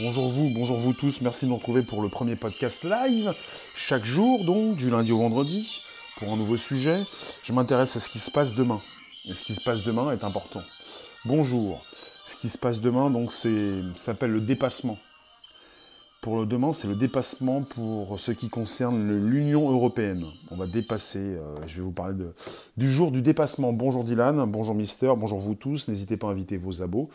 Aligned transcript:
Bonjour 0.00 0.28
vous, 0.28 0.50
bonjour 0.50 0.76
vous 0.76 0.92
tous, 0.92 1.22
merci 1.22 1.44
de 1.44 1.50
nous 1.50 1.56
retrouver 1.56 1.82
pour 1.82 2.02
le 2.02 2.08
premier 2.08 2.36
podcast 2.36 2.84
live, 2.84 3.34
chaque 3.74 4.04
jour 4.04 4.44
donc, 4.44 4.76
du 4.76 4.90
lundi 4.90 5.10
au 5.10 5.18
vendredi, 5.18 5.68
pour 6.18 6.32
un 6.32 6.36
nouveau 6.36 6.56
sujet. 6.56 7.02
Je 7.42 7.52
m'intéresse 7.52 7.96
à 7.96 8.00
ce 8.00 8.08
qui 8.08 8.20
se 8.20 8.30
passe 8.30 8.54
demain. 8.54 8.80
Et 9.28 9.34
ce 9.34 9.42
qui 9.42 9.54
se 9.54 9.60
passe 9.60 9.82
demain 9.82 10.12
est 10.12 10.22
important. 10.22 10.60
Bonjour. 11.24 11.84
Ce 12.24 12.36
qui 12.36 12.48
se 12.48 12.56
passe 12.56 12.80
demain, 12.80 13.10
donc, 13.10 13.32
c'est, 13.32 13.80
s'appelle 13.96 14.30
le 14.30 14.40
dépassement. 14.40 14.98
Pour 16.22 16.38
le 16.38 16.46
demain, 16.46 16.72
c'est 16.72 16.88
le 16.88 16.94
dépassement 16.94 17.62
pour 17.62 18.20
ce 18.20 18.30
qui 18.30 18.48
concerne 18.48 19.28
l'Union 19.28 19.68
européenne. 19.68 20.26
On 20.52 20.56
va 20.56 20.66
dépasser, 20.66 21.18
euh, 21.18 21.56
je 21.66 21.76
vais 21.76 21.82
vous 21.82 21.92
parler 21.92 22.14
du 22.76 22.88
jour 22.88 23.10
du 23.10 23.22
dépassement. 23.22 23.72
Bonjour 23.72 24.04
Dylan, 24.04 24.44
bonjour 24.46 24.74
Mister, 24.74 25.12
bonjour 25.16 25.38
vous 25.38 25.54
tous, 25.54 25.88
n'hésitez 25.88 26.16
pas 26.16 26.28
à 26.28 26.30
inviter 26.30 26.56
vos 26.56 26.82
abos. 26.82 27.08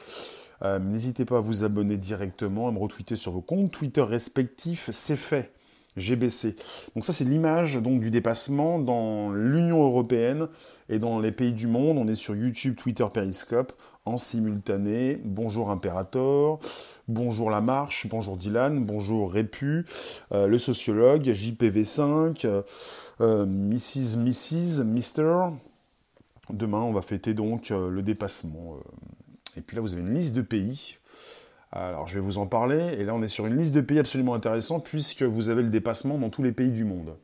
Euh, 0.61 0.79
n'hésitez 0.79 1.25
pas 1.25 1.37
à 1.37 1.41
vous 1.41 1.63
abonner 1.63 1.97
directement, 1.97 2.67
à 2.67 2.71
me 2.71 2.79
retweeter 2.79 3.15
sur 3.15 3.31
vos 3.31 3.41
comptes 3.41 3.71
Twitter 3.71 4.01
respectifs, 4.01 4.89
c'est 4.91 5.15
fait. 5.15 5.51
GBC. 5.97 6.55
Donc 6.95 7.05
ça 7.05 7.13
c'est 7.13 7.23
l'image 7.23 7.77
du 7.77 8.09
dépassement 8.09 8.79
dans 8.79 9.31
l'Union 9.31 9.83
européenne 9.83 10.47
et 10.89 10.99
dans 10.99 11.19
les 11.19 11.31
pays 11.31 11.53
du 11.53 11.67
monde. 11.67 11.97
On 11.97 12.07
est 12.07 12.15
sur 12.15 12.35
YouTube, 12.35 12.75
Twitter, 12.75 13.05
Periscope 13.13 13.73
en 14.05 14.17
simultané. 14.17 15.19
Bonjour 15.23 15.69
Imperator, 15.69 16.59
bonjour 17.07 17.49
La 17.49 17.61
Marche, 17.61 18.07
bonjour 18.09 18.37
Dylan, 18.37 18.83
bonjour 18.83 19.31
Répu, 19.31 19.85
euh, 20.31 20.47
le 20.47 20.57
sociologue, 20.57 21.29
JPV5, 21.29 22.63
euh, 23.21 23.45
Mrs. 23.45 24.17
Mrs. 24.17 24.83
Mister. 24.83 25.37
Demain 26.49 26.79
on 26.79 26.91
va 26.91 27.01
fêter 27.01 27.33
donc 27.33 27.69
le 27.69 28.01
dépassement. 28.01 28.79
Et 29.57 29.61
puis 29.61 29.75
là, 29.75 29.81
vous 29.81 29.93
avez 29.93 30.01
une 30.01 30.13
liste 30.13 30.33
de 30.35 30.41
pays. 30.41 30.97
Alors, 31.71 32.07
je 32.07 32.15
vais 32.15 32.21
vous 32.21 32.37
en 32.37 32.45
parler. 32.45 32.95
Et 32.99 33.03
là, 33.03 33.15
on 33.15 33.21
est 33.21 33.27
sur 33.27 33.45
une 33.47 33.57
liste 33.57 33.73
de 33.73 33.81
pays 33.81 33.99
absolument 33.99 34.33
intéressant 34.33 34.79
puisque 34.79 35.23
vous 35.23 35.49
avez 35.49 35.63
le 35.63 35.69
dépassement 35.69 36.17
dans 36.17 36.29
tous 36.29 36.43
les 36.43 36.51
pays 36.51 36.71
du 36.71 36.85
monde. 36.85 37.15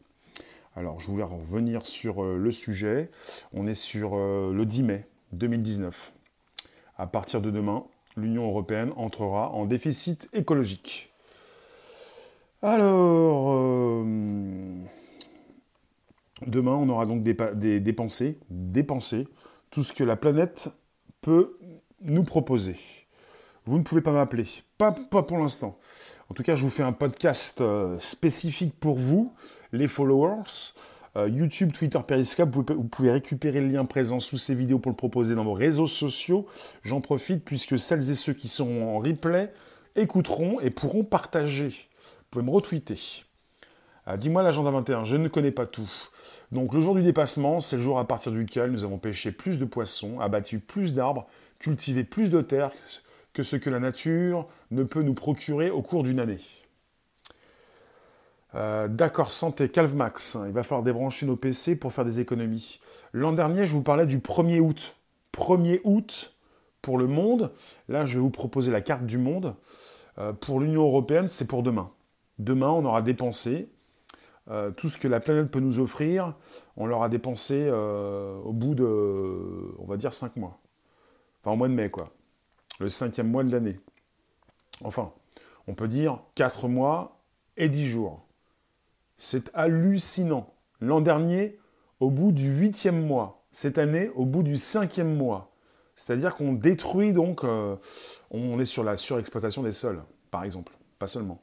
Alors, 0.75 0.99
je 0.99 1.07
voulais 1.07 1.23
revenir 1.23 1.85
sur 1.85 2.23
euh, 2.23 2.37
le 2.37 2.51
sujet. 2.51 3.09
On 3.53 3.67
est 3.67 3.73
sur 3.73 4.11
euh, 4.13 4.53
le 4.53 4.65
10 4.65 4.83
mai 4.83 5.07
2019. 5.33 6.13
À 6.97 7.07
partir 7.07 7.41
de 7.41 7.51
demain, 7.51 7.83
l'Union 8.15 8.47
européenne 8.47 8.91
entrera 8.95 9.51
en 9.51 9.65
déficit 9.65 10.29
écologique. 10.33 11.11
Alors, 12.61 13.51
euh, 13.51 14.03
demain, 16.45 16.73
on 16.73 16.89
aura 16.89 17.05
donc 17.05 17.23
dépensé, 17.23 18.37
dépensé 18.49 19.27
tout 19.69 19.83
ce 19.83 19.93
que 19.93 20.03
la 20.03 20.15
planète 20.15 20.69
peut 21.21 21.57
nous 22.01 22.23
proposer. 22.23 22.77
Vous 23.65 23.77
ne 23.77 23.83
pouvez 23.83 24.01
pas 24.01 24.11
m'appeler, 24.11 24.45
pas, 24.77 24.91
pas 24.91 25.23
pour 25.23 25.37
l'instant. 25.37 25.77
En 26.29 26.33
tout 26.33 26.43
cas, 26.43 26.55
je 26.55 26.63
vous 26.63 26.69
fais 26.69 26.83
un 26.83 26.91
podcast 26.91 27.61
euh, 27.61 27.99
spécifique 27.99 28.79
pour 28.79 28.97
vous, 28.97 29.33
les 29.71 29.87
followers. 29.87 30.73
Euh, 31.17 31.27
YouTube, 31.27 31.71
Twitter, 31.71 31.99
Periscope, 32.05 32.49
vous, 32.51 32.63
pouvez 32.63 33.11
récupérer 33.11 33.61
le 33.61 33.67
lien 33.67 33.85
présent 33.85 34.19
sous 34.19 34.37
ces 34.37 34.55
vidéos 34.55 34.79
pour 34.79 34.91
le 34.91 34.95
proposer 34.95 35.35
dans 35.35 35.43
vos 35.43 35.53
réseaux 35.53 35.87
sociaux. 35.87 36.47
J'en 36.83 37.01
profite 37.01 37.43
puisque 37.43 37.79
celles 37.79 38.09
et 38.09 38.15
ceux 38.15 38.33
qui 38.33 38.47
sont 38.47 38.81
en 38.81 38.99
replay 38.99 39.51
écouteront 39.95 40.59
et 40.59 40.69
pourront 40.69 41.03
partager. 41.03 41.69
Vous 41.69 42.25
pouvez 42.31 42.45
me 42.45 42.51
retweeter. 42.51 43.25
Euh, 44.07 44.17
dis-moi 44.17 44.43
l'agenda 44.43 44.71
21, 44.71 45.03
je 45.03 45.17
ne 45.17 45.27
connais 45.27 45.51
pas 45.51 45.65
tout. 45.65 45.89
Donc 46.51 46.73
le 46.73 46.81
jour 46.81 46.95
du 46.95 47.01
dépassement, 47.01 47.59
c'est 47.59 47.77
le 47.77 47.83
jour 47.83 47.99
à 47.99 48.07
partir 48.07 48.31
duquel 48.31 48.71
nous 48.71 48.83
avons 48.83 48.97
pêché 48.97 49.31
plus 49.31 49.59
de 49.59 49.65
poissons, 49.65 50.19
abattu 50.19 50.59
plus 50.59 50.93
d'arbres, 50.93 51.27
cultiver 51.59 52.03
plus 52.03 52.29
de 52.31 52.41
terre 52.41 52.71
que 53.33 53.43
ce 53.43 53.55
que 53.55 53.69
la 53.69 53.79
nature 53.79 54.47
ne 54.71 54.83
peut 54.83 55.03
nous 55.03 55.13
procurer 55.13 55.69
au 55.69 55.81
cours 55.81 56.03
d'une 56.03 56.19
année. 56.19 56.39
Euh, 58.55 58.87
d'accord, 58.87 59.29
santé, 59.29 59.69
Calvmax, 59.69 60.37
il 60.47 60.51
va 60.51 60.63
falloir 60.63 60.83
débrancher 60.83 61.25
nos 61.25 61.35
PC 61.35 61.75
pour 61.75 61.93
faire 61.93 62.05
des 62.05 62.19
économies. 62.19 62.79
L'an 63.13 63.31
dernier, 63.31 63.65
je 63.65 63.73
vous 63.73 63.83
parlais 63.83 64.07
du 64.07 64.19
1er 64.19 64.59
août. 64.59 64.95
1er 65.33 65.81
août 65.83 66.33
pour 66.81 66.97
le 66.97 67.05
monde. 67.05 67.51
Là, 67.87 68.05
je 68.05 68.15
vais 68.15 68.21
vous 68.21 68.31
proposer 68.31 68.71
la 68.71 68.81
carte 68.81 69.05
du 69.05 69.17
monde. 69.17 69.55
Euh, 70.17 70.33
pour 70.33 70.59
l'Union 70.59 70.83
européenne, 70.83 71.27
c'est 71.27 71.45
pour 71.45 71.61
demain. 71.61 71.91
Demain, 72.39 72.69
on 72.69 72.85
aura 72.85 73.01
dépensé 73.01 73.69
euh, 74.49 74.71
tout 74.71 74.89
ce 74.89 74.97
que 74.97 75.07
la 75.07 75.19
planète 75.19 75.51
peut 75.51 75.59
nous 75.59 75.79
offrir. 75.79 76.33
On 76.77 76.87
l'aura 76.87 77.09
dépensé 77.09 77.69
au 77.69 78.53
bout 78.53 78.73
de, 78.73 79.75
on 79.77 79.85
va 79.85 79.97
dire, 79.97 80.13
5 80.13 80.37
mois. 80.37 80.59
Enfin, 81.41 81.51
au 81.51 81.55
mois 81.55 81.67
de 81.67 81.73
mai, 81.73 81.89
quoi. 81.89 82.13
Le 82.79 82.89
cinquième 82.89 83.29
mois 83.29 83.43
de 83.43 83.51
l'année. 83.51 83.79
Enfin, 84.83 85.11
on 85.67 85.73
peut 85.73 85.87
dire 85.87 86.21
4 86.35 86.67
mois 86.67 87.21
et 87.57 87.69
10 87.69 87.85
jours. 87.85 88.25
C'est 89.17 89.49
hallucinant. 89.53 90.53
L'an 90.79 91.01
dernier, 91.01 91.59
au 91.99 92.09
bout 92.09 92.31
du 92.31 92.49
huitième 92.49 93.05
mois. 93.05 93.43
Cette 93.51 93.77
année, 93.77 94.09
au 94.15 94.25
bout 94.25 94.43
du 94.43 94.57
cinquième 94.57 95.15
mois. 95.15 95.51
C'est-à-dire 95.95 96.35
qu'on 96.35 96.53
détruit 96.53 97.11
donc, 97.11 97.43
euh, 97.43 97.75
on 98.31 98.59
est 98.59 98.65
sur 98.65 98.83
la 98.83 98.95
surexploitation 98.95 99.63
des 99.63 99.73
sols, 99.73 100.01
par 100.31 100.45
exemple, 100.45 100.71
pas 100.97 101.07
seulement. 101.07 101.41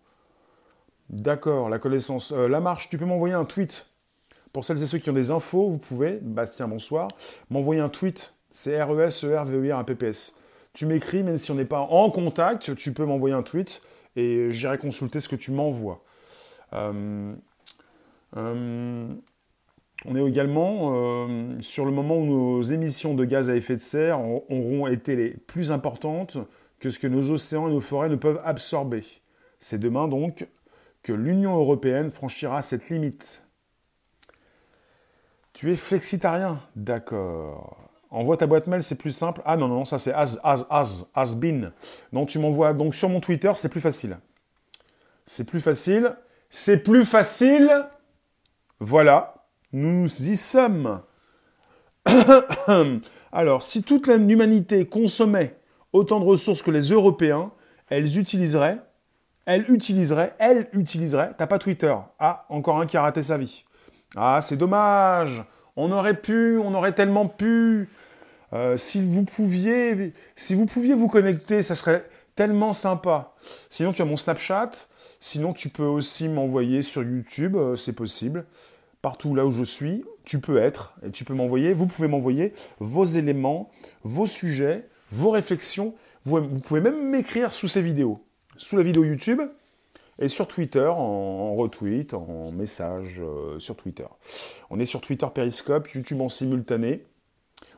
D'accord, 1.11 1.69
la 1.69 1.79
connaissance. 1.79 2.33
Euh, 2.33 2.49
la 2.49 2.61
marche, 2.61 2.89
tu 2.89 2.97
peux 2.97 3.05
m'envoyer 3.05 3.35
un 3.35 3.45
tweet. 3.45 3.87
Pour 4.53 4.65
celles 4.65 4.83
et 4.83 4.87
ceux 4.87 4.99
qui 4.99 5.11
ont 5.11 5.15
des 5.15 5.31
infos, 5.31 5.69
vous 5.69 5.79
pouvez, 5.79 6.19
Bastien, 6.23 6.69
bonsoir, 6.69 7.09
m'envoyer 7.51 7.83
un 7.83 7.91
tweet 7.91 8.33
c'est 8.51 8.81
R-E-S-E-R-V-E-R-A-P-P-S. 8.83 10.37
Tu 10.73 10.87
m'écris, 10.87 11.23
même 11.23 11.39
si 11.39 11.51
on 11.51 11.55
n'est 11.55 11.65
pas 11.65 11.81
en 11.81 12.11
contact, 12.11 12.75
tu 12.75 12.93
peux 12.93 13.05
m'envoyer 13.05 13.35
un 13.35 13.43
tweet 13.43 13.81
et 14.15 14.51
j'irai 14.51 14.79
consulter 14.79 15.21
ce 15.21 15.29
que 15.29 15.37
tu 15.37 15.51
m'envoies. 15.51 16.03
Euh, 16.73 17.35
euh, 18.37 19.15
on 20.05 20.17
est 20.17 20.29
également 20.29 20.93
euh, 20.93 21.57
sur 21.61 21.85
le 21.85 21.93
moment 21.93 22.19
où 22.19 22.27
nos 22.27 22.63
émissions 22.63 23.15
de 23.15 23.25
gaz 23.25 23.49
à 23.49 23.57
effet 23.57 23.77
de 23.77 23.81
serre 23.81 24.21
auront 24.21 24.87
été 24.87 25.17
les 25.17 25.31
plus 25.31 25.73
importantes 25.73 26.37
que 26.79 26.91
ce 26.91 26.99
que 26.99 27.07
nos 27.07 27.31
océans 27.31 27.69
et 27.69 27.73
nos 27.73 27.81
forêts 27.81 28.09
ne 28.09 28.17
peuvent 28.17 28.41
absorber. 28.45 29.05
C'est 29.59 29.79
demain 29.79 30.09
donc 30.09 30.47
que 31.03 31.13
l'Union 31.13 31.57
européenne 31.57 32.11
franchira 32.11 32.63
cette 32.63 32.91
limite. 32.91 33.45
Tu 35.53 35.73
es 35.73 35.77
flexitarien 35.77 36.61
D'accord. 36.75 37.86
Envoie 38.11 38.37
ta 38.37 38.47
boîte 38.47 38.67
mail, 38.67 38.83
c'est 38.83 38.97
plus 38.97 39.13
simple. 39.13 39.43
Ah 39.45 39.57
non, 39.57 39.69
non, 39.69 39.85
ça 39.85 39.99
c'est 39.99 40.13
as, 40.13 40.39
as, 40.45 40.65
as, 40.71 41.07
has 41.15 41.35
been. 41.35 41.73
Donc 42.13 42.29
tu 42.29 42.39
m'envoies 42.39 42.73
donc 42.73 42.95
sur 42.95 43.09
mon 43.09 43.21
Twitter, 43.21 43.53
c'est 43.55 43.69
plus 43.69 43.81
facile. 43.81 44.19
C'est 45.25 45.45
plus 45.45 45.61
facile. 45.61 46.17
C'est 46.49 46.83
plus 46.83 47.05
facile. 47.05 47.71
Voilà, 48.79 49.47
nous 49.73 50.07
y 50.07 50.37
sommes. 50.37 51.03
Alors, 53.33 53.63
si 53.63 53.83
toute 53.83 54.07
l'humanité 54.07 54.87
consommait 54.87 55.59
autant 55.93 56.21
de 56.21 56.25
ressources 56.25 56.63
que 56.63 56.71
les 56.71 56.89
Européens, 56.91 57.51
elles 57.89 58.19
utiliseraient, 58.19 58.79
elles 59.45 59.71
utiliseraient, 59.71 60.35
elles 60.39 60.69
utiliseraient, 60.73 61.33
t'as 61.37 61.47
pas 61.47 61.59
Twitter. 61.59 61.95
Ah, 62.19 62.47
encore 62.49 62.81
un 62.81 62.87
qui 62.87 62.97
a 62.97 63.03
raté 63.03 63.23
sa 63.23 63.37
vie. 63.37 63.65
Ah, 64.15 64.39
c'est 64.41 64.57
dommage. 64.57 65.43
On 65.77 65.93
aurait 65.93 66.21
pu, 66.21 66.59
on 66.59 66.75
aurait 66.75 66.95
tellement 66.95 67.27
pu. 67.27 67.89
Euh, 68.53 68.77
si 68.77 69.03
vous 69.03 69.25
pouviez, 69.25 70.13
si 70.35 70.55
vous 70.55 70.67
pouviez 70.67 70.95
vous 70.95 71.09
connecter, 71.09 71.63
ça 71.63 71.75
serait 71.75 72.05
tellement 72.35 72.73
sympa. 72.73 73.35
Sinon, 73.71 73.93
tu 73.93 74.03
as 74.03 74.05
mon 74.05 74.17
Snapchat. 74.17 74.71
Sinon, 75.21 75.53
tu 75.53 75.69
peux 75.69 75.85
aussi 75.85 76.29
m'envoyer 76.29 76.83
sur 76.83 77.03
YouTube, 77.03 77.57
euh, 77.57 77.77
c'est 77.77 77.95
possible. 77.95 78.47
Partout 79.03 79.35
là 79.35 79.47
où 79.47 79.51
je 79.51 79.65
suis, 79.65 80.05
tu 80.25 80.41
peux 80.41 80.59
être 80.59 80.95
et 81.05 81.11
tu 81.11 81.25
peux 81.25 81.35
m'envoyer. 81.35 81.73
Vous 81.73 81.87
pouvez 81.87 82.09
m'envoyer 82.09 82.53
vos 82.79 83.05
éléments, 83.05 83.71
vos 84.03 84.27
sujets, 84.27 84.89
vos 85.11 85.31
réflexions. 85.31 85.95
Vous, 86.25 86.37
vous 86.37 86.61
pouvez 86.61 86.81
même 86.81 87.11
m'écrire 87.11 87.53
sous 87.53 87.69
ces 87.69 87.83
vidéos, 87.83 88.25
sous 88.57 88.77
la 88.77 88.83
vidéo 88.83 89.05
YouTube 89.05 89.41
et 90.19 90.29
sur 90.29 90.49
Twitter, 90.49 90.87
en, 90.87 91.55
retweet, 91.55 92.15
en 92.15 92.51
message 92.53 93.21
euh, 93.21 93.59
sur 93.59 93.77
Twitter. 93.77 94.07
On 94.71 94.81
est 94.81 94.87
sur 94.87 95.01
Twitter 95.01 95.27
Periscope, 95.33 95.89
YouTube 95.89 96.21
en 96.21 96.29
simultané. 96.29 97.05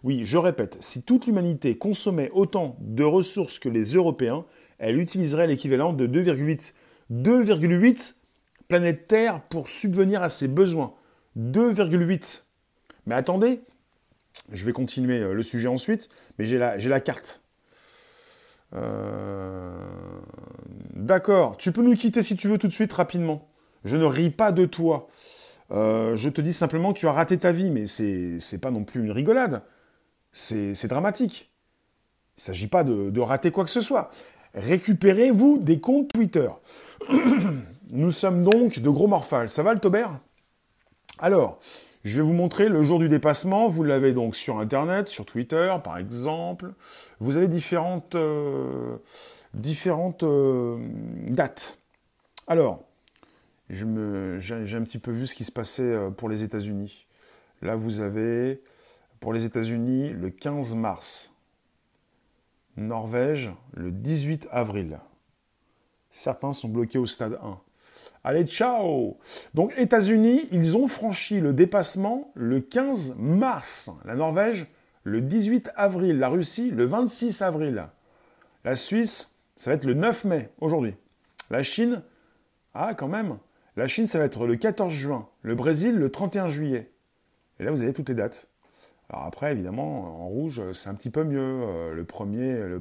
Oui, 0.04 0.24
je 0.24 0.38
répète, 0.38 0.76
si 0.80 1.02
toute 1.02 1.26
l'humanité 1.26 1.76
consommait 1.76 2.30
autant 2.32 2.76
de 2.80 3.04
ressources 3.04 3.58
que 3.58 3.68
les 3.68 3.94
Européens, 3.94 4.44
elle 4.78 4.98
utiliserait 4.98 5.46
l'équivalent 5.46 5.92
de 5.92 6.06
2,8 6.06 6.72
2,8 7.10 8.14
planètes 8.68 9.08
Terre 9.08 9.40
pour 9.48 9.68
subvenir 9.68 10.22
à 10.22 10.28
ses 10.28 10.46
besoins. 10.46 10.94
2,8. 11.38 12.42
Mais 13.06 13.14
attendez, 13.14 13.60
je 14.52 14.64
vais 14.64 14.72
continuer 14.72 15.18
euh, 15.20 15.32
le 15.32 15.42
sujet 15.42 15.68
ensuite, 15.68 16.08
mais 16.38 16.44
j'ai 16.44 16.58
la, 16.58 16.76
la, 16.76 17.00
carte. 17.00 17.42
Euh... 18.74 19.72
D'accord, 21.08 21.56
tu 21.56 21.72
peux 21.72 21.80
nous 21.80 21.94
quitter 21.94 22.20
si 22.20 22.36
tu 22.36 22.48
veux 22.48 22.58
tout 22.58 22.66
de 22.66 22.72
suite 22.72 22.92
rapidement. 22.92 23.48
Je 23.86 23.96
ne 23.96 24.04
ris 24.04 24.28
pas 24.28 24.52
de 24.52 24.66
toi. 24.66 25.08
Euh, 25.70 26.16
je 26.16 26.28
te 26.28 26.42
dis 26.42 26.52
simplement 26.52 26.92
que 26.92 26.98
tu 26.98 27.08
as 27.08 27.12
raté 27.12 27.38
ta 27.38 27.50
vie, 27.50 27.70
mais 27.70 27.86
c'est 27.86 28.60
pas 28.60 28.70
non 28.70 28.84
plus 28.84 29.00
une 29.00 29.10
rigolade. 29.10 29.62
C'est 30.32 30.86
dramatique. 30.86 31.50
Il 32.36 32.40
ne 32.40 32.42
s'agit 32.42 32.66
pas 32.66 32.84
de, 32.84 33.20
rater 33.20 33.50
quoi 33.50 33.64
que 33.64 33.70
ce 33.70 33.80
soit. 33.80 34.10
Récupérez-vous 34.52 35.56
des 35.56 35.80
comptes 35.80 36.12
Twitter. 36.12 36.50
Nous 37.90 38.10
sommes 38.10 38.44
donc 38.44 38.78
de 38.78 38.90
gros 38.90 39.06
morphales. 39.06 39.48
Ça 39.48 39.62
va 39.62 39.72
le 39.72 39.80
Taubert? 39.80 40.18
Alors, 41.20 41.58
je 42.04 42.16
vais 42.16 42.22
vous 42.22 42.34
montrer 42.34 42.68
le 42.68 42.82
jour 42.82 42.98
du 42.98 43.08
dépassement. 43.08 43.68
Vous 43.68 43.82
l'avez 43.82 44.12
donc 44.12 44.36
sur 44.36 44.58
Internet, 44.58 45.08
sur 45.08 45.24
Twitter, 45.24 45.74
par 45.82 45.96
exemple. 45.96 46.74
Vous 47.18 47.38
avez 47.38 47.48
différentes, 47.48 48.14
euh, 48.14 48.98
différentes 49.58 50.22
euh, 50.22 50.78
dates. 51.28 51.78
Alors, 52.46 52.84
j'ai 53.68 53.84
un 53.84 54.82
petit 54.82 54.98
peu 54.98 55.10
vu 55.10 55.26
ce 55.26 55.34
qui 55.34 55.44
se 55.44 55.52
passait 55.52 55.82
euh, 55.82 56.10
pour 56.10 56.28
les 56.28 56.44
États-Unis. 56.44 57.06
Là, 57.60 57.76
vous 57.76 58.00
avez, 58.00 58.62
pour 59.20 59.32
les 59.32 59.44
États-Unis, 59.44 60.10
le 60.10 60.30
15 60.30 60.74
mars. 60.74 61.34
Norvège, 62.76 63.52
le 63.74 63.90
18 63.90 64.48
avril. 64.50 65.00
Certains 66.10 66.52
sont 66.52 66.68
bloqués 66.68 66.98
au 66.98 67.06
stade 67.06 67.38
1. 67.42 67.58
Allez, 68.24 68.46
ciao 68.46 69.18
Donc, 69.54 69.72
États-Unis, 69.76 70.48
ils 70.52 70.76
ont 70.76 70.86
franchi 70.86 71.40
le 71.40 71.52
dépassement 71.52 72.30
le 72.34 72.60
15 72.60 73.16
mars. 73.18 73.90
La 74.04 74.14
Norvège, 74.14 74.66
le 75.02 75.20
18 75.20 75.70
avril. 75.76 76.18
La 76.18 76.28
Russie, 76.28 76.70
le 76.70 76.84
26 76.84 77.42
avril. 77.42 77.86
La 78.64 78.74
Suisse, 78.74 79.37
ça 79.58 79.70
va 79.70 79.74
être 79.74 79.84
le 79.84 79.94
9 79.94 80.24
mai, 80.24 80.50
aujourd'hui. 80.60 80.94
La 81.50 81.64
Chine, 81.64 82.02
ah, 82.74 82.94
quand 82.94 83.08
même. 83.08 83.38
La 83.76 83.88
Chine, 83.88 84.06
ça 84.06 84.20
va 84.20 84.24
être 84.24 84.46
le 84.46 84.54
14 84.54 84.92
juin. 84.92 85.28
Le 85.42 85.56
Brésil, 85.56 85.96
le 85.96 86.10
31 86.10 86.48
juillet. 86.48 86.92
Et 87.58 87.64
là, 87.64 87.72
vous 87.72 87.82
avez 87.82 87.92
toutes 87.92 88.08
les 88.08 88.14
dates. 88.14 88.48
Alors 89.10 89.24
après, 89.24 89.50
évidemment, 89.50 90.22
en 90.22 90.28
rouge, 90.28 90.62
c'est 90.72 90.88
un 90.88 90.94
petit 90.94 91.10
peu 91.10 91.24
mieux. 91.24 91.40
Euh, 91.40 91.92
le 91.92 92.04
1er, 92.04 92.68
le, 92.68 92.80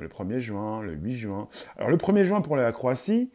le 0.00 0.08
1er 0.08 0.38
juin, 0.38 0.82
le 0.82 0.92
8 0.92 1.12
juin. 1.14 1.48
Alors 1.78 1.90
le 1.90 1.96
1er 1.96 2.22
juin 2.22 2.40
pour 2.42 2.54
la 2.54 2.70
Croatie, 2.70 3.30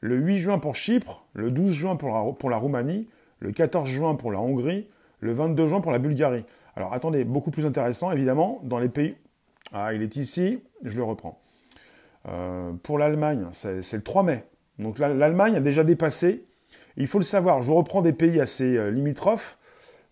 le 0.00 0.14
8 0.14 0.38
juin 0.38 0.58
pour 0.60 0.76
Chypre, 0.76 1.24
le 1.32 1.50
12 1.50 1.72
juin 1.72 1.96
pour 1.96 2.10
la, 2.10 2.32
pour 2.34 2.50
la 2.50 2.56
Roumanie, 2.56 3.08
le 3.40 3.50
14 3.50 3.88
juin 3.88 4.14
pour 4.14 4.30
la 4.30 4.38
Hongrie, 4.38 4.86
le 5.18 5.32
22 5.32 5.66
juin 5.66 5.80
pour 5.80 5.90
la 5.90 5.98
Bulgarie. 5.98 6.44
Alors 6.76 6.92
attendez, 6.92 7.24
beaucoup 7.24 7.50
plus 7.50 7.66
intéressant, 7.66 8.12
évidemment, 8.12 8.60
dans 8.62 8.78
les 8.78 8.90
pays... 8.90 9.16
Ah, 9.72 9.92
il 9.92 10.02
est 10.02 10.14
ici, 10.14 10.62
je 10.84 10.96
le 10.96 11.02
reprends. 11.02 11.40
Euh, 12.28 12.72
pour 12.82 12.98
l'Allemagne, 12.98 13.46
c'est 13.52 13.92
le 13.92 14.02
3 14.02 14.22
mai. 14.22 14.44
Donc 14.78 14.98
l'Allemagne 14.98 15.56
a 15.56 15.60
déjà 15.60 15.84
dépassé. 15.84 16.44
Il 16.96 17.06
faut 17.06 17.18
le 17.18 17.24
savoir, 17.24 17.62
je 17.62 17.68
vous 17.68 17.76
reprends 17.76 18.02
des 18.02 18.12
pays 18.12 18.40
assez 18.40 18.76
euh, 18.76 18.90
limitrophes 18.90 19.58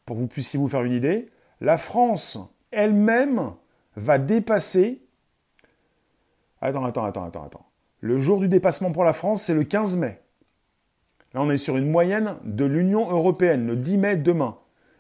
pour 0.05 0.16
que 0.16 0.20
vous 0.20 0.26
puissiez 0.26 0.58
vous 0.58 0.69
faire 0.69 0.84
une 0.84 0.93
idée. 0.93 1.31
La 1.61 1.76
France 1.76 2.38
elle-même 2.70 3.52
va 3.96 4.19
dépasser. 4.19 5.02
Attends, 6.61 6.84
attends, 6.84 7.05
attends, 7.05 7.25
attends, 7.25 7.44
attends. 7.44 7.66
Le 8.00 8.19
jour 8.19 8.38
du 8.38 8.49
dépassement 8.49 8.93
pour 8.93 9.05
la 9.05 9.12
France, 9.12 9.43
c'est 9.43 9.55
le 9.55 9.64
15 9.64 9.96
mai. 9.96 10.20
Là, 11.32 11.40
on 11.40 11.50
est 11.50 11.58
sur 11.58 11.76
une 11.76 11.90
moyenne 11.90 12.37
de 12.44 12.64
l'Union 12.64 13.10
européenne, 13.10 13.67
le 13.67 13.76
10 13.76 13.99
mai 13.99 14.17
demain. 14.17 14.58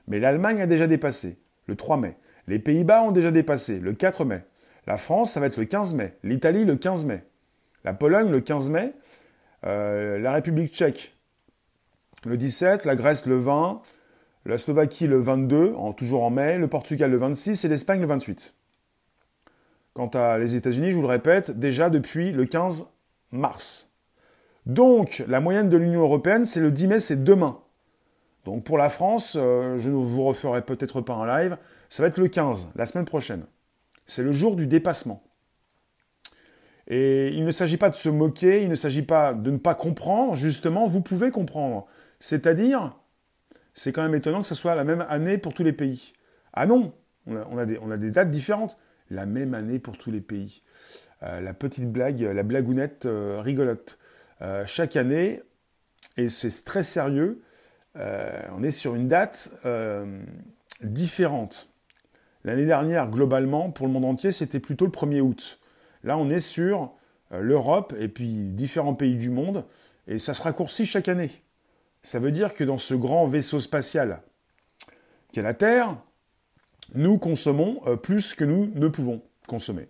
Mais 0.08 0.18
l'Allemagne 0.18 0.60
a 0.60 0.66
déjà 0.66 0.86
dépassé, 0.86 1.38
le 1.66 1.76
3 1.76 1.96
mai. 1.96 2.16
Les 2.46 2.58
Pays-Bas 2.58 3.02
ont 3.02 3.12
déjà 3.12 3.30
dépassé, 3.30 3.78
le 3.78 3.92
4 3.92 4.24
mai. 4.24 4.44
La 4.86 4.96
France, 4.98 5.32
ça 5.32 5.40
va 5.40 5.46
être 5.46 5.56
le 5.56 5.64
15 5.64 5.94
mai. 5.94 6.16
L'Italie, 6.22 6.64
le 6.64 6.76
15 6.76 7.04
mai. 7.06 7.24
La 7.84 7.94
Pologne, 7.94 8.30
le 8.30 8.40
15 8.40 8.70
mai. 8.70 8.92
Euh, 9.64 10.18
la 10.18 10.32
République 10.32 10.74
tchèque, 10.74 11.16
le 12.24 12.36
17. 12.36 12.84
La 12.84 12.96
Grèce, 12.96 13.26
le 13.26 13.38
20 13.38 13.82
la 14.46 14.58
Slovaquie 14.58 15.06
le 15.06 15.20
22, 15.20 15.74
en, 15.76 15.92
toujours 15.92 16.22
en 16.22 16.30
mai, 16.30 16.58
le 16.58 16.68
Portugal 16.68 17.10
le 17.10 17.16
26 17.16 17.64
et 17.64 17.68
l'Espagne 17.68 18.00
le 18.00 18.06
28. 18.06 18.54
Quant 19.94 20.08
à 20.08 20.38
les 20.38 20.56
États-Unis, 20.56 20.90
je 20.90 20.96
vous 20.96 21.02
le 21.02 21.08
répète, 21.08 21.58
déjà 21.58 21.88
depuis 21.88 22.32
le 22.32 22.44
15 22.44 22.92
mars. 23.30 23.92
Donc, 24.66 25.24
la 25.28 25.40
moyenne 25.40 25.68
de 25.68 25.76
l'Union 25.76 26.02
européenne, 26.02 26.44
c'est 26.44 26.60
le 26.60 26.70
10 26.70 26.88
mai, 26.88 27.00
c'est 27.00 27.22
demain. 27.22 27.60
Donc, 28.44 28.64
pour 28.64 28.76
la 28.76 28.90
France, 28.90 29.36
euh, 29.40 29.78
je 29.78 29.88
ne 29.88 29.94
vous 29.94 30.24
referai 30.24 30.62
peut-être 30.62 31.00
pas 31.00 31.14
un 31.14 31.26
live, 31.26 31.56
ça 31.88 32.02
va 32.02 32.08
être 32.08 32.18
le 32.18 32.28
15, 32.28 32.70
la 32.74 32.86
semaine 32.86 33.04
prochaine. 33.04 33.44
C'est 34.06 34.22
le 34.22 34.32
jour 34.32 34.56
du 34.56 34.66
dépassement. 34.66 35.22
Et 36.86 37.28
il 37.28 37.44
ne 37.44 37.50
s'agit 37.50 37.78
pas 37.78 37.88
de 37.88 37.94
se 37.94 38.08
moquer, 38.08 38.62
il 38.62 38.68
ne 38.68 38.74
s'agit 38.74 39.02
pas 39.02 39.32
de 39.32 39.50
ne 39.50 39.56
pas 39.56 39.74
comprendre, 39.74 40.36
justement, 40.36 40.86
vous 40.86 41.00
pouvez 41.00 41.30
comprendre. 41.30 41.86
C'est-à-dire, 42.18 42.94
c'est 43.72 43.92
quand 43.92 44.02
même 44.02 44.14
étonnant 44.14 44.42
que 44.42 44.46
ce 44.46 44.54
soit 44.54 44.74
la 44.74 44.84
même 44.84 45.04
année 45.08 45.38
pour 45.38 45.54
tous 45.54 45.64
les 45.64 45.72
pays. 45.72 46.12
Ah 46.52 46.66
non, 46.66 46.92
on 47.26 47.58
a, 47.58 47.66
des, 47.66 48.10
dates 48.10 48.30
différentes. 48.30 48.78
La 49.10 49.26
même 49.26 49.54
année 49.54 49.78
pour 49.78 49.98
tous 49.98 50.10
les 50.10 50.20
pays. 50.20 50.62
Euh, 51.22 51.40
la 51.40 51.54
petite 51.54 51.90
blague, 51.90 52.20
la 52.20 52.42
blagounette 52.42 53.06
euh, 53.06 53.40
rigolote. 53.40 53.98
Euh, 54.42 54.64
chaque 54.66 54.96
année, 54.96 55.42
et 56.16 56.28
c'est 56.28 56.64
très 56.64 56.82
sérieux, 56.82 57.42
on 57.96 58.62
est 58.62 58.70
sur 58.70 58.94
une 58.94 59.08
date 59.08 59.50
différente. 60.80 61.73
L'année 62.44 62.66
dernière, 62.66 63.08
globalement, 63.10 63.70
pour 63.70 63.86
le 63.86 63.92
monde 63.92 64.04
entier, 64.04 64.32
c'était 64.32 64.60
plutôt 64.60 64.84
le 64.84 64.90
1er 64.90 65.20
août. 65.20 65.58
Là, 66.02 66.18
on 66.18 66.28
est 66.28 66.40
sur 66.40 66.92
l'Europe 67.30 67.94
et 67.98 68.08
puis 68.08 68.50
différents 68.50 68.94
pays 68.94 69.16
du 69.16 69.30
monde, 69.30 69.64
et 70.06 70.18
ça 70.18 70.34
se 70.34 70.42
raccourcit 70.42 70.86
chaque 70.86 71.08
année. 71.08 71.30
Ça 72.02 72.18
veut 72.18 72.32
dire 72.32 72.54
que 72.54 72.64
dans 72.64 72.76
ce 72.76 72.94
grand 72.94 73.26
vaisseau 73.26 73.58
spatial 73.58 74.20
qu'est 75.32 75.42
la 75.42 75.54
Terre, 75.54 75.96
nous 76.94 77.18
consommons 77.18 77.80
euh, 77.86 77.96
plus 77.96 78.34
que 78.34 78.44
nous 78.44 78.70
ne 78.74 78.88
pouvons 78.88 79.22
consommer. 79.48 79.88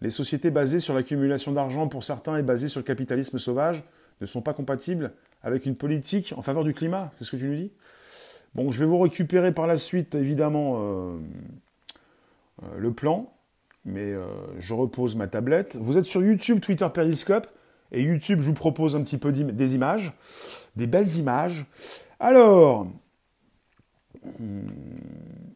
Les 0.00 0.10
sociétés 0.10 0.50
basées 0.50 0.78
sur 0.78 0.94
l'accumulation 0.94 1.52
d'argent 1.52 1.88
pour 1.88 2.04
certains 2.04 2.36
et 2.36 2.42
basées 2.42 2.68
sur 2.68 2.80
le 2.80 2.84
capitalisme 2.84 3.38
sauvage 3.38 3.82
ne 4.20 4.26
sont 4.26 4.42
pas 4.42 4.54
compatibles 4.54 5.12
avec 5.42 5.66
une 5.66 5.76
politique 5.76 6.32
en 6.36 6.42
faveur 6.42 6.64
du 6.64 6.72
climat, 6.72 7.10
c'est 7.14 7.24
ce 7.24 7.32
que 7.32 7.36
tu 7.36 7.48
nous 7.48 7.56
dis? 7.56 7.72
Bon, 8.54 8.70
je 8.70 8.78
vais 8.78 8.86
vous 8.86 9.00
récupérer 9.00 9.52
par 9.52 9.66
la 9.66 9.76
suite, 9.76 10.14
évidemment, 10.14 10.76
euh, 10.76 10.80
euh, 10.80 11.18
le 12.76 12.92
plan, 12.92 13.32
mais 13.84 14.14
je 14.58 14.74
repose 14.74 15.16
ma 15.16 15.26
tablette. 15.26 15.76
Vous 15.80 15.98
êtes 15.98 16.04
sur 16.04 16.22
YouTube, 16.22 16.60
Twitter, 16.60 16.86
Periscope. 16.92 17.46
Et 17.92 18.02
YouTube, 18.02 18.40
je 18.40 18.46
vous 18.46 18.54
propose 18.54 18.96
un 18.96 19.02
petit 19.02 19.18
peu 19.18 19.30
des 19.30 19.74
images, 19.76 20.14
des 20.74 20.86
belles 20.88 21.16
images. 21.16 21.64
Alors, 22.18 22.88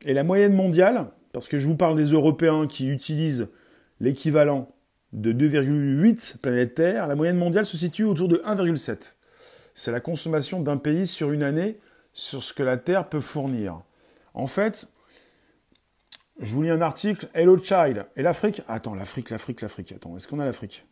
et 0.02 0.12
la 0.12 0.22
moyenne 0.22 0.54
mondiale, 0.54 1.06
parce 1.32 1.48
que 1.48 1.58
je 1.58 1.66
vous 1.66 1.74
parle 1.74 1.96
des 1.96 2.10
Européens 2.10 2.66
qui 2.68 2.88
utilisent 2.88 3.48
l'équivalent 3.98 4.68
de 5.12 5.32
2,8 5.32 6.38
planètes 6.38 6.74
Terre, 6.74 7.08
la 7.08 7.16
moyenne 7.16 7.38
mondiale 7.38 7.64
se 7.64 7.76
situe 7.76 8.04
autour 8.04 8.28
de 8.28 8.36
1,7. 8.46 9.14
C'est 9.74 9.90
la 9.90 10.00
consommation 10.00 10.60
d'un 10.60 10.76
pays 10.76 11.06
sur 11.06 11.32
une 11.32 11.42
année 11.42 11.80
sur 12.12 12.42
ce 12.42 12.52
que 12.52 12.62
la 12.62 12.76
Terre 12.76 13.08
peut 13.08 13.20
fournir. 13.20 13.80
En 14.34 14.46
fait, 14.46 14.88
je 16.40 16.54
vous 16.54 16.62
lis 16.62 16.70
un 16.70 16.80
article, 16.80 17.28
Hello 17.34 17.58
Child. 17.62 18.06
Et 18.16 18.22
l'Afrique 18.22 18.62
Attends, 18.68 18.94
l'Afrique, 18.94 19.30
l'Afrique, 19.30 19.60
l'Afrique. 19.60 19.92
Attends, 19.92 20.16
est-ce 20.16 20.28
qu'on 20.28 20.38
a 20.38 20.44
l'Afrique? 20.44 20.86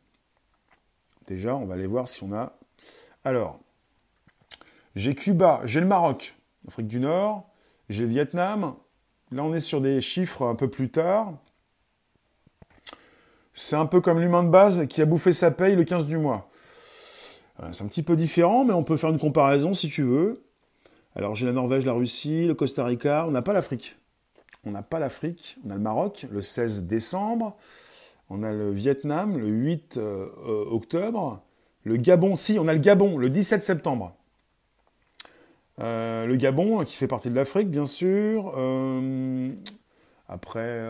Déjà, 1.26 1.54
on 1.56 1.66
va 1.66 1.74
aller 1.74 1.86
voir 1.86 2.08
si 2.08 2.22
on 2.22 2.32
a. 2.32 2.56
Alors, 3.24 3.58
j'ai 4.94 5.14
Cuba, 5.14 5.60
j'ai 5.64 5.80
le 5.80 5.86
Maroc, 5.86 6.36
Afrique 6.66 6.88
du 6.88 7.00
Nord, 7.00 7.48
j'ai 7.88 8.02
le 8.02 8.08
Vietnam. 8.08 8.74
Là, 9.32 9.42
on 9.42 9.52
est 9.52 9.60
sur 9.60 9.80
des 9.80 10.00
chiffres 10.00 10.42
un 10.42 10.54
peu 10.54 10.68
plus 10.68 10.90
tard. 10.90 11.34
C'est 13.52 13.76
un 13.76 13.86
peu 13.86 14.00
comme 14.00 14.20
l'humain 14.20 14.42
de 14.42 14.50
base 14.50 14.86
qui 14.86 15.02
a 15.02 15.06
bouffé 15.06 15.32
sa 15.32 15.50
paye 15.50 15.76
le 15.76 15.84
15 15.84 16.06
du 16.06 16.18
mois. 16.18 16.48
Euh, 17.62 17.68
c'est 17.72 17.84
un 17.84 17.88
petit 17.88 18.02
peu 18.02 18.16
différent, 18.16 18.64
mais 18.64 18.74
on 18.74 18.84
peut 18.84 18.96
faire 18.96 19.10
une 19.10 19.18
comparaison 19.18 19.74
si 19.74 19.88
tu 19.88 20.02
veux. 20.02 20.44
Alors 21.14 21.34
j'ai 21.34 21.46
la 21.46 21.52
Norvège, 21.52 21.86
la 21.86 21.94
Russie, 21.94 22.46
le 22.46 22.54
Costa 22.54 22.84
Rica, 22.84 23.26
on 23.26 23.30
n'a 23.30 23.42
pas 23.42 23.54
l'Afrique. 23.54 23.96
On 24.66 24.72
n'a 24.72 24.82
pas 24.82 24.98
l'Afrique, 24.98 25.58
on 25.64 25.70
a 25.70 25.74
le 25.74 25.80
Maroc 25.80 26.26
le 26.30 26.42
16 26.42 26.86
décembre, 26.86 27.56
on 28.28 28.42
a 28.42 28.52
le 28.52 28.72
Vietnam 28.72 29.38
le 29.38 29.46
8 29.46 29.96
euh, 29.96 30.26
euh, 30.46 30.64
octobre, 30.70 31.40
le 31.84 31.96
Gabon, 31.96 32.34
si, 32.34 32.58
on 32.58 32.66
a 32.66 32.72
le 32.72 32.80
Gabon 32.80 33.16
le 33.16 33.30
17 33.30 33.62
septembre. 33.62 34.12
Euh, 35.78 36.26
le 36.26 36.34
Gabon, 36.34 36.84
qui 36.84 36.96
fait 36.96 37.06
partie 37.06 37.30
de 37.30 37.36
l'Afrique, 37.36 37.70
bien 37.70 37.84
sûr. 37.84 38.52
après, 40.28 40.84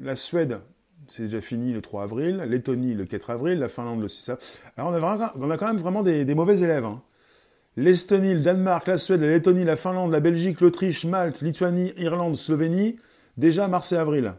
la 0.00 0.14
Suède, 0.14 0.60
c'est 1.08 1.24
déjà 1.24 1.40
fini 1.40 1.72
le 1.72 1.82
3 1.82 2.04
avril. 2.04 2.36
Lettonie, 2.48 2.94
le 2.94 3.04
4 3.04 3.30
avril. 3.30 3.58
La 3.58 3.68
Finlande, 3.68 4.00
le 4.00 4.08
6 4.08 4.30
avril. 4.30 4.46
Alors, 4.76 5.32
on 5.36 5.50
a, 5.50 5.58
quand 5.58 5.66
même 5.66 5.78
vraiment 5.78 6.04
des, 6.04 6.34
mauvais 6.36 6.60
élèves. 6.60 6.84
Hein. 6.84 7.02
L'Estonie, 7.78 8.32
le 8.32 8.40
Danemark, 8.40 8.86
la 8.86 8.96
Suède, 8.96 9.20
la 9.20 9.28
Lettonie, 9.28 9.64
la 9.64 9.76
Finlande, 9.76 10.10
la 10.10 10.20
Belgique, 10.20 10.62
l'Autriche, 10.62 11.04
Malte, 11.04 11.42
Lituanie, 11.42 11.92
Irlande, 11.98 12.36
Slovénie, 12.36 12.96
déjà 13.36 13.68
mars 13.68 13.92
et 13.92 13.96
avril. 13.96 14.34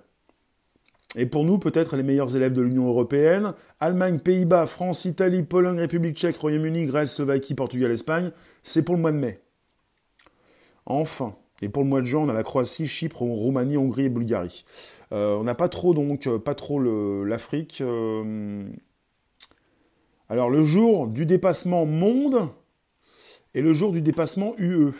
Et 1.16 1.28
pour 1.28 1.44
nous, 1.44 1.60
peut-être 1.60 1.96
les 1.96 2.04
meilleurs 2.04 2.36
élèves 2.36 2.54
de 2.54 2.62
l'Union 2.62 2.88
européenne, 2.88 3.54
Allemagne, 3.80 4.20
Pays-Bas, 4.20 4.66
France, 4.66 5.06
Italie, 5.06 5.44
Pologne, 5.44 5.80
République 5.80 6.18
tchèque, 6.18 6.38
Royaume-Uni, 6.38 6.86
Grèce, 6.86 7.16
Slovaquie, 7.16 7.54
Portugal, 7.54 7.92
Espagne, 7.92 8.32
c'est 8.64 8.84
pour 8.84 8.96
le 8.96 9.02
mois 9.02 9.12
de 9.12 9.18
mai. 9.18 9.40
Enfin, 10.86 11.36
Et 11.62 11.70
pour 11.70 11.84
le 11.84 11.90
mois 11.90 12.02
de 12.02 12.06
juin, 12.06 12.22
on 12.22 12.30
a 12.30 12.34
la 12.34 12.44
Croatie, 12.44 12.88
Chypre, 12.88 13.22
Roumanie, 13.22 13.78
Hongrie 13.78 14.06
et 14.06 14.10
Bulgarie. 14.10 14.66
on 15.12 15.44
n'a 15.44 15.56
pas 15.56 15.70
trop 15.70 15.94
donc 15.94 16.28
pas 16.38 16.56
trop 16.56 16.80
l'Afrique. 17.24 17.82
alors 20.30 20.50
le 20.50 20.64
jour 20.64 21.08
du 21.08 21.26
dépassement 21.26 21.86
monde 21.86 22.50
et 23.54 23.62
le 23.62 23.74
jour 23.74 23.92
du 23.92 24.02
dépassement 24.02 24.54
UE. 24.58 24.94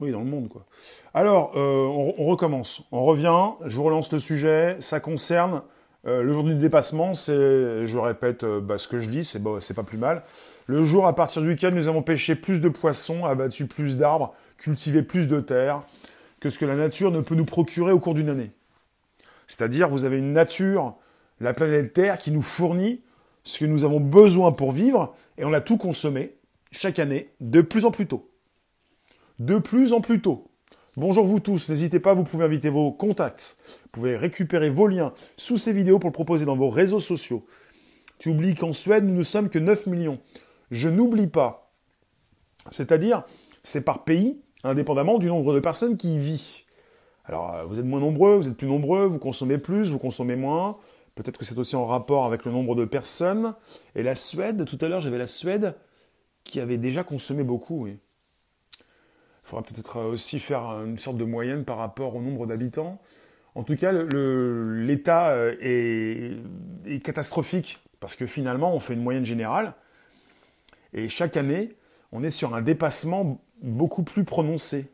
Oui, 0.00 0.10
dans 0.10 0.20
le 0.20 0.26
monde, 0.26 0.48
quoi. 0.48 0.66
Alors, 1.14 1.52
euh, 1.56 1.86
on, 2.18 2.26
recommence. 2.26 2.82
On 2.92 3.04
revient. 3.04 3.52
Je 3.64 3.76
vous 3.76 3.84
relance 3.84 4.12
le 4.12 4.18
sujet. 4.18 4.76
Ça 4.78 5.00
concerne 5.00 5.62
euh, 6.06 6.22
le 6.22 6.32
jour 6.34 6.44
du 6.44 6.54
dépassement. 6.54 7.14
C'est, 7.14 7.86
je 7.86 7.98
répète 7.98 8.44
euh, 8.44 8.60
bah, 8.60 8.76
ce 8.76 8.88
que 8.88 8.98
je 8.98 9.08
dis, 9.08 9.24
c'est 9.24 9.42
pas 9.42 9.82
plus 9.82 9.96
mal. 9.96 10.22
Le 10.66 10.82
jour 10.82 11.06
à 11.06 11.14
partir 11.14 11.40
duquel 11.40 11.74
nous 11.74 11.88
avons 11.88 12.02
pêché 12.02 12.34
plus 12.34 12.60
de 12.60 12.68
poissons, 12.68 13.24
abattu 13.24 13.66
plus 13.66 13.96
d'arbres, 13.96 14.34
cultivé 14.58 15.02
plus 15.02 15.28
de 15.28 15.40
terre 15.40 15.82
que 16.40 16.50
ce 16.50 16.58
que 16.58 16.66
la 16.66 16.76
nature 16.76 17.10
ne 17.10 17.20
peut 17.20 17.34
nous 17.34 17.46
procurer 17.46 17.92
au 17.92 17.98
cours 17.98 18.14
d'une 18.14 18.28
année. 18.28 18.50
C'est-à-dire, 19.46 19.88
vous 19.88 20.04
avez 20.04 20.18
une 20.18 20.32
nature, 20.32 20.94
la 21.40 21.54
planète 21.54 21.94
Terre, 21.94 22.18
qui 22.18 22.32
nous 22.32 22.42
fournit 22.42 23.00
ce 23.46 23.60
que 23.60 23.64
nous 23.64 23.86
avons 23.86 24.00
besoin 24.00 24.52
pour 24.52 24.72
vivre, 24.72 25.14
et 25.38 25.46
on 25.46 25.54
a 25.54 25.62
tout 25.62 25.78
consommé 25.78 26.34
chaque 26.70 26.98
année, 26.98 27.30
de 27.40 27.62
plus 27.62 27.86
en 27.86 27.90
plus 27.90 28.06
tôt 28.06 28.28
de 29.38 29.58
plus 29.58 29.92
en 29.92 30.00
plus 30.00 30.20
tôt. 30.20 30.50
Bonjour 30.96 31.26
vous 31.26 31.40
tous, 31.40 31.68
n'hésitez 31.68 32.00
pas, 32.00 32.14
vous 32.14 32.24
pouvez 32.24 32.44
inviter 32.44 32.70
vos 32.70 32.90
contacts, 32.90 33.58
vous 33.82 33.88
pouvez 33.92 34.16
récupérer 34.16 34.70
vos 34.70 34.86
liens 34.86 35.12
sous 35.36 35.58
ces 35.58 35.72
vidéos 35.72 35.98
pour 35.98 36.08
le 36.08 36.14
proposer 36.14 36.46
dans 36.46 36.56
vos 36.56 36.70
réseaux 36.70 37.00
sociaux. 37.00 37.44
Tu 38.18 38.30
oublies 38.30 38.54
qu'en 38.54 38.72
Suède, 38.72 39.04
nous 39.04 39.14
ne 39.14 39.22
sommes 39.22 39.50
que 39.50 39.58
9 39.58 39.86
millions. 39.86 40.18
Je 40.70 40.88
n'oublie 40.88 41.26
pas. 41.26 41.70
C'est-à-dire, 42.70 43.24
c'est 43.62 43.84
par 43.84 44.04
pays, 44.04 44.40
indépendamment 44.64 45.18
du 45.18 45.26
nombre 45.26 45.52
de 45.52 45.60
personnes 45.60 45.98
qui 45.98 46.14
y 46.14 46.18
vivent. 46.18 46.62
Alors, 47.26 47.54
euh, 47.54 47.64
vous 47.64 47.78
êtes 47.78 47.84
moins 47.84 48.00
nombreux, 48.00 48.36
vous 48.36 48.48
êtes 48.48 48.56
plus 48.56 48.68
nombreux, 48.68 49.04
vous 49.04 49.18
consommez 49.18 49.58
plus, 49.58 49.90
vous 49.90 49.98
consommez 49.98 50.36
moins. 50.36 50.78
Peut-être 51.16 51.38
que 51.38 51.46
c'est 51.46 51.58
aussi 51.58 51.74
en 51.76 51.86
rapport 51.86 52.26
avec 52.26 52.44
le 52.44 52.52
nombre 52.52 52.76
de 52.76 52.84
personnes. 52.84 53.54
Et 53.94 54.02
la 54.02 54.14
Suède, 54.14 54.66
tout 54.66 54.78
à 54.82 54.88
l'heure, 54.88 55.00
j'avais 55.00 55.18
la 55.18 55.26
Suède 55.26 55.74
qui 56.44 56.60
avait 56.60 56.76
déjà 56.76 57.02
consommé 57.02 57.42
beaucoup. 57.42 57.88
Il 57.88 57.98
faudra 59.42 59.64
peut-être 59.64 60.00
aussi 60.02 60.38
faire 60.38 60.62
une 60.84 60.98
sorte 60.98 61.16
de 61.16 61.24
moyenne 61.24 61.64
par 61.64 61.78
rapport 61.78 62.14
au 62.14 62.20
nombre 62.20 62.46
d'habitants. 62.46 63.00
En 63.54 63.62
tout 63.62 63.74
cas, 63.76 63.90
l'état 63.92 65.30
euh, 65.30 65.56
est, 66.84 67.02
catastrophique 67.02 67.78
parce 67.98 68.14
que 68.14 68.26
finalement, 68.26 68.74
on 68.74 68.78
fait 68.78 68.92
une 68.92 69.02
moyenne 69.02 69.24
générale 69.24 69.72
et 70.92 71.08
chaque 71.08 71.38
année, 71.38 71.74
on 72.12 72.22
est 72.22 72.30
sur 72.30 72.54
un 72.54 72.60
dépassement 72.60 73.40
beaucoup 73.62 74.02
plus 74.02 74.24
prononcé. 74.24 74.92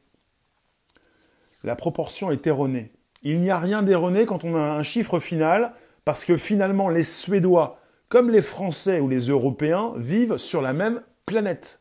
La 1.64 1.74
proportion 1.74 2.30
est 2.30 2.46
erronée. 2.46 2.92
Il 3.24 3.40
n'y 3.40 3.50
a 3.50 3.58
rien 3.58 3.82
d'erroné 3.82 4.24
quand 4.24 4.44
on 4.44 4.54
a 4.54 4.60
un 4.60 4.82
chiffre 4.84 5.18
final 5.18 5.72
parce 6.04 6.24
que 6.24 6.36
finalement, 6.36 6.88
les 6.88 7.02
Suédois, 7.02 7.78
comme 8.08 8.30
les 8.30 8.42
Français 8.42 9.00
ou 9.00 9.08
les 9.08 9.28
Européens, 9.28 9.92
vivent 9.96 10.36
sur 10.36 10.62
la 10.62 10.72
même 10.72 11.02
planète. 11.26 11.80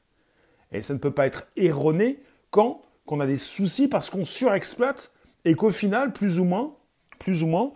Et 0.71 0.83
ça 0.83 0.93
ne 0.93 0.99
peut 0.99 1.11
pas 1.11 1.25
être 1.25 1.47
erroné 1.55 2.19
quand 2.49 2.81
qu'on 3.05 3.19
a 3.19 3.25
des 3.25 3.37
soucis 3.37 3.87
parce 3.87 4.09
qu'on 4.09 4.25
surexploite 4.25 5.11
et 5.43 5.55
qu'au 5.55 5.71
final, 5.71 6.13
plus 6.13 6.39
ou 6.39 6.45
moins, 6.45 6.75
plus 7.19 7.43
ou 7.43 7.47
moins, 7.47 7.73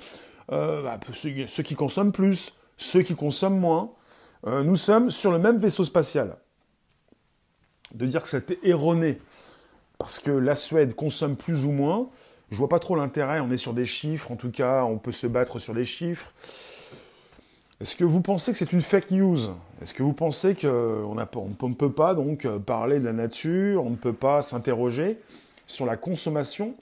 euh, 0.51 0.83
bah, 0.83 0.99
ceux, 1.13 1.63
qui 1.63 1.75
consomment 1.75 2.11
plus, 2.11 2.53
ceux 2.77 3.01
qui 3.01 3.15
consomment 3.15 3.59
moins, 3.59 3.91
euh, 4.45 4.63
nous 4.63 4.75
sommes 4.75 5.09
sur 5.09 5.31
le 5.31 5.39
même 5.39 5.57
vaisseau 5.57 5.83
spatial. 5.83 6.37
De 7.93 8.05
dire 8.05 8.21
que 8.21 8.27
c'était 8.27 8.59
erroné 8.63 9.19
parce 9.97 10.19
que 10.19 10.31
la 10.31 10.55
Suède 10.55 10.95
consomme 10.95 11.35
plus 11.35 11.65
ou 11.65 11.71
moins, 11.71 12.09
je 12.55 12.59
vois 12.59 12.69
pas 12.69 12.79
trop 12.79 12.95
l'intérêt. 12.95 13.41
On 13.41 13.51
est 13.51 13.57
sur 13.57 13.73
des 13.73 13.85
chiffres, 13.85 14.31
en 14.31 14.37
tout 14.37 14.49
cas, 14.49 14.85
on 14.85 14.97
peut 14.97 15.11
se 15.11 15.27
battre 15.27 15.59
sur 15.59 15.73
des 15.73 15.83
chiffres. 15.83 16.31
Est-ce 17.81 17.97
que 17.97 18.05
vous 18.05 18.21
pensez 18.21 18.53
que 18.53 18.57
c'est 18.57 18.71
une 18.71 18.81
fake 18.81 19.11
news? 19.11 19.37
Est-ce 19.81 19.93
que 19.93 20.03
vous 20.03 20.13
pensez 20.13 20.55
qu'on 20.55 21.15
ne 21.15 21.73
peut 21.73 21.91
pas 21.91 22.15
donc 22.15 22.47
parler 22.59 22.99
de 22.99 23.03
la 23.03 23.11
nature, 23.11 23.83
on 23.83 23.89
ne 23.89 23.97
peut 23.97 24.13
pas 24.13 24.41
s'interroger 24.41 25.19
sur 25.67 25.85
la 25.85 25.97
consommation? 25.97 26.75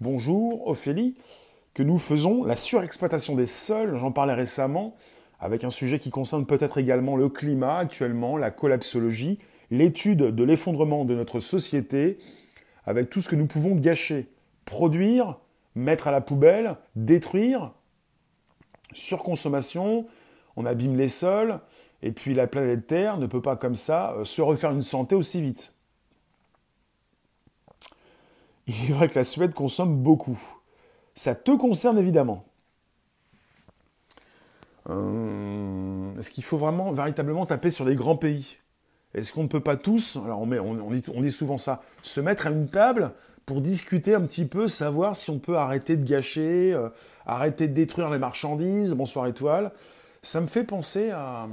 Bonjour 0.00 0.68
Ophélie, 0.68 1.16
que 1.74 1.82
nous 1.82 1.98
faisons 1.98 2.44
la 2.44 2.54
surexploitation 2.54 3.34
des 3.34 3.46
sols, 3.46 3.96
j'en 3.96 4.12
parlais 4.12 4.34
récemment, 4.34 4.94
avec 5.40 5.64
un 5.64 5.70
sujet 5.70 5.98
qui 5.98 6.10
concerne 6.10 6.46
peut-être 6.46 6.78
également 6.78 7.16
le 7.16 7.28
climat 7.28 7.78
actuellement, 7.78 8.36
la 8.36 8.52
collapsologie, 8.52 9.40
l'étude 9.72 10.22
de 10.22 10.44
l'effondrement 10.44 11.04
de 11.04 11.16
notre 11.16 11.40
société, 11.40 12.18
avec 12.86 13.10
tout 13.10 13.20
ce 13.20 13.28
que 13.28 13.34
nous 13.34 13.46
pouvons 13.46 13.74
gâcher, 13.74 14.28
produire, 14.70 15.36
mettre 15.74 16.06
à 16.06 16.12
la 16.12 16.20
poubelle, 16.20 16.76
détruire, 16.94 17.72
surconsommation, 18.92 20.06
on 20.56 20.64
abîme 20.64 20.96
les 20.96 21.08
sols, 21.08 21.58
et 22.02 22.12
puis 22.12 22.34
la 22.34 22.46
planète 22.46 22.86
Terre 22.86 23.18
ne 23.18 23.26
peut 23.26 23.42
pas 23.42 23.56
comme 23.56 23.74
ça 23.74 24.12
euh, 24.12 24.24
se 24.24 24.40
refaire 24.40 24.70
une 24.70 24.82
santé 24.82 25.16
aussi 25.16 25.42
vite. 25.42 25.74
Il 28.68 28.90
est 28.90 28.92
vrai 28.92 29.08
que 29.08 29.18
la 29.18 29.24
Suède 29.24 29.54
consomme 29.54 29.96
beaucoup. 29.96 30.40
Ça 31.14 31.34
te 31.34 31.50
concerne 31.50 31.98
évidemment. 31.98 32.44
Euh, 34.88 36.16
est-ce 36.16 36.30
qu'il 36.30 36.44
faut 36.44 36.58
vraiment 36.58 36.92
véritablement 36.92 37.44
taper 37.44 37.72
sur 37.72 37.84
les 37.84 37.96
grands 37.96 38.16
pays? 38.16 38.58
Est-ce 39.14 39.32
qu'on 39.32 39.42
ne 39.42 39.48
peut 39.48 39.60
pas 39.60 39.76
tous, 39.76 40.16
alors 40.24 40.40
on, 40.40 40.52
on, 40.52 41.20
dit, 41.20 41.32
souvent 41.32 41.58
ça, 41.58 41.82
se 42.02 42.20
mettre 42.20 42.46
à 42.46 42.50
une 42.50 42.68
table 42.68 43.12
pour 43.50 43.62
discuter 43.62 44.14
un 44.14 44.20
petit 44.20 44.44
peu, 44.44 44.68
savoir 44.68 45.16
si 45.16 45.28
on 45.28 45.40
peut 45.40 45.56
arrêter 45.56 45.96
de 45.96 46.04
gâcher, 46.04 46.72
euh, 46.72 46.88
arrêter 47.26 47.66
de 47.66 47.74
détruire 47.74 48.08
les 48.08 48.20
marchandises, 48.20 48.94
bonsoir 48.94 49.26
étoile, 49.26 49.72
ça 50.22 50.40
me 50.40 50.46
fait 50.46 50.62
penser 50.62 51.10
à. 51.10 51.48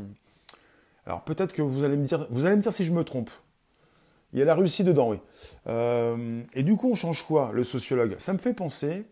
Alors 1.08 1.24
peut-être 1.24 1.54
que 1.54 1.64
vous 1.64 1.84
allez 1.84 1.98
me 1.98 2.06
dire, 2.06 2.28
vous 2.30 2.46
allez 2.46 2.56
me 2.56 2.62
dire 2.62 2.72
si 2.72 2.86
je 2.86 2.92
me 2.92 3.04
trompe. 3.04 3.32
Il 4.32 4.38
y 4.38 4.44
a 4.44 4.46
la 4.46 4.54
Russie 4.54 4.84
dedans, 4.84 5.10
oui. 5.10 5.18
Euh, 5.66 6.44
et 6.54 6.62
du 6.62 6.76
coup, 6.76 6.88
on 6.92 6.94
change 6.94 7.24
quoi, 7.24 7.50
le 7.52 7.64
sociologue? 7.64 8.14
Ça 8.20 8.32
me 8.32 8.38
fait 8.38 8.54
penser 8.54 9.04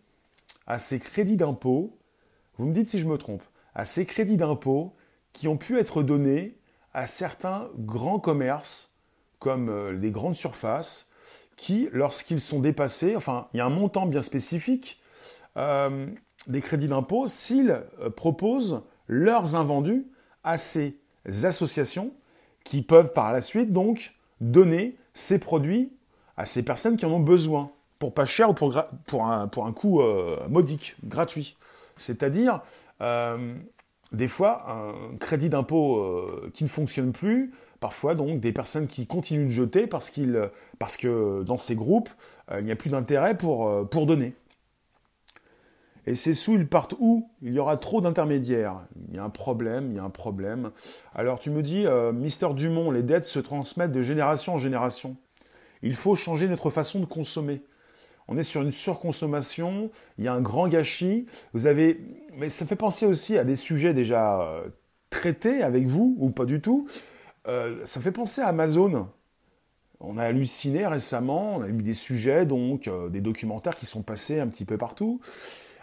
à 0.68 0.78
ces 0.78 1.00
crédits 1.00 1.38
d'impôt. 1.38 1.98
Vous 2.60 2.68
me 2.68 2.72
dites 2.72 2.88
si 2.88 3.00
je 3.00 3.08
me 3.08 3.18
trompe. 3.18 3.42
À 3.74 3.86
ces 3.86 4.06
crédits 4.06 4.38
d'impôt 4.38 4.94
qui 5.34 5.48
ont 5.48 5.58
pu 5.58 5.80
être 5.80 6.04
donnés 6.04 6.56
à 6.94 7.08
certains 7.08 7.68
grands 7.80 8.20
commerces, 8.20 8.94
comme 9.40 9.70
euh, 9.70 9.92
les 9.92 10.12
grandes 10.12 10.36
surfaces, 10.36 11.10
qui, 11.56 11.90
lorsqu'ils 11.92 12.40
sont 12.40 12.60
dépassés, 12.60 13.16
enfin, 13.16 13.48
il 13.54 13.58
y 13.58 13.60
a 13.60 13.66
un 13.66 13.70
montant 13.70 14.06
bien 14.06 14.22
spécifique 14.22 15.00
euh, 15.58 16.08
des 16.48 16.62
crédits 16.62 16.88
d'impôt, 16.88 17.28
s'ils 17.28 17.82
proposent 18.16 18.84
leurs 19.08 19.56
invendus 19.56 20.06
à 20.44 20.58
ces 20.58 20.98
associations 21.44 22.12
qui 22.64 22.82
peuvent 22.82 23.14
par 23.14 23.32
la 23.32 23.42
suite 23.42 23.72
donc 23.72 24.16
donner 24.42 24.98
ces 25.14 25.40
produits 25.40 25.94
à 26.38 26.46
ces 26.46 26.64
personnes 26.64 26.98
qui 26.98 27.06
en 27.06 27.12
ont 27.12 27.20
besoin, 27.20 27.72
pour 28.00 28.14
pas 28.14 28.26
cher 28.26 28.50
ou 28.50 28.54
pour, 28.54 29.26
un, 29.26 29.48
coût 29.74 30.02
euh, 30.02 30.38
modique, 30.50 30.96
gratuit. 31.04 31.56
C'est-à-dire, 31.98 32.62
euh, 33.02 33.56
des 34.12 34.28
fois, 34.28 34.66
un 34.70 35.18
crédit 35.18 35.50
d'impôt 35.50 35.98
euh, 35.98 36.52
qui 36.54 36.66
ne 36.66 36.70
fonctionne 36.70 37.14
plus, 37.14 37.54
parfois 37.86 38.16
donc 38.16 38.40
des 38.40 38.52
personnes 38.52 38.88
qui 38.88 39.06
continuent 39.06 39.46
de 39.46 39.52
jeter 39.52 39.86
parce, 39.86 40.12
parce 40.80 40.98
que 40.98 41.44
dans 41.44 41.58
ces 41.58 41.76
groupes, 41.76 42.10
il 42.52 42.66
n'y 42.66 42.72
a 42.72 42.76
plus 42.76 42.90
d'intérêt 42.90 43.38
pour, 43.38 43.88
pour 43.90 44.08
donner. 44.08 44.34
Et 46.08 46.16
ces 46.16 46.34
sous, 46.34 46.56
ils 46.56 46.68
partent 46.68 46.96
où? 46.98 47.30
Il 47.44 47.54
y 47.54 47.60
aura 47.60 47.78
trop 47.78 48.02
d'intermédiaires. 48.02 48.82
Il 49.10 49.16
y 49.16 49.20
a 49.20 49.24
un 49.24 49.30
problème, 49.30 49.92
il 49.92 49.98
y 49.98 50.00
a 50.00 50.04
un 50.04 50.10
problème. 50.10 50.72
Alors 51.14 51.38
tu 51.38 51.52
me 51.52 51.62
dis, 51.62 51.86
euh, 51.86 52.12
Mister 52.12 52.48
Dumont, 52.56 52.90
les 52.90 53.04
dettes 53.04 53.28
se 53.28 53.38
transmettent 53.38 53.92
de 53.92 54.02
génération 54.02 54.56
en 54.56 54.58
génération. 54.58 55.16
Il 55.84 55.94
faut 55.94 56.16
changer 56.16 56.48
notre 56.48 56.72
façon 56.72 57.00
de 57.00 57.06
consommer. 57.06 57.62
On 58.28 58.36
est 58.36 58.44
sur 58.44 58.64
une 58.64 58.72
surconsommation, 58.72 59.92
il 60.18 60.26
y 60.26 60.28
a 60.28 60.34
un 60.34 60.42
grand 60.42 60.68
gâchis. 60.68 61.28
Vous 61.54 61.68
avez, 61.68 62.02
mais 62.36 62.50
ça 62.50 62.66
fait 62.66 62.76
penser 62.76 63.06
aussi 63.06 63.38
à 63.38 63.44
des 63.44 63.56
sujets 63.56 63.94
déjà 63.94 64.42
euh, 64.42 64.70
traités 65.12 65.62
avec 65.62 65.86
vous 65.86 66.16
ou 66.18 66.32
pas 66.32 66.46
du 66.46 66.62
tout. 66.62 66.88
Euh, 67.48 67.86
ça 67.86 68.02
fait 68.02 68.12
penser 68.12 68.42
à 68.42 68.48
Amazon. 68.48 69.08
On 70.00 70.18
a 70.18 70.24
halluciné 70.24 70.86
récemment, 70.88 71.58
on 71.58 71.62
a 71.62 71.68
eu 71.68 71.82
des 71.82 71.94
sujets, 71.94 72.46
donc 72.46 72.90
des 73.10 73.22
documentaires 73.22 73.76
qui 73.76 73.86
sont 73.86 74.04
passés 74.04 74.40
un 74.40 74.48
petit 74.48 74.66
peu 74.66 74.78
partout. 74.78 75.22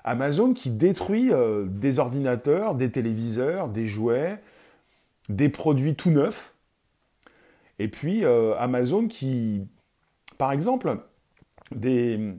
Amazon 0.05 0.53
qui 0.53 0.71
détruit 0.71 1.33
euh, 1.33 1.67
des 1.69 1.99
ordinateurs, 1.99 2.75
des 2.75 2.91
téléviseurs, 2.91 3.69
des 3.69 3.87
jouets, 3.87 4.41
des 5.29 5.49
produits 5.49 5.95
tout 5.95 6.11
neufs. 6.11 6.55
Et 7.79 7.89
puis 7.89 8.25
euh, 8.25 8.55
Amazon 8.59 9.07
qui, 9.07 9.63
par 10.39 10.53
exemple, 10.53 10.99
des, 11.75 12.35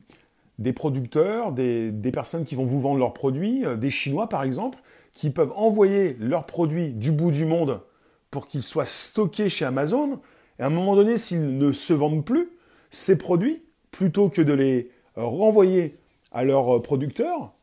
producteurs, 0.76 1.52
des, 1.52 2.12
personnes 2.12 2.44
qui 2.44 2.56
vont 2.56 2.66
vous 2.66 2.82
vendre 2.82 3.00
leurs 3.00 3.14
produits, 3.14 3.66
euh, 3.66 3.78
des 3.78 3.90
Chinois 3.90 4.28
par 4.28 4.44
exemple, 4.44 4.80
qui 5.14 5.30
peuvent 5.30 5.54
envoyer 5.56 6.18
leurs 6.20 6.46
produits 6.46 6.90
du 6.90 7.12
bout 7.12 7.32
du 7.32 7.46
monde 7.46 7.82
pour 8.34 8.48
qu'ils 8.48 8.64
soient 8.64 8.86
stockés 8.86 9.48
chez 9.48 9.64
Amazon, 9.64 10.20
Et 10.60 10.64
à 10.64 10.66
un 10.66 10.70
moment 10.70 10.96
donné, 10.96 11.18
s'ils 11.18 11.58
ne 11.58 11.72
se 11.72 11.94
vendent 11.94 12.26
plus, 12.26 12.50
ces 12.90 13.18
produits, 13.18 13.62
plutôt 13.92 14.30
que 14.30 14.42
de 14.42 14.54
les 14.54 14.90
renvoyer 15.16 15.96
à 16.32 16.44
leurs 16.44 16.82
producteurs, 16.82 17.54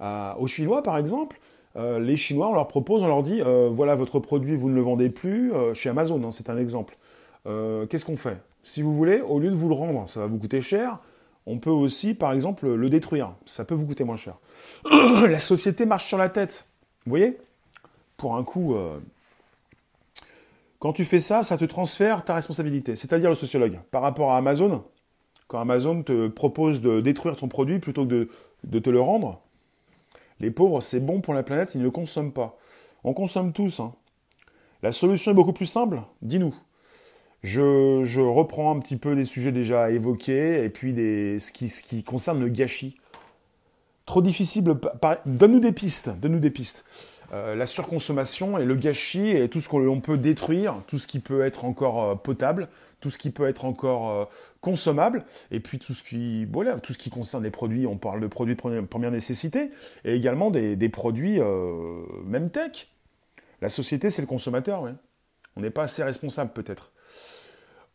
aux 0.00 0.46
Chinois 0.46 0.82
par 0.82 0.96
exemple, 0.96 1.38
euh, 1.76 1.98
les 1.98 2.16
Chinois, 2.16 2.48
on 2.48 2.54
leur 2.54 2.68
propose, 2.68 3.04
on 3.04 3.08
leur 3.08 3.22
dit, 3.22 3.42
euh, 3.42 3.68
voilà 3.70 3.94
votre 3.94 4.18
produit, 4.18 4.56
vous 4.56 4.70
ne 4.70 4.74
le 4.74 4.80
vendez 4.80 5.10
plus 5.10 5.52
euh, 5.52 5.74
chez 5.74 5.90
Amazon, 5.90 6.22
hein, 6.24 6.30
c'est 6.30 6.50
un 6.50 6.58
exemple. 6.58 6.96
Qu'est-ce 7.88 8.04
qu'on 8.04 8.18
fait? 8.18 8.36
Si 8.62 8.82
vous 8.82 8.94
voulez, 8.94 9.22
au 9.22 9.38
lieu 9.38 9.48
de 9.48 9.54
vous 9.54 9.70
le 9.70 9.74
rendre, 9.74 10.06
ça 10.06 10.20
va 10.20 10.26
vous 10.26 10.36
coûter 10.36 10.60
cher, 10.60 10.98
on 11.46 11.56
peut 11.56 11.70
aussi, 11.70 12.12
par 12.12 12.32
exemple, 12.32 12.68
le 12.68 12.90
détruire. 12.90 13.32
Ça 13.46 13.64
peut 13.64 13.74
vous 13.74 13.86
coûter 13.86 14.04
moins 14.04 14.18
cher. 14.18 14.34
la 14.90 15.38
société 15.38 15.86
marche 15.86 16.04
sur 16.04 16.18
la 16.18 16.28
tête. 16.28 16.68
Vous 17.06 17.10
voyez? 17.10 17.38
Pour 18.18 18.36
un 18.36 18.44
coup, 18.44 18.76
quand 20.78 20.92
tu 20.92 21.04
fais 21.04 21.20
ça, 21.20 21.42
ça 21.42 21.56
te 21.56 21.64
transfère 21.64 22.24
ta 22.24 22.34
responsabilité. 22.34 22.96
C'est-à-dire 22.96 23.28
le 23.28 23.34
sociologue. 23.34 23.78
Par 23.90 24.02
rapport 24.02 24.32
à 24.32 24.38
Amazon, 24.38 24.84
quand 25.48 25.60
Amazon 25.60 26.02
te 26.02 26.28
propose 26.28 26.80
de 26.80 27.00
détruire 27.00 27.36
ton 27.36 27.48
produit 27.48 27.78
plutôt 27.78 28.06
que 28.06 28.28
de 28.64 28.78
te 28.78 28.90
le 28.90 29.00
rendre, 29.00 29.40
les 30.40 30.50
pauvres, 30.50 30.80
c'est 30.80 31.00
bon 31.00 31.20
pour 31.20 31.34
la 31.34 31.42
planète, 31.42 31.74
ils 31.74 31.78
ne 31.78 31.84
le 31.84 31.90
consomment 31.90 32.32
pas. 32.32 32.56
On 33.04 33.12
consomme 33.12 33.52
tous. 33.52 33.80
Hein. 33.80 33.92
La 34.82 34.92
solution 34.92 35.32
est 35.32 35.34
beaucoup 35.34 35.52
plus 35.52 35.66
simple 35.66 36.00
Dis-nous. 36.22 36.54
Je, 37.42 38.20
reprends 38.20 38.74
un 38.74 38.80
petit 38.80 38.96
peu 38.96 39.14
des 39.14 39.24
sujets 39.24 39.52
déjà 39.52 39.90
évoqués 39.90 40.64
et 40.64 40.68
puis 40.68 40.92
des, 40.92 41.38
ce, 41.38 41.52
qui, 41.52 41.68
ce 41.68 41.82
qui 41.82 42.02
concerne 42.02 42.40
le 42.40 42.48
gâchis. 42.48 42.96
Trop 44.06 44.22
difficile. 44.22 44.64
Donne-nous 45.26 45.60
des 45.60 45.72
pistes. 45.72 46.10
Donne-nous 46.18 46.40
des 46.40 46.50
pistes. 46.50 46.84
Euh, 47.34 47.54
la 47.54 47.66
surconsommation 47.66 48.56
et 48.56 48.64
le 48.64 48.74
gâchis 48.74 49.30
et 49.30 49.50
tout 49.50 49.60
ce 49.60 49.68
qu'on 49.68 50.00
peut 50.00 50.16
détruire, 50.16 50.76
tout 50.86 50.96
ce 50.96 51.06
qui 51.06 51.20
peut 51.20 51.44
être 51.44 51.66
encore 51.66 52.02
euh, 52.02 52.14
potable, 52.14 52.68
tout 53.00 53.10
ce 53.10 53.18
qui 53.18 53.30
peut 53.30 53.46
être 53.46 53.66
encore 53.66 54.10
euh, 54.10 54.24
consommable, 54.62 55.24
et 55.50 55.60
puis 55.60 55.78
tout 55.78 55.92
ce 55.92 56.02
qui, 56.02 56.46
voilà, 56.46 56.80
tout 56.80 56.94
ce 56.94 56.98
qui 56.98 57.10
concerne 57.10 57.44
les 57.44 57.50
produits, 57.50 57.86
on 57.86 57.98
parle 57.98 58.20
de 58.20 58.26
produits 58.26 58.56
de 58.56 58.80
première 58.80 59.10
nécessité, 59.10 59.70
et 60.04 60.14
également 60.14 60.50
des, 60.50 60.88
produits 60.88 61.38
même 62.24 62.50
tech. 62.50 62.88
La 63.60 63.68
société, 63.68 64.10
c'est 64.10 64.22
le 64.22 64.26
consommateur, 64.26 64.84
On 65.54 65.60
n'est 65.60 65.70
pas 65.70 65.82
assez 65.82 66.02
responsable 66.02 66.52
peut-être. 66.52 66.92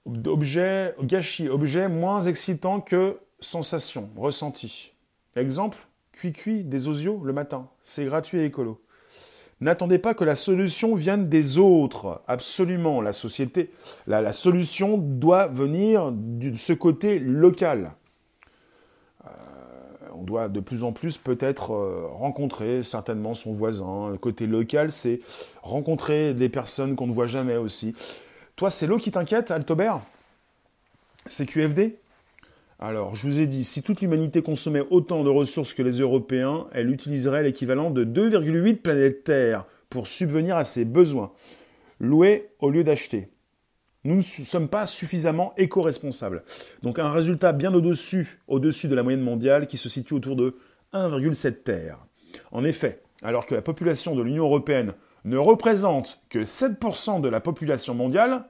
Objet, 0.06 0.94
gâchis, 1.02 1.50
objet 1.50 1.90
moins 1.90 2.22
excitant 2.22 2.80
que 2.80 3.20
sensation, 3.40 4.10
ressenti. 4.16 4.94
Exemple, 5.36 5.78
cuit-cuit 6.14 6.64
des 6.64 6.88
osios 6.88 7.22
le 7.26 7.34
matin. 7.34 7.70
C'est 7.82 8.06
gratuit 8.06 8.40
et 8.40 8.46
écolo. 8.46 8.83
N'attendez 9.62 10.00
pas 10.00 10.14
que 10.14 10.24
la 10.24 10.36
solution 10.36 10.96
vienne 10.96 11.30
des 11.30 11.58
autres. 11.58 12.22
Absolument, 12.28 13.02
la 13.02 13.14
société, 13.14 13.72
la, 14.08 14.34
solution 14.34 14.98
doit 14.98 15.48
venir 15.48 16.12
de 16.12 16.56
ce 16.56 16.74
côté 16.74 17.20
local. 17.20 17.92
Euh, 19.26 19.30
on 20.16 20.24
doit 20.24 20.50
de 20.50 20.60
plus 20.60 20.84
en 20.84 20.92
plus 20.92 21.18
peut-être 21.18 21.74
euh, 21.74 22.08
rencontrer 22.12 22.84
certainement 22.84 23.34
son 23.34 23.52
voisin. 23.52 24.10
Le 24.10 24.18
côté 24.18 24.48
local, 24.48 24.92
c'est 24.92 25.22
rencontrer 25.62 26.34
des 26.34 26.50
personnes 26.50 26.96
qu'on 26.96 27.08
ne 27.08 27.14
voit 27.14 27.28
jamais 27.28 27.56
aussi. 27.56 27.96
Toi, 28.56 28.70
c'est 28.70 28.86
l'eau 28.86 28.98
qui 28.98 29.12
t'inquiète, 29.12 29.50
Altobert 29.50 30.02
C'est 31.26 31.46
QFD 31.46 31.98
alors, 32.86 33.16
je 33.16 33.26
vous 33.26 33.40
ai 33.40 33.48
dit, 33.48 33.64
si 33.64 33.82
toute 33.82 34.02
l'humanité 34.02 34.42
consommait 34.42 34.84
autant 34.90 35.24
de 35.24 35.30
ressources 35.30 35.74
que 35.74 35.82
les 35.82 36.02
Européens, 36.02 36.68
elle 36.74 36.92
utiliserait 36.92 37.42
l'équivalent 37.42 37.90
de 37.92 38.04
2,8 38.04 38.82
planètes 38.82 39.24
Terre 39.24 39.66
pour 39.90 40.06
subvenir 40.06 40.58
à 40.58 40.66
ses 40.66 40.84
besoins. 40.84 41.32
Louer 42.02 42.50
au 42.60 42.70
lieu 42.70 42.84
d'acheter. 42.84 43.30
Nous 44.04 44.16
ne 44.16 44.22
sommes 44.22 44.68
pas 44.68 44.86
suffisamment 44.86 45.54
éco-responsables. 45.56 46.44
Donc 46.82 47.00
un 47.00 47.10
résultat 47.10 47.54
bien 47.54 47.74
au-dessus, 47.74 48.42
au-dessus 48.50 48.90
de 48.90 48.96
la 48.96 49.04
moyenne 49.04 49.22
mondiale 49.22 49.68
qui 49.68 49.78
se 49.78 49.88
situe 49.88 50.16
autour 50.16 50.36
de 50.36 50.58
1,7 50.92 51.64
Terre. 51.64 52.06
En 52.52 52.66
effet, 52.66 53.02
alors 53.22 53.46
que 53.46 53.56
la 53.56 53.62
population 53.62 54.14
de 54.14 54.24
l'Union 54.24 54.44
européenne 54.44 54.94
ne 55.24 55.38
représente 55.38 56.20
que 56.28 56.40
7% 56.40 57.22
de 57.22 57.30
la 57.30 57.40
population 57.40 57.96
mondiale, 57.96 58.44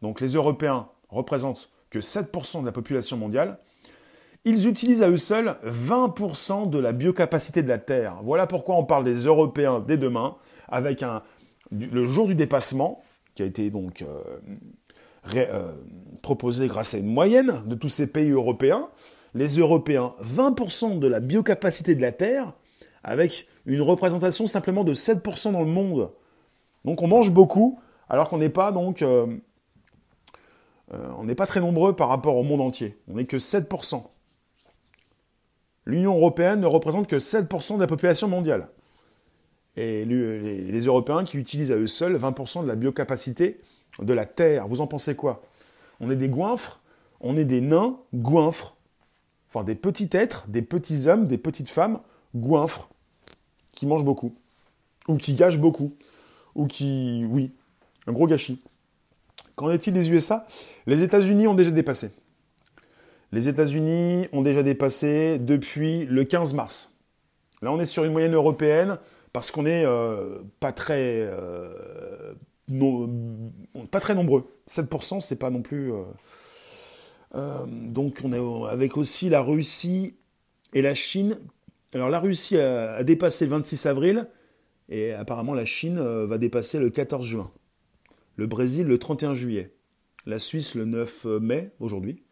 donc 0.00 0.22
les 0.22 0.32
Européens 0.32 0.88
représentent 1.10 1.68
que 1.90 1.98
7% 1.98 2.60
de 2.60 2.66
la 2.66 2.72
population 2.72 3.16
mondiale, 3.16 3.58
ils 4.44 4.68
utilisent 4.68 5.02
à 5.02 5.10
eux 5.10 5.16
seuls 5.16 5.56
20% 5.64 6.70
de 6.70 6.78
la 6.78 6.92
biocapacité 6.92 7.62
de 7.62 7.68
la 7.68 7.78
Terre. 7.78 8.16
Voilà 8.22 8.46
pourquoi 8.46 8.76
on 8.76 8.84
parle 8.84 9.04
des 9.04 9.26
Européens 9.26 9.84
dès 9.86 9.98
demain, 9.98 10.36
avec 10.68 11.02
un, 11.02 11.22
le 11.72 12.06
jour 12.06 12.26
du 12.26 12.34
dépassement, 12.34 13.02
qui 13.34 13.42
a 13.42 13.46
été 13.46 13.70
donc 13.70 14.02
euh, 14.02 14.22
euh, 15.36 15.72
proposé 16.22 16.68
grâce 16.68 16.94
à 16.94 16.98
une 16.98 17.12
moyenne 17.12 17.62
de 17.66 17.74
tous 17.74 17.88
ces 17.88 18.10
pays 18.10 18.30
européens. 18.30 18.88
Les 19.34 19.58
Européens, 19.58 20.14
20% 20.22 20.98
de 20.98 21.06
la 21.06 21.20
biocapacité 21.20 21.94
de 21.94 22.00
la 22.00 22.12
Terre, 22.12 22.52
avec 23.04 23.46
une 23.66 23.82
représentation 23.82 24.46
simplement 24.46 24.84
de 24.84 24.94
7% 24.94 25.52
dans 25.52 25.60
le 25.60 25.66
monde. 25.66 26.10
Donc 26.84 27.02
on 27.02 27.08
mange 27.08 27.30
beaucoup, 27.30 27.78
alors 28.08 28.28
qu'on 28.28 28.38
n'est 28.38 28.48
pas 28.48 28.72
donc 28.72 29.02
euh, 29.02 29.26
euh, 30.92 31.08
on 31.18 31.24
n'est 31.24 31.34
pas 31.34 31.46
très 31.46 31.60
nombreux 31.60 31.94
par 31.94 32.08
rapport 32.08 32.36
au 32.36 32.42
monde 32.42 32.60
entier. 32.60 32.96
On 33.08 33.14
n'est 33.14 33.26
que 33.26 33.36
7%. 33.36 34.02
L'Union 35.86 36.14
européenne 36.16 36.60
ne 36.60 36.66
représente 36.66 37.06
que 37.06 37.16
7% 37.16 37.76
de 37.76 37.80
la 37.80 37.86
population 37.86 38.28
mondiale. 38.28 38.68
Et 39.76 40.04
les, 40.04 40.80
Européens 40.80 41.24
qui 41.24 41.38
utilisent 41.38 41.72
à 41.72 41.76
eux 41.76 41.86
seuls 41.86 42.16
20% 42.16 42.62
de 42.62 42.68
la 42.68 42.74
biocapacité 42.74 43.60
de 44.00 44.12
la 44.12 44.26
Terre. 44.26 44.66
Vous 44.68 44.80
en 44.80 44.86
pensez 44.86 45.14
quoi? 45.14 45.42
On 46.00 46.10
est 46.10 46.16
des 46.16 46.28
goinfres, 46.28 46.80
on 47.20 47.36
est 47.36 47.44
des 47.44 47.60
nains 47.60 47.98
goinfres. 48.14 48.76
Enfin, 49.48 49.64
des 49.64 49.74
petits 49.74 50.10
êtres, 50.12 50.46
des 50.48 50.62
petits 50.62 51.08
hommes, 51.08 51.26
des 51.26 51.38
petites 51.38 51.68
femmes 51.68 52.00
goinfres, 52.34 52.88
qui 53.72 53.86
mangent 53.86 54.04
beaucoup, 54.04 54.34
ou 55.08 55.16
qui 55.16 55.34
gâchent 55.34 55.58
beaucoup, 55.58 55.96
ou 56.54 56.66
qui... 56.66 57.24
Oui, 57.28 57.52
un 58.06 58.12
gros 58.12 58.26
gâchis. 58.26 58.62
Qu'en 59.60 59.70
est-il 59.70 59.92
des 59.92 60.10
USA 60.10 60.46
Les 60.86 61.02
États-Unis 61.02 61.46
ont 61.46 61.52
déjà 61.52 61.70
dépassé. 61.70 62.12
Les 63.30 63.46
États-Unis 63.46 64.26
ont 64.32 64.40
déjà 64.40 64.62
dépassé 64.62 65.38
depuis 65.38 66.06
le 66.06 66.24
15 66.24 66.54
mars. 66.54 66.98
Là, 67.60 67.70
on 67.70 67.78
est 67.78 67.84
sur 67.84 68.04
une 68.04 68.12
moyenne 68.12 68.32
européenne 68.32 68.96
parce 69.34 69.50
qu'on 69.50 69.64
n'est 69.64 69.84
euh, 69.84 70.38
pas 70.60 70.72
très 70.72 71.28
euh, 71.28 72.32
pas 73.90 74.00
très 74.00 74.14
nombreux. 74.14 74.50
7%, 74.66 75.20
c'est 75.20 75.38
pas 75.38 75.50
non 75.50 75.60
plus. 75.60 75.92
Euh, 77.34 77.66
donc, 77.66 78.22
on 78.24 78.32
est 78.32 78.70
avec 78.72 78.96
aussi 78.96 79.28
la 79.28 79.42
Russie 79.42 80.14
et 80.72 80.80
la 80.80 80.94
Chine. 80.94 81.36
Alors, 81.92 82.08
la 82.08 82.18
Russie 82.18 82.56
a, 82.56 82.94
a 82.94 83.02
dépassé 83.02 83.44
le 83.44 83.50
26 83.50 83.84
avril 83.84 84.26
et 84.88 85.12
apparemment 85.12 85.52
la 85.52 85.66
Chine 85.66 86.00
va 86.00 86.38
dépasser 86.38 86.78
le 86.78 86.88
14 86.88 87.26
juin 87.26 87.50
le 88.40 88.46
Brésil 88.46 88.86
le 88.86 88.96
31 88.96 89.34
juillet, 89.34 89.74
la 90.24 90.38
Suisse 90.38 90.74
le 90.74 90.86
9 90.86 91.26
mai, 91.42 91.72
aujourd'hui, 91.78 92.22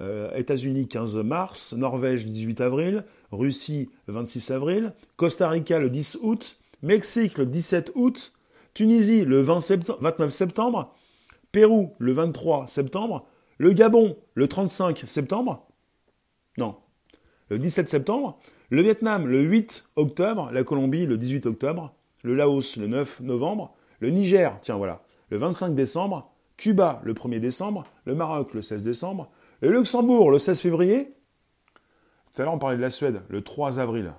euh, 0.00 0.34
États-Unis 0.34 0.88
15 0.88 1.18
mars, 1.18 1.74
Norvège 1.74 2.24
18 2.24 2.62
avril, 2.62 3.04
Russie 3.30 3.90
26 4.06 4.52
avril, 4.52 4.94
Costa 5.16 5.50
Rica 5.50 5.78
le 5.78 5.90
10 5.90 6.20
août, 6.22 6.56
Mexique 6.80 7.36
le 7.36 7.44
17 7.44 7.92
août, 7.94 8.32
Tunisie 8.72 9.26
le 9.26 9.42
29 9.42 10.30
septembre, 10.30 10.94
Pérou 11.52 11.92
le 11.98 12.12
23 12.14 12.66
septembre, 12.66 13.26
le 13.58 13.74
Gabon 13.74 14.16
le 14.32 14.48
35 14.48 15.02
septembre, 15.04 15.68
non, 16.56 16.76
le 17.50 17.58
17 17.58 17.86
septembre, 17.86 18.38
le 18.70 18.80
Vietnam 18.80 19.26
le 19.26 19.42
8 19.42 19.84
octobre, 19.96 20.50
la 20.54 20.64
Colombie 20.64 21.04
le 21.04 21.18
18 21.18 21.44
octobre, 21.44 21.94
le 22.22 22.34
Laos 22.34 22.78
le 22.78 22.86
9 22.86 23.20
novembre, 23.20 23.74
le 24.00 24.08
Niger, 24.08 24.58
tiens 24.62 24.76
voilà, 24.76 25.03
le 25.30 25.38
25 25.38 25.74
décembre, 25.74 26.30
Cuba 26.56 27.00
le 27.04 27.14
1er 27.14 27.40
décembre, 27.40 27.84
le 28.04 28.14
Maroc 28.14 28.54
le 28.54 28.62
16 28.62 28.82
décembre, 28.82 29.30
le 29.60 29.70
Luxembourg 29.70 30.30
le 30.30 30.38
16 30.38 30.60
février. 30.60 31.14
Tout 32.32 32.42
à 32.42 32.44
l'heure 32.44 32.54
on 32.54 32.58
parlait 32.58 32.76
de 32.76 32.82
la 32.82 32.90
Suède, 32.90 33.22
le 33.28 33.42
3 33.42 33.80
avril. 33.80 34.12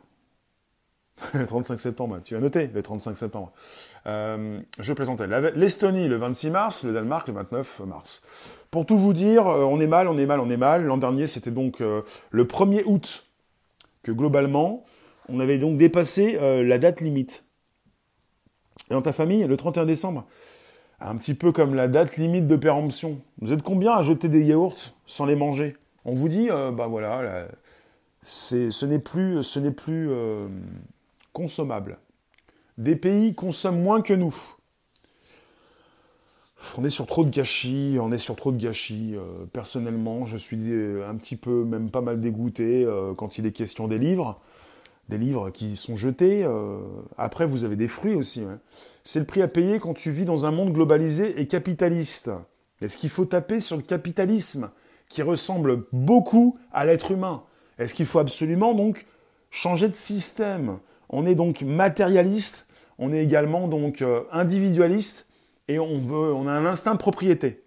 le 1.34 1.46
35 1.46 1.80
septembre, 1.80 2.20
tu 2.24 2.36
as 2.36 2.40
noté 2.40 2.68
le 2.68 2.84
35 2.84 3.16
septembre. 3.16 3.54
Euh, 4.06 4.60
je 4.80 4.94
plaisantais. 4.94 5.28
L'Estonie 5.56 6.08
le 6.08 6.18
26 6.18 6.50
mars, 6.50 6.84
le 6.84 6.94
Danemark 6.94 7.28
le 7.28 7.34
29 7.36 7.82
mars. 7.86 8.22
Pour 8.72 8.86
tout 8.86 8.98
vous 8.98 9.14
dire, 9.14 9.48
euh, 9.48 9.64
on 9.64 9.80
est 9.80 9.88
mal, 9.88 10.08
on 10.08 10.18
est 10.18 10.26
mal, 10.26 10.40
on 10.40 10.50
est 10.50 10.58
mal. 10.58 10.84
L'an 10.84 10.98
dernier, 10.98 11.28
c'était 11.28 11.52
donc 11.52 11.82
euh, 11.82 12.02
le 12.32 12.44
1er 12.44 12.84
août 12.86 13.26
que 14.04 14.12
globalement, 14.12 14.84
on 15.30 15.40
avait 15.40 15.58
donc 15.58 15.78
dépassé 15.78 16.38
la 16.40 16.78
date 16.78 17.02
limite. 17.02 17.46
Et 18.92 18.94
dans 18.94 19.02
ta 19.02 19.14
famille, 19.14 19.44
le 19.48 19.58
31 19.58 19.86
décembre, 19.86 20.28
un 21.00 21.16
petit 21.18 21.34
peu 21.34 21.52
comme 21.52 21.76
la 21.76 21.88
date 21.88 22.18
limite 22.18 22.48
de 22.48 22.56
péremption. 22.56 23.22
Vous 23.42 23.54
êtes 23.54 23.62
combien 23.62 23.94
à 23.94 24.02
jeter 24.02 24.30
des 24.30 24.44
yaourts 24.44 24.94
sans 25.06 25.26
les 25.26 25.36
manger? 25.36 25.76
On 26.06 26.14
vous 26.14 26.30
dit, 26.30 26.50
euh, 26.50 26.72
bah 26.72 26.88
voilà, 26.88 27.48
ce 28.26 28.86
n'est 28.86 29.00
plus, 29.00 30.10
euh, 30.10 30.48
consommable. 31.32 32.00
Des 32.78 32.96
pays 32.96 33.36
consomment 33.36 33.82
moins 33.82 34.02
que 34.02 34.14
nous. 34.14 34.36
on 36.78 36.84
est 36.84 36.90
sur 36.90 37.06
trop 37.06 37.24
de 37.24 37.30
gâchis, 37.30 37.98
on 38.02 38.12
est 38.12 38.18
sur 38.18 38.36
trop 38.36 38.52
de 38.52 38.58
gâchis. 38.58 39.16
Euh, 39.16 39.46
personnellement, 39.54 40.26
je 40.26 40.38
suis 40.38 40.72
euh, 40.72 41.08
un 41.08 41.16
petit 41.16 41.36
peu, 41.36 41.64
même 41.64 41.90
pas 41.90 42.02
mal 42.02 42.20
dégoûté 42.20 42.88
quand 43.18 43.38
il 43.38 43.46
est 43.46 43.52
question 43.52 43.88
des 43.88 44.00
livres. 44.00 44.40
Des 45.10 45.18
livres 45.18 45.52
qui 45.52 45.76
sont 45.76 45.96
jetés. 45.96 46.48
après, 47.18 47.46
vous 47.46 47.64
avez 47.64 47.76
des 47.76 47.88
fruits 47.88 48.16
aussi. 48.16 48.44
C'est 49.04 49.20
le 49.20 49.26
prix 49.26 49.42
à 49.42 49.48
payer 49.48 49.80
quand 49.80 49.94
tu 49.94 50.10
vis 50.10 50.26
dans 50.26 50.46
un 50.46 50.52
monde 50.52 50.74
globalisé 50.74 51.40
et 51.40 51.48
capitaliste. 51.48 52.32
Est-ce 52.82 52.98
qu'il 52.98 53.10
faut 53.10 53.26
taper 53.26 53.60
sur 53.60 53.78
le 53.78 53.84
capitalisme 53.84 54.72
qui 55.08 55.22
ressemble 55.22 55.86
beaucoup 55.94 56.58
à 56.74 56.86
l'être 56.86 57.12
humain? 57.12 57.44
Est-ce 57.78 57.94
qu'il 57.94 58.06
faut 58.06 58.20
absolument 58.20 58.74
donc 58.74 59.06
changer 59.52 59.88
de 59.88 59.96
système? 59.96 60.80
On 61.10 61.26
est 61.26 61.36
donc 61.36 61.62
matérialiste, 61.62 62.68
on 62.98 63.14
est 63.14 63.24
également 63.24 63.68
donc 63.68 64.04
individualiste 64.32 65.28
et 65.68 65.78
on 65.78 66.00
veut, 66.00 66.34
on 66.34 66.48
a 66.48 66.52
un 66.52 66.66
instinct 66.66 66.94
de 66.94 67.00
propriété. 67.00 67.64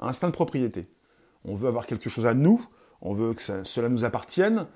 instinct 0.00 0.28
de 0.28 0.32
propriété. 0.32 0.88
On 1.44 1.54
veut 1.54 1.68
avoir 1.68 1.86
quelque 1.86 2.10
chose 2.10 2.26
à 2.26 2.34
nous, 2.34 2.62
on 3.00 3.12
veut 3.12 3.34
que 3.34 3.40
cela 3.40 3.88
nous 3.88 4.04
appartienne, 4.04 4.66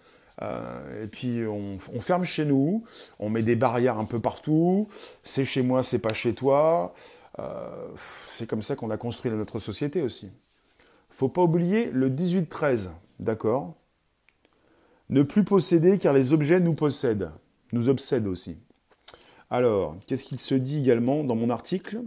euh, 0.42 1.04
et 1.04 1.06
puis 1.06 1.44
on, 1.46 1.78
ferme 2.00 2.24
chez 2.24 2.44
nous, 2.44 2.84
on 3.18 3.28
met 3.28 3.42
des 3.42 3.56
barrières 3.56 3.98
un 3.98 4.04
peu 4.04 4.20
partout, 4.20 4.88
c'est 5.22 5.44
chez 5.44 5.62
moi, 5.62 5.82
c'est 5.82 5.98
pas 5.98 6.14
chez 6.14 6.34
toi. 6.34 6.94
Euh, 7.38 7.88
c'est 7.96 8.48
comme 8.48 8.62
ça 8.62 8.76
qu'on 8.76 8.90
a 8.90 8.96
construit 8.96 9.30
notre 9.30 9.58
société 9.58 10.02
aussi. 10.02 10.30
Faut 11.10 11.28
pas 11.28 11.42
oublier 11.42 11.90
le 11.92 12.10
18-13, 12.10 12.90
d'accord? 13.18 13.74
Ne 15.10 15.22
plus 15.22 15.44
posséder 15.44 15.98
car 15.98 16.12
les 16.12 16.32
objets 16.32 16.60
nous 16.60 16.74
possèdent, 16.74 17.30
nous 17.72 17.88
obsèdent 17.88 18.26
aussi. 18.26 18.58
Alors, 19.50 19.96
qu'est-ce 20.06 20.24
qu'il 20.24 20.38
se 20.38 20.54
dit 20.54 20.78
également 20.78 21.24
dans 21.24 21.34
mon 21.34 21.50
article? 21.50 22.02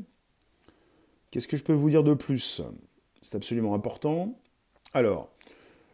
Qu'est-ce 1.30 1.48
que 1.48 1.58
je 1.58 1.64
peux 1.64 1.74
vous 1.74 1.90
dire 1.90 2.04
de 2.04 2.14
plus? 2.14 2.62
C'est 3.22 3.36
absolument 3.36 3.74
important. 3.74 4.40
Alors, 4.94 5.30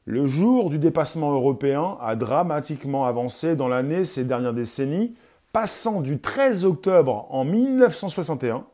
le 0.09 0.25
jour 0.25 0.71
du 0.71 0.79
dépassement 0.79 1.31
européen 1.33 1.95
a 2.01 2.15
dramatiquement 2.15 3.05
avancé 3.05 3.55
dans 3.55 3.67
l'année 3.67 4.03
ces 4.03 4.25
dernières 4.25 4.55
décennies, 4.55 5.13
passant 5.53 6.01
du 6.01 6.19
13 6.19 6.65
octobre 6.65 7.27
en 7.29 7.45
1961. 7.45 8.65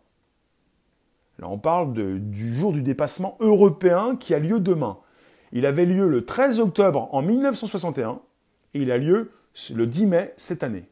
Là, 1.39 1.49
on 1.49 1.57
parle 1.57 1.91
du 1.91 2.53
jour 2.53 2.71
du 2.71 2.81
dépassement 2.81 3.35
européen 3.41 4.15
qui 4.17 4.33
a 4.33 4.39
lieu 4.39 4.61
demain. 4.61 4.97
Il 5.51 5.65
avait 5.65 5.85
lieu 5.85 6.07
le 6.07 6.23
13 6.23 6.61
octobre 6.61 7.09
en 7.11 7.21
1961 7.21 8.21
et 8.73 8.83
il 8.83 8.89
a 8.89 8.97
lieu 8.97 9.31
le 9.73 9.87
10 9.87 10.05
mai 10.05 10.33
cette 10.37 10.63
année. 10.63 10.85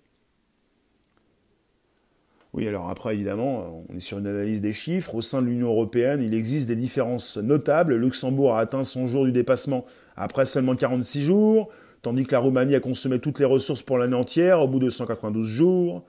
Oui, 2.51 2.67
alors 2.67 2.89
après, 2.89 3.13
évidemment, 3.13 3.85
on 3.89 3.95
est 3.95 4.01
sur 4.01 4.19
une 4.19 4.27
analyse 4.27 4.59
des 4.59 4.73
chiffres. 4.73 5.15
Au 5.15 5.21
sein 5.21 5.41
de 5.41 5.47
l'Union 5.47 5.69
européenne, 5.69 6.21
il 6.21 6.33
existe 6.33 6.67
des 6.67 6.75
différences 6.75 7.37
notables. 7.37 7.95
Luxembourg 7.95 8.57
a 8.57 8.59
atteint 8.59 8.83
son 8.83 9.07
jour 9.07 9.23
du 9.23 9.31
dépassement 9.31 9.85
après 10.15 10.45
seulement 10.45 10.75
46 10.75 11.23
jours, 11.23 11.69
tandis 12.01 12.25
que 12.25 12.33
la 12.33 12.39
Roumanie 12.39 12.75
a 12.75 12.79
consommé 12.79 13.19
toutes 13.19 13.39
les 13.39 13.45
ressources 13.45 13.81
pour 13.81 13.97
l'année 13.97 14.15
entière 14.15 14.61
au 14.61 14.67
bout 14.67 14.79
de 14.79 14.89
192 14.89 15.45
jours, 15.45 16.03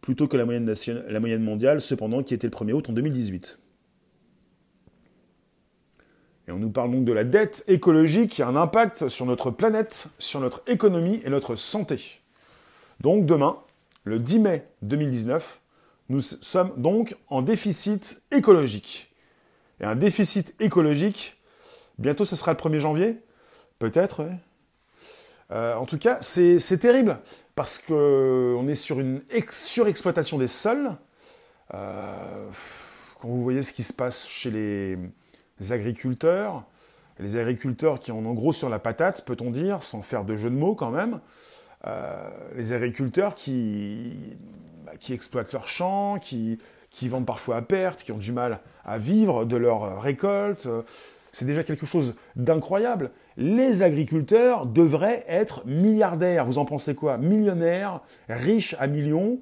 plutôt 0.00 0.28
que 0.28 0.36
la 0.36 0.44
moyenne, 0.44 1.42
mondiale, 1.42 1.80
cependant, 1.80 2.22
qui 2.22 2.34
était 2.34 2.46
le 2.46 2.52
1er 2.52 2.72
août 2.72 2.90
en 2.90 2.92
2018. 2.92 3.58
Et 6.48 6.52
on 6.52 6.58
nous 6.58 6.70
parle 6.70 6.90
donc 6.90 7.04
de 7.04 7.12
la 7.12 7.24
dette 7.24 7.64
écologique 7.68 8.30
qui 8.32 8.42
a 8.42 8.48
un 8.48 8.56
impact 8.56 9.08
sur 9.08 9.26
notre 9.26 9.50
planète, 9.50 10.08
sur 10.18 10.40
notre 10.40 10.62
économie 10.66 11.20
et 11.24 11.30
notre 11.30 11.54
santé. 11.54 12.20
Donc 13.00 13.24
demain, 13.26 13.58
le 14.04 14.18
10 14.18 14.38
mai 14.40 14.66
2019, 14.82 15.60
nous 16.08 16.20
sommes 16.20 16.72
donc 16.76 17.14
en 17.28 17.40
déficit 17.40 18.22
écologique. 18.32 19.14
Et 19.80 19.84
un 19.84 19.94
déficit 19.94 20.54
écologique, 20.60 21.39
bientôt 22.00 22.24
ce 22.24 22.34
sera 22.34 22.52
le 22.52 22.58
1er 22.58 22.80
janvier? 22.80 23.20
Peut-être, 23.78 24.26
euh, 25.52 25.74
en 25.74 25.86
tout 25.86 25.98
cas, 25.98 26.18
c'est 26.20 26.78
terrible 26.78 27.18
parce 27.54 27.78
qu'on 27.78 28.66
est 28.68 28.74
sur 28.74 29.00
une 29.00 29.22
surexploitation 29.48 30.38
des 30.38 30.46
sols. 30.46 30.92
Euh, 31.74 32.48
quand 33.20 33.28
vous 33.28 33.42
voyez 33.42 33.62
ce 33.62 33.72
qui 33.72 33.82
se 33.82 33.92
passe 33.92 34.26
chez 34.26 34.50
les 34.50 35.72
agriculteurs, 35.72 36.64
les 37.18 37.36
agriculteurs 37.36 37.98
qui 37.98 38.12
en 38.12 38.24
ont 38.24 38.32
gros 38.32 38.52
sur 38.52 38.68
la 38.68 38.78
patate, 38.78 39.24
peut-on 39.24 39.50
dire, 39.50 39.82
sans 39.82 40.02
faire 40.02 40.24
de 40.24 40.36
jeu 40.36 40.50
de 40.50 40.56
mots 40.56 40.74
quand 40.74 40.90
même, 40.90 41.20
euh, 41.86 42.28
les 42.56 42.72
agriculteurs 42.72 43.34
qui, 43.34 44.12
bah, 44.84 44.92
qui 44.98 45.12
exploitent 45.12 45.52
leurs 45.52 45.68
champs, 45.68 46.18
qui, 46.18 46.58
qui 46.90 47.08
vendent 47.08 47.26
parfois 47.26 47.56
à 47.56 47.62
perte, 47.62 48.02
qui 48.02 48.12
ont 48.12 48.18
du 48.18 48.32
mal 48.32 48.60
à 48.84 48.98
vivre 48.98 49.44
de 49.44 49.56
leur 49.56 50.00
récolte. 50.00 50.68
C'est 51.32 51.44
déjà 51.44 51.62
quelque 51.62 51.86
chose 51.86 52.16
d'incroyable. 52.36 53.10
Les 53.36 53.82
agriculteurs 53.82 54.66
devraient 54.66 55.24
être 55.28 55.64
milliardaires. 55.66 56.44
Vous 56.44 56.58
en 56.58 56.64
pensez 56.64 56.94
quoi? 56.94 57.18
Millionnaires, 57.18 58.00
riches 58.28 58.74
à 58.78 58.86
millions. 58.86 59.38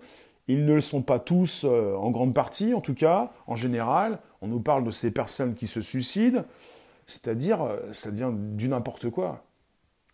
Ils 0.49 0.65
ne 0.65 0.75
le 0.75 0.81
sont 0.81 1.03
pas 1.03 1.19
tous 1.19 1.65
euh, 1.65 1.95
en 1.95 2.11
grande 2.11 2.35
partie, 2.35 2.73
en 2.75 2.81
tout 2.81 2.95
cas, 2.95 3.33
en 3.47 3.57
général. 3.57 4.19
On 4.41 4.49
nous 4.49 4.61
parle 4.61 4.85
de 4.85 4.91
ces 4.91 5.11
personnes 5.11 5.55
qui 5.55 5.67
se 5.67 5.81
suicident. 5.81 6.45
C'est-à-dire, 7.07 7.63
euh, 7.63 7.77
ça 7.93 8.11
devient 8.11 8.33
du 8.35 8.69
n'importe 8.69 9.11
quoi. 9.11 9.45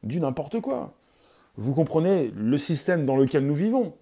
Du 0.03 0.21
n'importe 0.21 0.61
quoi. 0.61 0.95
Vous 1.57 1.73
comprenez 1.73 2.33
le 2.35 2.57
système 2.57 3.07
dans 3.07 3.17
lequel 3.17 3.47
nous 3.47 3.55
vivons. 3.55 3.95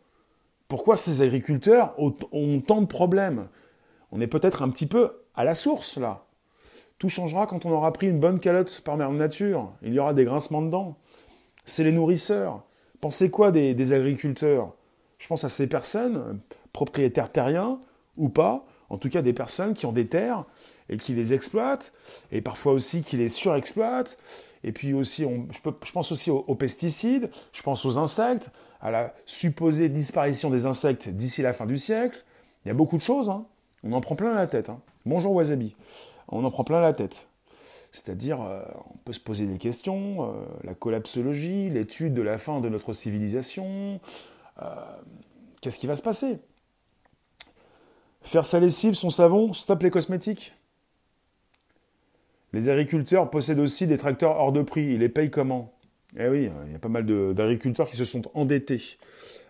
Pourquoi 0.68 0.96
ces 0.96 1.20
agriculteurs 1.20 1.94
ont 1.98 2.60
tant 2.60 2.80
de 2.80 2.86
problèmes? 2.86 3.48
On 4.10 4.20
est 4.22 4.26
peut-être 4.26 4.62
un 4.62 4.70
petit 4.70 4.86
peu 4.86 5.12
à 5.34 5.44
la 5.44 5.54
source 5.54 5.98
là. 5.98 6.24
Tout 7.02 7.08
changera 7.08 7.48
quand 7.48 7.66
on 7.66 7.72
aura 7.72 7.92
pris 7.92 8.06
une 8.08 8.20
bonne 8.20 8.38
calotte 8.38 8.80
par 8.84 8.96
mère 8.96 9.10
nature. 9.10 9.72
Il 9.82 9.92
y 9.92 9.98
aura 9.98 10.14
des 10.14 10.24
grincements 10.24 10.62
de 10.62 10.70
dents. 10.70 10.96
C'est 11.64 11.82
les 11.82 11.90
nourrisseurs. 11.90 12.62
Pensez 13.00 13.28
quoi 13.28 13.50
des, 13.50 13.92
agriculteurs? 13.92 14.72
Je 15.18 15.26
pense 15.26 15.42
à 15.42 15.48
ces 15.48 15.68
personnes, 15.68 16.38
propriétaires 16.72 17.32
terriens 17.32 17.80
ou 18.16 18.28
pas, 18.28 18.64
en 18.88 18.98
tout 18.98 19.08
cas 19.08 19.20
des 19.20 19.32
personnes 19.32 19.74
qui 19.74 19.84
ont 19.84 19.90
des 19.90 20.06
terres 20.06 20.44
et 20.88 20.96
qui 20.96 21.12
les 21.12 21.34
exploitent, 21.34 21.92
et 22.30 22.40
parfois 22.40 22.72
aussi 22.72 23.02
qui 23.02 23.16
les 23.16 23.30
surexploitent, 23.30 24.16
et 24.62 24.70
puis 24.70 24.94
aussi, 24.94 25.24
je, 25.24 25.92
pense 25.92 26.12
aussi 26.12 26.30
aux, 26.30 26.54
pesticides, 26.54 27.30
je 27.52 27.62
pense 27.64 27.84
aux 27.84 27.98
insectes, 27.98 28.50
à 28.80 28.92
la 28.92 29.12
supposée 29.26 29.88
disparition 29.88 30.50
des 30.50 30.66
insectes 30.66 31.08
d'ici 31.08 31.42
la 31.42 31.52
fin 31.52 31.66
du 31.66 31.78
siècle. 31.78 32.24
Il 32.64 32.68
y 32.68 32.70
a 32.70 32.74
beaucoup 32.74 32.96
de 32.96 33.02
choses. 33.02 33.28
Hein. 33.28 33.44
On 33.82 33.90
en 33.90 34.00
prend 34.00 34.14
plein 34.14 34.34
la 34.34 34.46
tête. 34.46 34.68
Hein. 34.68 34.78
Bonjour 35.04 35.32
Wasabi. 35.32 35.74
On 36.32 36.44
en 36.44 36.50
prend 36.50 36.64
plein 36.64 36.80
la 36.80 36.94
tête. 36.94 37.28
C'est-à-dire, 37.92 38.40
euh, 38.40 38.62
on 38.90 38.96
peut 39.04 39.12
se 39.12 39.20
poser 39.20 39.46
des 39.46 39.58
questions, 39.58 40.24
euh, 40.24 40.32
la 40.64 40.74
collapsologie, 40.74 41.68
l'étude 41.68 42.14
de 42.14 42.22
la 42.22 42.38
fin 42.38 42.60
de 42.60 42.70
notre 42.70 42.94
civilisation. 42.94 44.00
Euh, 44.62 44.64
qu'est-ce 45.60 45.78
qui 45.78 45.86
va 45.86 45.94
se 45.94 46.02
passer? 46.02 46.38
Faire 48.22 48.46
sa 48.46 48.60
lessive, 48.60 48.94
son 48.94 49.10
savon, 49.10 49.52
stop 49.52 49.82
les 49.82 49.90
cosmétiques? 49.90 50.54
Les 52.54 52.70
agriculteurs 52.70 53.28
possèdent 53.28 53.58
aussi 53.58 53.86
des 53.86 53.98
tracteurs 53.98 54.36
hors 54.38 54.52
de 54.52 54.62
prix. 54.62 54.84
Ils 54.94 55.00
les 55.00 55.08
payent 55.10 55.30
comment? 55.30 55.74
Eh 56.18 56.28
oui, 56.28 56.50
il 56.66 56.72
y 56.72 56.74
a 56.74 56.78
pas 56.78 56.88
mal 56.88 57.06
d'agriculteurs 57.34 57.88
qui 57.88 57.96
se 57.96 58.04
sont 58.04 58.22
endettés. 58.34 58.98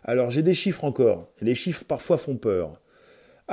Alors 0.04 0.30
j'ai 0.30 0.42
des 0.42 0.54
chiffres 0.54 0.84
encore. 0.84 1.28
les 1.40 1.56
chiffres 1.56 1.84
parfois 1.84 2.18
font 2.18 2.36
peur. 2.36 2.80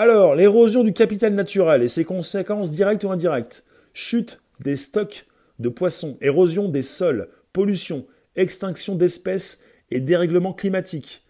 Alors, 0.01 0.33
l'érosion 0.33 0.85
du 0.85 0.93
capital 0.93 1.33
naturel 1.33 1.83
et 1.83 1.89
ses 1.89 2.05
conséquences 2.05 2.71
directes 2.71 3.03
ou 3.03 3.11
indirectes. 3.11 3.65
Chute 3.91 4.39
des 4.61 4.77
stocks 4.77 5.25
de 5.59 5.67
poissons, 5.67 6.17
érosion 6.21 6.69
des 6.69 6.83
sols, 6.83 7.27
pollution, 7.51 8.05
extinction 8.37 8.95
d'espèces 8.95 9.61
et 9.91 9.99
dérèglement 9.99 10.53
climatique 10.53 11.25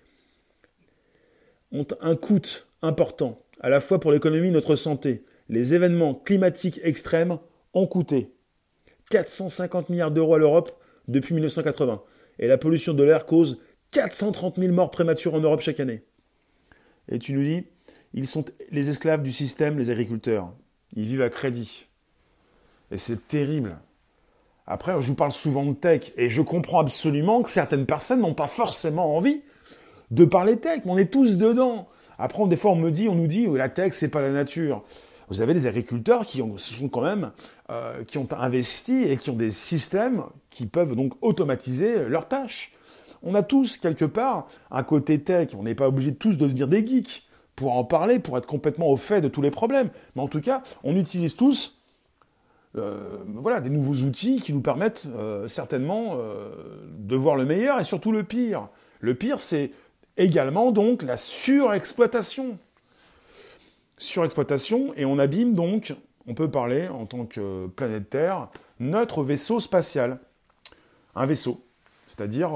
ont 1.71 1.87
un 1.99 2.15
coût 2.15 2.43
important, 2.83 3.41
à 3.59 3.69
la 3.69 3.79
fois 3.79 3.99
pour 3.99 4.11
l'économie 4.11 4.49
et 4.49 4.51
notre 4.51 4.75
santé. 4.75 5.23
Les 5.49 5.73
événements 5.73 6.13
climatiques 6.13 6.79
extrêmes 6.83 7.39
ont 7.73 7.87
coûté 7.87 8.35
450 9.09 9.89
milliards 9.89 10.11
d'euros 10.11 10.35
à 10.35 10.37
l'Europe 10.37 10.79
depuis 11.07 11.33
1980. 11.33 12.03
Et 12.37 12.45
la 12.45 12.59
pollution 12.59 12.93
de 12.93 13.01
l'air 13.01 13.25
cause 13.25 13.59
430 13.89 14.59
000 14.59 14.71
morts 14.71 14.91
prématurées 14.91 15.37
en 15.37 15.41
Europe 15.41 15.61
chaque 15.61 15.79
année. 15.79 16.03
Et 17.11 17.17
tu 17.17 17.33
nous 17.33 17.41
dis, 17.41 17.65
ils 18.13 18.27
sont 18.27 18.45
les 18.71 18.89
esclaves 18.89 19.21
du 19.21 19.31
système, 19.31 19.77
les 19.77 19.89
agriculteurs. 19.89 20.51
Ils 20.95 21.05
vivent 21.05 21.21
à 21.21 21.29
crédit. 21.29 21.87
Et 22.91 22.97
c'est 22.97 23.27
terrible. 23.27 23.77
Après, 24.65 24.99
je 25.01 25.07
vous 25.07 25.15
parle 25.15 25.31
souvent 25.31 25.65
de 25.65 25.73
tech, 25.73 26.11
et 26.17 26.29
je 26.29 26.41
comprends 26.41 26.79
absolument 26.79 27.41
que 27.41 27.49
certaines 27.49 27.85
personnes 27.85 28.21
n'ont 28.21 28.33
pas 28.33 28.47
forcément 28.47 29.15
envie 29.15 29.41
de 30.11 30.25
parler 30.25 30.59
tech, 30.59 30.81
mais 30.85 30.91
on 30.91 30.97
est 30.97 31.11
tous 31.11 31.37
dedans. 31.37 31.87
Après, 32.17 32.45
des 32.47 32.57
fois, 32.57 32.71
on 32.71 32.75
me 32.75 32.91
dit, 32.91 33.07
on 33.07 33.15
nous 33.15 33.27
dit, 33.27 33.47
la 33.47 33.69
tech, 33.69 33.93
c'est 33.93 34.09
pas 34.09 34.21
la 34.21 34.31
nature 34.31 34.83
vous 35.29 35.41
avez 35.41 35.53
des 35.53 35.67
agriculteurs 35.67 36.25
qui 36.25 36.41
ont, 36.41 36.57
sont 36.57 36.89
quand 36.89 37.03
même, 37.03 37.31
euh, 37.69 38.03
qui 38.03 38.17
ont 38.17 38.27
investi 38.31 39.03
et 39.03 39.17
qui 39.17 39.29
ont 39.29 39.35
des 39.35 39.51
systèmes 39.51 40.23
qui 40.49 40.65
peuvent 40.65 40.95
donc 40.95 41.13
automatiser 41.21 42.09
leurs 42.09 42.27
tâches. 42.27 42.73
On 43.21 43.35
a 43.35 43.43
tous 43.43 43.77
quelque 43.77 44.05
part 44.05 44.47
un 44.71 44.83
côté 44.83 45.21
tech. 45.21 45.49
On 45.57 45.63
n'est 45.63 45.75
pas 45.75 45.87
obligé 45.87 46.11
de 46.11 46.15
tous 46.15 46.37
devenir 46.37 46.67
des 46.67 46.85
geeks. 46.85 47.27
Pour 47.59 47.75
en 47.75 47.83
parler, 47.83 48.19
pour 48.19 48.37
être 48.37 48.45
complètement 48.45 48.87
au 48.87 48.95
fait 48.95 49.19
de 49.19 49.27
tous 49.27 49.41
les 49.41 49.51
problèmes. 49.51 49.89
Mais 50.15 50.21
en 50.21 50.29
tout 50.29 50.39
cas, 50.39 50.63
on 50.85 50.95
utilise 50.95 51.35
tous 51.35 51.81
euh, 52.77 53.09
voilà, 53.27 53.59
des 53.59 53.69
nouveaux 53.69 54.05
outils 54.05 54.37
qui 54.37 54.53
nous 54.53 54.61
permettent 54.61 55.07
euh, 55.07 55.45
certainement 55.49 56.13
euh, 56.13 56.51
de 56.87 57.17
voir 57.17 57.35
le 57.35 57.43
meilleur 57.43 57.81
et 57.81 57.83
surtout 57.83 58.13
le 58.13 58.23
pire. 58.23 58.69
Le 59.01 59.13
pire, 59.13 59.41
c'est 59.41 59.71
également 60.15 60.71
donc 60.71 61.03
la 61.03 61.17
surexploitation. 61.17 62.57
Surexploitation, 63.97 64.93
et 64.95 65.03
on 65.03 65.19
abîme 65.19 65.53
donc, 65.53 65.93
on 66.27 66.33
peut 66.33 66.49
parler 66.49 66.87
en 66.87 67.05
tant 67.05 67.25
que 67.25 67.67
planète 67.67 68.09
Terre, 68.09 68.47
notre 68.79 69.21
vaisseau 69.21 69.59
spatial. 69.59 70.19
Un 71.13 71.25
vaisseau. 71.25 71.65
C'est-à-dire, 72.07 72.51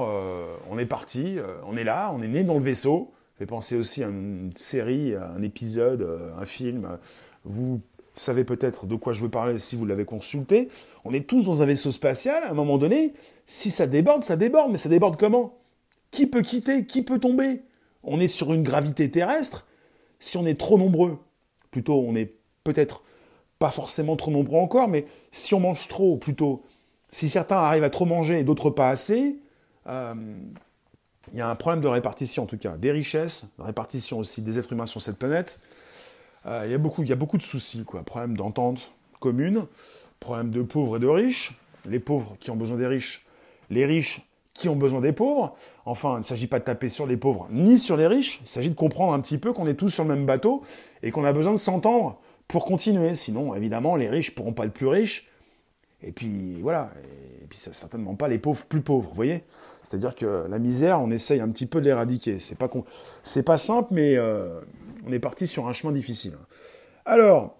on 0.70 0.78
est 0.78 0.86
parti, 0.86 1.36
on 1.66 1.76
est 1.76 1.84
là, 1.84 2.12
on 2.14 2.22
est 2.22 2.28
né 2.28 2.44
dans 2.44 2.54
le 2.54 2.60
vaisseau, 2.60 3.12
fait 3.38 3.46
penser 3.46 3.76
aussi 3.76 4.04
à 4.04 4.08
une 4.08 4.52
série, 4.54 5.14
à 5.14 5.30
un 5.30 5.42
épisode, 5.42 6.02
euh, 6.02 6.30
un 6.38 6.44
film. 6.44 6.98
Vous 7.44 7.80
savez 8.14 8.44
peut-être 8.44 8.86
de 8.86 8.94
quoi 8.94 9.12
je 9.12 9.20
veux 9.20 9.28
parler 9.28 9.58
si 9.58 9.76
vous 9.76 9.86
l'avez 9.86 10.04
consulté. 10.04 10.68
On 11.04 11.12
est 11.12 11.26
tous 11.26 11.44
dans 11.44 11.62
un 11.62 11.66
vaisseau 11.66 11.90
spatial. 11.90 12.44
À 12.44 12.50
un 12.50 12.54
moment 12.54 12.78
donné, 12.78 13.12
si 13.44 13.70
ça 13.70 13.86
déborde, 13.86 14.22
ça 14.22 14.36
déborde. 14.36 14.70
Mais 14.70 14.78
ça 14.78 14.88
déborde 14.88 15.16
comment? 15.16 15.58
Qui 16.10 16.26
peut 16.26 16.42
quitter? 16.42 16.86
Qui 16.86 17.02
peut 17.02 17.18
tomber? 17.18 17.62
On 18.04 18.20
est 18.20 18.28
sur 18.28 18.52
une 18.52 18.62
gravité 18.62 19.10
terrestre. 19.10 19.66
Si 20.20 20.36
on 20.36 20.46
est 20.46 20.58
trop 20.58 20.78
nombreux, 20.78 21.18
plutôt 21.70 22.00
on 22.06 22.14
est 22.14 22.34
peut-être 22.62 23.02
pas 23.58 23.70
forcément 23.70 24.16
trop 24.16 24.30
nombreux 24.30 24.58
encore, 24.58 24.88
mais 24.88 25.06
si 25.30 25.54
on 25.54 25.60
mange 25.60 25.88
trop, 25.88 26.16
plutôt, 26.16 26.62
si 27.10 27.28
certains 27.28 27.56
arrivent 27.56 27.84
à 27.84 27.90
trop 27.90 28.04
manger 28.04 28.40
et 28.40 28.44
d'autres 28.44 28.70
pas 28.70 28.90
assez, 28.90 29.38
euh, 29.86 30.14
il 31.32 31.38
y 31.38 31.42
a 31.42 31.48
un 31.48 31.54
problème 31.54 31.82
de 31.82 31.88
répartition 31.88 32.44
en 32.44 32.46
tout 32.46 32.58
cas, 32.58 32.76
des 32.76 32.90
richesses, 32.90 33.48
de 33.58 33.64
répartition 33.64 34.18
aussi 34.18 34.42
des 34.42 34.58
êtres 34.58 34.72
humains 34.72 34.86
sur 34.86 35.02
cette 35.02 35.18
planète. 35.18 35.58
Euh, 36.46 36.62
il, 36.66 36.70
y 36.70 36.74
a 36.74 36.78
beaucoup, 36.78 37.02
il 37.02 37.08
y 37.08 37.12
a 37.12 37.16
beaucoup 37.16 37.38
de 37.38 37.42
soucis, 37.42 37.84
quoi. 37.84 38.02
Problème 38.02 38.36
d'entente 38.36 38.92
commune, 39.20 39.64
problème 40.20 40.50
de 40.50 40.62
pauvres 40.62 40.96
et 40.98 41.00
de 41.00 41.06
riches, 41.06 41.58
les 41.88 41.98
pauvres 41.98 42.36
qui 42.40 42.50
ont 42.50 42.56
besoin 42.56 42.76
des 42.76 42.86
riches, 42.86 43.24
les 43.70 43.86
riches 43.86 44.20
qui 44.52 44.68
ont 44.68 44.76
besoin 44.76 45.00
des 45.00 45.12
pauvres. 45.12 45.56
Enfin, 45.86 46.14
il 46.14 46.18
ne 46.18 46.22
s'agit 46.22 46.46
pas 46.46 46.58
de 46.58 46.64
taper 46.64 46.88
sur 46.88 47.06
les 47.06 47.16
pauvres 47.16 47.48
ni 47.50 47.78
sur 47.78 47.96
les 47.96 48.06
riches, 48.06 48.40
il 48.42 48.46
s'agit 48.46 48.70
de 48.70 48.74
comprendre 48.74 49.12
un 49.12 49.20
petit 49.20 49.38
peu 49.38 49.52
qu'on 49.52 49.66
est 49.66 49.74
tous 49.74 49.88
sur 49.88 50.04
le 50.04 50.14
même 50.14 50.26
bateau 50.26 50.62
et 51.02 51.10
qu'on 51.10 51.24
a 51.24 51.32
besoin 51.32 51.52
de 51.52 51.58
s'entendre 51.58 52.18
pour 52.46 52.64
continuer. 52.64 53.14
Sinon, 53.14 53.54
évidemment, 53.54 53.96
les 53.96 54.08
riches 54.08 54.34
pourront 54.34 54.52
pas 54.52 54.66
être 54.66 54.72
plus 54.72 54.86
riches. 54.86 55.28
Et 56.06 56.12
puis 56.12 56.60
voilà, 56.60 56.90
et 57.42 57.46
puis 57.46 57.58
certainement 57.58 58.14
pas 58.14 58.28
les 58.28 58.38
pauvres 58.38 58.64
plus 58.66 58.82
pauvres, 58.82 59.08
vous 59.08 59.14
voyez 59.14 59.42
c'est-à-dire 59.84 60.14
que 60.14 60.46
la 60.48 60.58
misère, 60.58 61.00
on 61.00 61.10
essaye 61.10 61.40
un 61.40 61.48
petit 61.50 61.66
peu 61.66 61.80
de 61.80 61.86
l'éradiquer. 61.86 62.38
C'est 62.38 62.58
pas, 62.58 62.68
c'est 63.22 63.44
pas 63.44 63.58
simple, 63.58 63.88
mais 63.92 64.16
euh, 64.16 64.60
on 65.06 65.12
est 65.12 65.18
parti 65.18 65.46
sur 65.46 65.68
un 65.68 65.72
chemin 65.72 65.92
difficile. 65.92 66.32
Alors, 67.04 67.58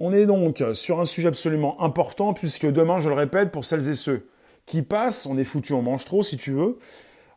on 0.00 0.12
est 0.14 0.24
donc 0.24 0.64
sur 0.72 0.98
un 0.98 1.04
sujet 1.04 1.28
absolument 1.28 1.80
important, 1.82 2.32
puisque 2.32 2.66
demain, 2.66 2.98
je 2.98 3.10
le 3.10 3.14
répète, 3.14 3.52
pour 3.52 3.66
celles 3.66 3.88
et 3.88 3.94
ceux 3.94 4.26
qui 4.64 4.80
passent, 4.80 5.26
on 5.26 5.36
est 5.36 5.44
foutu, 5.44 5.74
on 5.74 5.82
mange 5.82 6.06
trop, 6.06 6.22
si 6.22 6.38
tu 6.38 6.52
veux. 6.52 6.78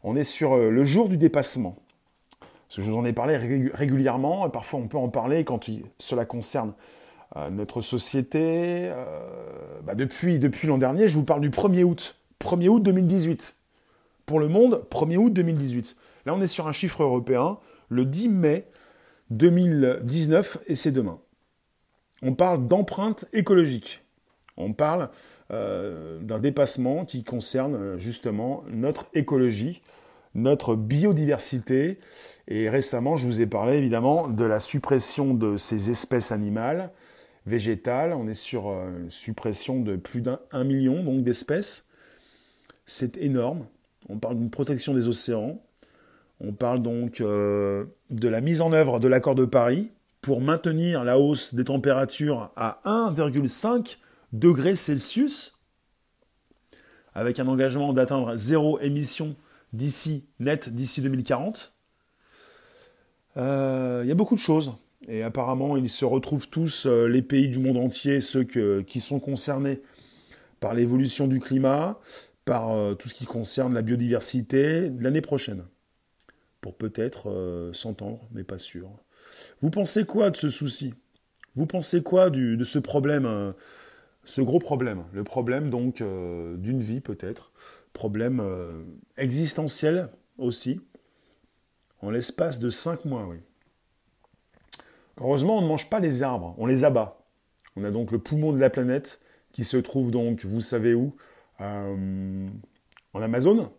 On 0.02 0.16
est 0.16 0.24
sur 0.24 0.54
euh, 0.54 0.70
le 0.70 0.84
jour 0.84 1.10
du 1.10 1.18
dépassement. 1.18 1.76
Parce 2.40 2.78
que 2.78 2.82
je 2.82 2.90
vous 2.90 2.98
en 2.98 3.06
ai 3.06 3.14
parlé 3.14 3.38
régulièrement, 3.38 4.48
et 4.48 4.50
parfois 4.50 4.80
on 4.80 4.88
peut 4.88 4.98
en 4.98 5.10
parler 5.10 5.44
quand 5.44 5.70
cela 6.00 6.26
concerne 6.26 6.74
notre 7.52 7.82
société. 7.82 8.92
Bah, 9.84 9.96
depuis 9.96 10.40
depuis 10.40 10.68
l'an 10.68 10.78
dernier, 10.78 11.08
je 11.08 11.16
vous 11.16 11.24
parle 11.24 11.42
du 11.42 11.50
1er 11.50 11.84
août. 11.84 12.16
1er 12.40 12.68
août 12.68 12.84
2018. 12.84 13.56
Pour 14.26 14.40
le 14.40 14.48
monde, 14.48 14.84
1er 14.90 15.18
août 15.18 15.34
2018. 15.34 15.96
Là, 16.26 16.34
on 16.34 16.42
est 16.42 16.48
sur 16.48 16.68
un 16.68 16.72
chiffre 16.72 17.04
européen, 17.04 17.60
le 17.90 18.06
10 18.06 18.30
mai 18.30 18.68
2019, 19.32 20.60
et 20.68 20.76
c'est 20.76 20.92
demain. 20.92 21.20
On 22.22 22.34
parle 22.34 22.68
d'empreinte 22.68 23.26
écologique. 23.34 24.04
On 24.58 24.74
parle 24.74 25.10
euh, 25.52 26.20
d'un 26.22 26.40
dépassement 26.40 27.06
qui 27.06 27.24
concerne 27.24 27.76
euh, 27.76 28.00
justement 28.00 28.64
notre 28.70 29.06
écologie, 29.14 29.82
notre 30.34 30.76
biodiversité. 30.76 32.00
Et 32.48 32.70
récemment, 32.70 33.16
je 33.16 33.28
vous 33.28 33.42
ai 33.42 33.46
parlé 33.46 33.78
évidemment 33.78 34.28
de 34.28 34.46
la 34.46 34.60
suppression 34.60 35.34
de 35.34 35.58
ces 35.58 35.90
espèces 35.90 36.32
animales, 36.32 36.92
végétales. 37.46 38.14
On 38.14 38.28
est 38.28 38.34
sur 38.34 38.70
euh, 38.70 39.04
une 39.04 39.12
suppression 39.12 39.82
de 39.82 39.96
plus 39.96 40.22
d'un 40.22 40.40
million 40.64 41.04
d'espèces 41.20 41.88
c'est 42.86 43.18
énorme. 43.18 43.66
On 44.10 44.20
parle 44.20 44.38
d'une 44.38 44.52
protection 44.52 44.94
des 44.94 45.08
océans. 45.08 45.62
On 46.40 46.54
parle 46.54 46.82
donc 46.82 47.22
euh, 47.22 47.86
de 48.10 48.28
la 48.28 48.42
mise 48.42 48.62
en 48.62 48.72
œuvre 48.72 49.00
de 49.00 49.08
l'accord 49.08 49.36
de 49.36 49.46
Paris 49.46 49.92
pour 50.22 50.42
maintenir 50.42 51.04
la 51.04 51.20
hausse 51.20 51.54
des 51.54 51.66
températures 51.66 52.52
à 52.56 52.82
1,5 52.86 53.98
degrés 54.34 54.76
Celsius, 54.76 55.60
avec 57.14 57.40
un 57.40 57.48
engagement 57.48 57.94
d'atteindre 57.94 58.36
zéro 58.36 58.80
émission 58.80 59.36
d'ici 59.72 60.26
net 60.40 60.70
d'ici 60.70 61.02
2040. 61.02 61.74
Euh, 63.38 64.02
il 64.04 64.10
y 64.10 64.12
a 64.12 64.16
beaucoup 64.16 64.36
de 64.36 64.40
choses. 64.40 64.76
Et 65.08 65.22
apparemment, 65.22 65.78
ils 65.78 65.90
se 65.90 66.06
retrouvent 66.06 66.50
tous, 66.50 66.88
euh, 66.88 67.08
les 67.08 67.22
pays 67.22 67.48
du 67.48 67.60
monde 67.60 67.78
entier, 67.78 68.22
ceux 68.22 68.44
qui 68.44 69.00
sont 69.00 69.20
concernés 69.20 69.82
par 70.60 70.74
l'évolution 70.74 71.28
du 71.28 71.40
climat, 71.40 72.00
par 72.44 72.72
euh, 72.72 72.96
tout 72.96 73.08
ce 73.08 73.14
qui 73.14 73.26
concerne 73.26 73.74
la 73.74 73.84
biodiversité 73.84 74.90
l'année 75.00 75.22
prochaine, 75.22 75.64
pour 76.60 76.76
peut-être 76.76 77.30
euh, 77.30 77.72
s'entendre, 77.74 78.28
mais 78.32 78.44
pas 78.44 78.58
sûr. 78.58 78.90
Vous 79.62 79.70
pensez 79.70 80.06
quoi 80.06 80.32
de 80.32 80.38
ce 80.38 80.50
souci? 80.50 80.94
Vous 81.56 81.68
pensez 81.68 82.02
quoi 82.02 82.30
de 82.30 82.64
ce 82.64 82.80
problème, 82.80 83.54
ce 84.26 84.42
gros 84.42 84.60
problème? 84.60 85.06
Le 85.14 85.24
problème 85.24 85.70
donc 85.70 86.04
d'une 86.04 86.82
vie 86.82 87.00
peut-être, 87.00 87.54
problème 87.94 88.44
existentiel 89.16 90.10
aussi, 90.38 90.82
en 92.02 92.10
l'espace 92.10 92.60
de 92.60 92.70
cinq 92.70 93.06
mois, 93.06 93.26
oui. 93.26 93.38
Heureusement, 95.20 95.58
on 95.58 95.62
ne 95.62 95.68
mange 95.68 95.90
pas 95.90 96.00
les 96.00 96.24
arbres, 96.24 96.56
on 96.58 96.66
les 96.66 96.84
abat. 96.84 97.20
On 97.76 97.84
a 97.84 97.92
donc 97.92 98.12
le 98.12 98.20
poumon 98.20 98.52
de 98.54 98.60
la 98.60 98.70
planète 98.70 99.20
qui 99.54 99.64
se 99.64 99.78
trouve 99.78 100.12
donc, 100.12 100.44
vous 100.44 100.62
savez 100.62 100.94
où, 100.94 101.16
euh, 101.62 102.48
en 103.14 103.22
Amazon, 103.22 103.72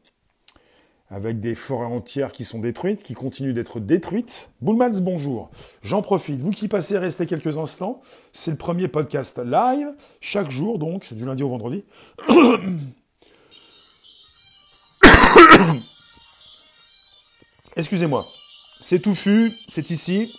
avec 1.10 1.38
des 1.38 1.54
forêts 1.54 1.86
entières 1.86 2.32
qui 2.32 2.44
sont 2.44 2.60
détruites, 2.60 3.02
qui 3.02 3.12
continuent 3.12 3.52
d'être 3.52 3.80
détruites. 3.80 4.50
Bullmans, 4.62 5.00
bonjour. 5.02 5.50
J'en 5.82 6.00
profite. 6.02 6.40
Vous 6.40 6.50
qui 6.50 6.68
passez, 6.68 6.96
restez 6.96 7.26
quelques 7.26 7.58
instants. 7.58 8.00
C'est 8.32 8.50
le 8.50 8.56
premier 8.56 8.88
podcast 8.88 9.38
live, 9.38 9.88
chaque 10.20 10.50
jour, 10.50 10.78
donc, 10.78 11.12
du 11.12 11.26
lundi 11.26 11.42
au 11.42 11.50
vendredi. 11.50 11.84
Excusez-moi. 17.76 18.26
C'est 18.80 19.00
touffu, 19.00 19.52
c'est 19.68 19.90
ici. 19.90 20.32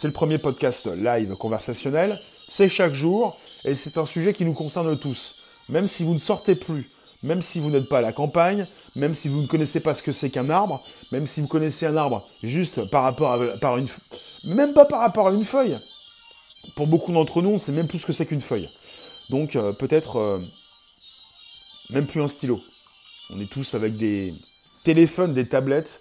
C'est 0.00 0.08
le 0.08 0.14
premier 0.14 0.38
podcast 0.38 0.86
live 0.86 1.34
conversationnel. 1.34 2.18
C'est 2.48 2.70
chaque 2.70 2.94
jour 2.94 3.36
et 3.66 3.74
c'est 3.74 3.98
un 3.98 4.06
sujet 4.06 4.32
qui 4.32 4.46
nous 4.46 4.54
concerne 4.54 4.98
tous 4.98 5.34
même 5.68 5.86
si 5.86 6.04
vous 6.04 6.14
ne 6.14 6.18
sortez 6.18 6.54
plus, 6.54 6.88
même 7.22 7.42
si 7.42 7.60
vous 7.60 7.68
n'êtes 7.68 7.86
pas 7.86 7.98
à 7.98 8.00
la 8.00 8.14
campagne, 8.14 8.66
même 8.96 9.14
si 9.14 9.28
vous 9.28 9.42
ne 9.42 9.46
connaissez 9.46 9.80
pas 9.80 9.92
ce 9.92 10.02
que 10.02 10.10
c'est 10.10 10.30
qu'un 10.30 10.48
arbre, 10.48 10.82
même 11.12 11.26
si 11.26 11.42
vous 11.42 11.48
connaissez 11.48 11.84
un 11.84 11.98
arbre 11.98 12.26
juste 12.42 12.82
par 12.86 13.02
rapport 13.02 13.32
à 13.34 13.58
par 13.58 13.76
une, 13.76 13.88
même 14.44 14.72
pas 14.72 14.86
par 14.86 15.00
rapport 15.00 15.28
à 15.28 15.32
une 15.32 15.44
feuille. 15.44 15.76
Pour 16.76 16.86
beaucoup 16.86 17.12
d'entre 17.12 17.42
nous, 17.42 17.50
on 17.50 17.58
sait 17.58 17.72
même 17.72 17.86
plus 17.86 17.98
ce 17.98 18.06
que 18.06 18.14
c'est 18.14 18.24
qu'une 18.24 18.40
feuille. 18.40 18.70
Donc 19.28 19.54
euh, 19.54 19.74
peut-être 19.74 20.16
euh, 20.16 20.38
même 21.90 22.06
plus 22.06 22.22
un 22.22 22.26
stylo. 22.26 22.58
On 23.28 23.38
est 23.38 23.50
tous 23.50 23.74
avec 23.74 23.98
des 23.98 24.32
téléphones, 24.82 25.34
des 25.34 25.46
tablettes, 25.46 26.00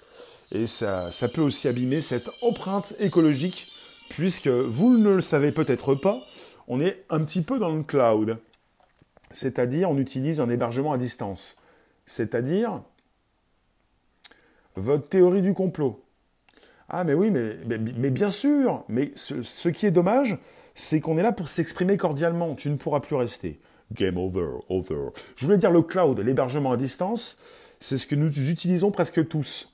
et 0.54 0.68
ça, 0.68 1.12
ça 1.12 1.28
peut 1.28 1.42
aussi 1.42 1.68
abîmer 1.68 2.00
cette 2.00 2.30
empreinte 2.42 2.94
écologique, 3.02 3.68
puisque 4.10 4.48
vous 4.48 4.98
ne 4.98 5.16
le 5.16 5.22
savez 5.22 5.52
peut-être 5.52 5.96
pas, 5.96 6.20
on 6.68 6.80
est 6.82 7.06
un 7.10 7.24
petit 7.24 7.42
peu 7.42 7.60
dans 7.60 7.74
le 7.74 7.84
cloud 7.84 8.38
c'est-à-dire 9.32 9.90
on 9.90 9.98
utilise 9.98 10.42
un 10.42 10.50
hébergement 10.50 10.94
à 10.94 10.98
distance. 10.98 11.58
C'est-à-dire 12.06 12.82
votre 14.76 15.08
théorie 15.08 15.42
du 15.42 15.54
complot. 15.54 16.04
Ah 16.90 17.04
mais 17.04 17.14
oui, 17.14 17.30
mais, 17.30 17.58
mais, 17.68 18.10
bien 18.10 18.30
sûr, 18.30 18.84
mais 18.88 19.12
ce, 19.14 19.70
qui 19.70 19.86
est 19.86 19.92
dommage, 19.92 20.40
c'est 20.74 21.00
qu'on 21.00 21.20
est 21.20 21.24
là 21.24 21.32
pour 21.32 21.50
s'exprimer 21.50 21.98
cordialement. 21.98 22.56
Tu 22.56 22.70
ne 22.70 22.78
pourras 22.78 23.00
plus 23.00 23.16
rester. 23.16 23.60
Game 23.94 24.18
over, 24.18 24.58
over. 24.70 25.10
Je 25.36 25.46
voulais 25.46 25.60
dire 25.60 25.72
le 25.72 25.84
cloud, 25.84 26.20
l'hébergement 26.20 26.72
à 26.72 26.78
distance, 26.78 27.40
c'est 27.80 27.98
ce 27.98 28.08
que 28.08 28.16
nous 28.16 28.50
utilisons 28.50 28.90
presque 28.90 29.28
tous. 29.28 29.72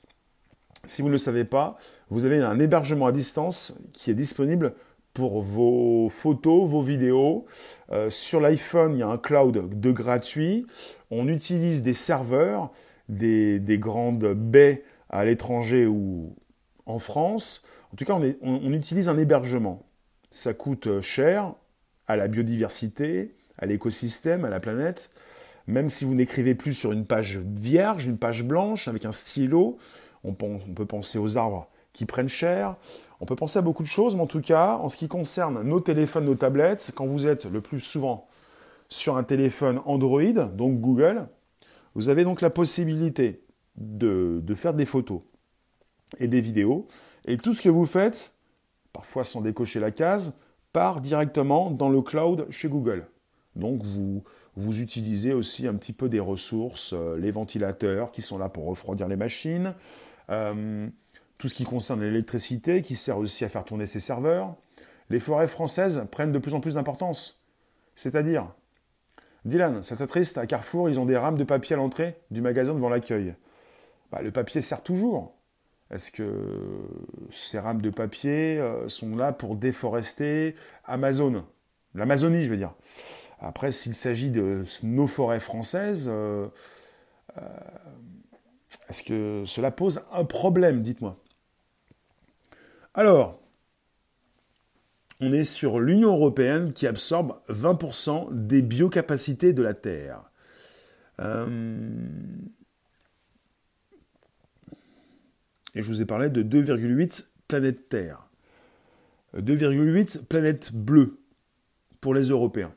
Si 0.88 1.02
vous 1.02 1.08
ne 1.08 1.14
le 1.14 1.18
savez 1.18 1.46
pas, 1.46 1.78
vous 2.10 2.26
avez 2.26 2.42
un 2.42 2.60
hébergement 2.60 3.08
à 3.08 3.12
distance 3.12 3.80
qui 3.94 4.12
est 4.12 4.16
disponible 4.16 4.74
pour 5.14 5.42
vos 5.42 6.10
photos, 6.10 6.70
vos 6.70 6.82
vidéos. 6.82 7.46
Euh, 7.92 8.10
sur 8.10 8.42
l'iPhone, 8.42 8.94
il 8.94 9.00
y 9.00 9.04
a 9.04 9.08
un 9.08 9.18
cloud 9.18 9.80
de 9.80 9.92
gratuit. 9.92 10.68
On 11.10 11.28
utilise 11.28 11.84
des 11.84 11.94
serveurs, 11.94 12.72
des, 13.10 13.62
grandes 13.80 14.34
baies 14.34 14.84
à 15.10 15.26
l'étranger 15.26 15.88
ou 15.88 16.36
en 16.86 17.00
France, 17.00 17.64
en 17.94 17.96
tout 17.96 18.06
cas, 18.06 18.20
on, 18.42 18.74
utilise 18.74 19.08
un 19.08 19.18
hébergement. 19.18 19.88
Ça 20.30 20.54
coûte 20.54 20.88
euh, 20.88 21.02
cher 21.02 21.54
à 22.08 22.18
la 22.18 22.28
biodiversité, 22.28 23.36
à 23.58 23.66
l'écosystème, 23.66 24.44
à 24.44 24.50
la 24.50 24.60
planète. 24.60 25.10
Même 25.66 25.88
si 25.88 26.04
vous 26.04 26.14
n'écrivez 26.14 26.56
plus 26.56 26.74
sur 26.74 26.92
une 26.92 27.06
page 27.06 27.38
vierge, 27.40 28.06
une 28.06 28.18
page 28.18 28.44
blanche, 28.44 28.90
avec 28.90 29.06
un 29.06 29.14
stylo, 29.14 29.78
on 30.28 30.74
peut 30.74 30.86
penser 30.86 31.20
aux 31.20 31.38
arbres 31.38 31.68
qui 31.96 32.06
prennent 32.06 32.30
cher. 32.30 32.76
On 33.22 33.26
peut 33.26 33.36
penser 33.36 33.58
à 33.58 33.62
beaucoup 33.62 33.84
de 33.84 33.88
choses, 33.88 34.16
mais 34.16 34.22
en 34.22 34.28
tout 34.28 34.42
cas, 34.42 34.76
en 34.76 34.90
ce 34.90 34.98
qui 34.98 35.08
concerne 35.08 35.62
nos 35.64 35.80
téléphones, 35.80 36.26
nos 36.26 36.36
tablettes, 36.36 36.92
quand 36.94 37.06
vous 37.06 37.26
êtes 37.26 37.46
le 37.46 37.62
plus 37.62 37.80
souvent 37.80 38.28
sur 38.90 39.18
un 39.18 39.24
téléphone 39.24 39.82
Android, 39.86 40.22
donc 40.24 40.80
Google, 40.82 41.28
vous 41.96 42.10
avez 42.10 42.26
donc 42.26 42.42
la 42.42 42.50
possibilité 42.50 43.42
de, 43.78 44.44
faire 44.56 44.74
des 44.74 44.86
photos 44.86 45.22
et 46.20 46.28
des 46.28 46.42
vidéos. 46.42 46.86
Et 47.26 47.38
tout 47.38 47.54
ce 47.54 47.62
que 47.62 47.70
vous 47.70 47.86
faites, 47.86 48.34
parfois 48.94 49.24
sans 49.24 49.42
décocher 49.42 49.80
la 49.80 49.92
case, 49.92 50.38
part 50.74 51.00
directement 51.00 51.72
dans 51.72 51.90
le 51.90 52.02
cloud 52.02 52.46
chez 52.50 52.68
Google. 52.68 53.08
Donc 53.56 53.84
vous, 53.84 54.82
utilisez 54.82 55.34
aussi 55.34 55.66
un 55.68 55.74
petit 55.76 55.94
peu 55.94 56.10
des 56.10 56.20
ressources, 56.20 56.94
euh, 56.94 57.18
les 57.18 57.32
ventilateurs 57.32 58.12
qui 58.12 58.22
sont 58.22 58.38
là 58.38 58.50
pour 58.50 58.66
refroidir 58.66 59.08
les 59.08 59.16
machines, 59.16 59.74
euh, 60.30 60.88
tout 61.38 61.48
ce 61.48 61.54
qui 61.54 61.64
concerne 61.64 62.02
l'électricité 62.02 62.82
qui 62.82 62.96
sert 62.96 63.18
aussi 63.18 63.46
à 63.46 63.50
faire 63.50 63.66
tourner 63.66 63.86
ces 63.86 64.00
serveurs. 64.00 64.56
Les 65.10 65.20
forêts 65.20 65.48
françaises 65.48 66.06
prennent 66.12 66.32
de 66.32 66.40
plus 66.40 66.54
en 66.54 66.60
plus 66.60 66.76
d'importance. 66.76 67.44
C'est-à-dire, 67.96 68.48
Dylan, 69.46 69.84
ça 69.84 69.96
t'attriste, 69.96 70.38
à 70.38 70.48
Carrefour, 70.48 70.90
ils 70.90 71.00
ont 71.00 71.06
des 71.06 71.18
rames 71.18 71.38
de 71.38 71.44
papier 71.44 71.76
à 71.76 71.78
l'entrée 71.78 72.18
du 72.32 72.42
magasin 72.42 72.74
devant 72.74 72.90
l'accueil. 72.90 73.36
Bah, 74.12 74.22
le 74.22 74.32
papier 74.32 74.62
sert 74.62 74.82
toujours. 74.82 75.36
Est-ce 75.92 76.12
que 76.12 76.24
ces 77.30 77.60
rames 77.60 77.82
de 77.82 77.92
papier 77.92 78.58
euh, 78.60 78.88
sont 78.88 79.16
là 79.16 79.32
pour 79.32 79.56
déforester 79.56 80.56
Amazon? 80.86 81.46
L'Amazonie, 81.94 82.44
je 82.44 82.50
veux 82.50 82.58
dire. 82.58 82.74
Après, 83.40 83.72
s'il 83.72 83.94
s'agit 83.94 84.32
de 84.32 84.64
nos 84.84 85.08
forêts 85.08 85.40
françaises, 85.40 86.10
euh, 86.12 86.48
est-ce 88.90 89.04
que 89.04 89.44
cela 89.46 89.72
pose 89.72 90.02
un 90.12 90.26
problème 90.26 90.82
Dites-moi. 90.82 91.18
Alors, 92.94 93.40
on 95.22 95.32
est 95.32 95.44
sur 95.44 95.80
l'Union 95.80 96.14
européenne 96.14 96.74
qui 96.74 96.88
absorbe 96.88 97.40
20% 97.50 98.28
des 98.32 98.62
biocapacités 98.62 99.54
de 99.54 99.64
la 99.64 99.74
Terre. 99.74 100.24
Euh, 101.20 101.88
et 105.74 105.82
je 105.82 105.88
vous 105.88 106.02
ai 106.02 106.06
parlé 106.06 106.30
de 106.30 106.44
2,8 106.44 107.26
planètes 107.48 107.90
Terre. 107.90 108.28
2,8 109.36 110.24
planètes 110.26 110.74
bleues 110.74 111.20
pour 112.02 112.14
les 112.14 112.30
Européens. 112.30 112.74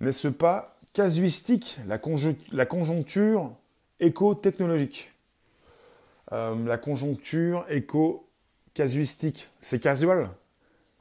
N'est-ce 0.00 0.28
pas 0.28 0.76
casuistique 0.92 1.78
la, 1.86 1.98
conjoncture 1.98 3.56
éco-technologique 4.00 5.12
euh, 6.32 6.64
La 6.66 6.78
conjoncture 6.78 7.64
éco-casuistique, 7.68 9.48
c'est 9.60 9.80
casual? 9.80 10.30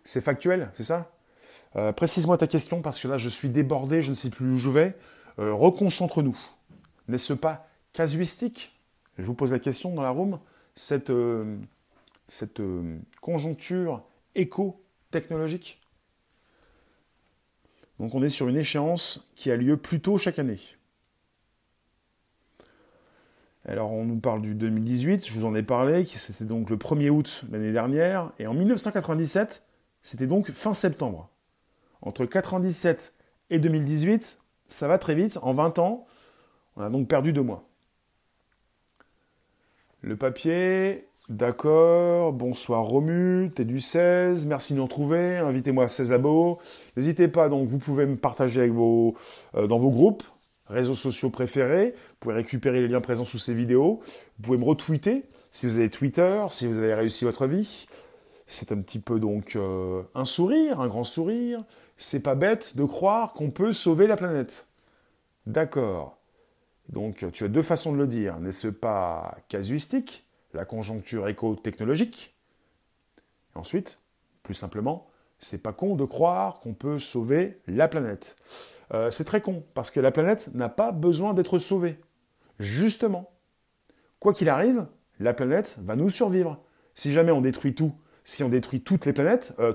C'est 0.04 0.22
factuel, 0.22 0.70
c'est 0.74 0.84
ça? 0.84 1.12
Euh, 1.76 1.92
Précise-moi 1.92 2.38
ta 2.38 2.48
question 2.48 2.82
parce 2.82 3.00
que 3.00 3.08
là 3.08 3.18
je 3.18 3.30
suis 3.30 3.50
débordé, 3.50 4.02
je 4.02 4.10
ne 4.10 4.16
sais 4.16 4.30
plus 4.30 4.54
où 4.54 4.58
je 4.58 4.70
vais. 4.70 4.96
Euh, 5.40 5.54
reconcentre-nous. 5.54 6.38
N'est-ce 7.08 7.34
pas 7.34 7.68
casuistique? 7.94 8.80
Je 9.18 9.24
vous 9.24 9.34
pose 9.34 9.52
la 9.52 9.60
question 9.60 9.94
dans 9.94 10.02
la 10.04 10.10
room. 10.10 10.40
Cette, 10.76 11.12
cette 12.28 12.62
conjoncture 13.22 14.04
éco-technologique? 14.34 15.80
Donc 18.00 18.16
on 18.16 18.24
est 18.24 18.30
sur 18.30 18.48
une 18.48 18.58
échéance 18.58 19.30
qui 19.36 19.52
a 19.52 19.56
lieu 19.56 19.78
plus 19.78 20.00
tôt 20.00 20.18
chaque 20.18 20.40
année. 20.40 20.60
Alors 23.66 23.92
on 23.92 24.04
nous 24.04 24.20
parle 24.20 24.42
du 24.42 24.56
2018, 24.56 25.26
je 25.26 25.34
vous 25.34 25.46
en 25.46 25.56
ai 25.56 25.64
parlé, 25.64 26.04
c'était 26.06 26.44
donc 26.44 26.70
le 26.70 26.76
1er 26.76 27.10
août 27.10 27.46
l'année 27.50 27.72
dernière, 27.72 28.34
et 28.38 28.46
en 28.46 28.54
1997, 28.54 29.64
c'était 30.02 30.28
donc 30.28 30.52
fin 30.52 30.74
septembre. 30.74 31.30
Entre 32.02 32.26
97 32.26 33.14
et 33.50 33.60
2018, 33.60 34.40
ça 34.68 34.88
va 34.90 34.98
très 34.98 35.16
vite. 35.16 35.40
En 35.42 35.54
20 35.54 35.80
ans, 35.80 36.06
on 36.76 36.82
a 36.82 36.90
donc 36.90 37.08
perdu 37.08 37.32
deux 37.32 37.42
mois. 37.42 37.64
Le 40.02 40.18
papier, 40.18 41.08
d'accord. 41.30 42.34
Bonsoir 42.34 42.84
Romu, 42.84 43.50
t'es 43.56 43.64
du 43.64 43.80
16. 43.80 44.46
Merci 44.48 44.74
de 44.74 44.80
nous 44.80 44.84
retrouver. 44.84 45.38
Invitez-moi 45.38 45.86
à 45.86 45.88
16 45.88 46.12
abos. 46.12 46.60
N'hésitez 46.98 47.30
pas, 47.30 47.48
donc 47.48 47.70
vous 47.70 47.78
pouvez 47.78 48.06
me 48.06 48.18
partager 48.18 48.70
euh, 48.70 49.68
dans 49.68 49.78
vos 49.78 49.90
groupes, 49.90 50.24
réseaux 50.68 50.96
sociaux 50.96 51.30
préférés. 51.30 51.92
Vous 51.92 52.16
pouvez 52.20 52.36
récupérer 52.36 52.82
les 52.82 52.88
liens 52.88 53.02
présents 53.02 53.26
sous 53.26 53.40
ces 53.40 53.54
vidéos. 53.54 54.02
Vous 54.38 54.44
pouvez 54.44 54.58
me 54.58 54.66
retweeter 54.66 55.26
si 55.52 55.66
vous 55.66 55.78
avez 55.78 55.90
Twitter, 55.90 56.44
si 56.50 56.68
vous 56.68 56.78
avez 56.78 56.94
réussi 56.94 57.26
votre 57.26 57.48
vie. 57.48 57.88
C'est 58.48 58.72
un 58.72 58.82
petit 58.82 59.00
peu 59.00 59.20
donc 59.20 59.56
euh, 59.56 60.04
un 60.16 60.26
sourire, 60.26 60.80
un 60.80 60.88
grand 60.88 61.04
sourire. 61.04 61.64
C'est 61.98 62.22
pas 62.22 62.36
bête 62.36 62.76
de 62.76 62.84
croire 62.84 63.34
qu'on 63.34 63.52
peut 63.52 63.74
sauver 63.74 64.08
la 64.08 64.18
planète. 64.18 64.68
D'accord. 65.46 66.18
Donc 66.90 67.26
tu 67.32 67.44
as 67.44 67.48
deux 67.48 67.62
façons 67.62 67.94
de 67.94 67.98
le 67.98 68.08
dire. 68.08 68.40
N'est-ce 68.40 68.68
pas 68.68 69.38
casuistique, 69.48 70.26
la 70.54 70.66
conjoncture 70.66 71.28
éco-technologique? 71.28 72.36
Ensuite, 73.56 74.00
plus 74.42 74.54
simplement, 74.54 75.08
c'est 75.40 75.62
pas 75.62 75.74
con 75.74 75.96
de 75.96 76.06
croire 76.06 76.60
qu'on 76.60 76.74
peut 76.74 77.00
sauver 77.00 77.60
la 77.68 77.88
planète. 77.88 78.36
Euh, 78.94 79.12
c'est 79.12 79.26
très 79.26 79.42
con, 79.42 79.64
parce 79.74 79.92
que 79.92 80.00
la 80.00 80.12
planète 80.12 80.50
n'a 80.54 80.70
pas 80.70 80.92
besoin 80.92 81.34
d'être 81.34 81.58
sauvée. 81.58 82.00
Justement. 82.60 83.32
Quoi 84.20 84.34
qu'il 84.34 84.50
arrive, 84.50 84.86
la 85.20 85.34
planète 85.34 85.78
va 85.82 85.96
nous 85.96 86.10
survivre. 86.10 86.64
Si 86.96 87.12
jamais 87.12 87.32
on 87.32 87.42
détruit 87.42 87.76
tout 87.76 87.94
si 88.24 88.44
on 88.44 88.50
détruit 88.50 88.82
toutes 88.82 89.06
les 89.06 89.14
planètes, 89.14 89.54
euh, 89.60 89.74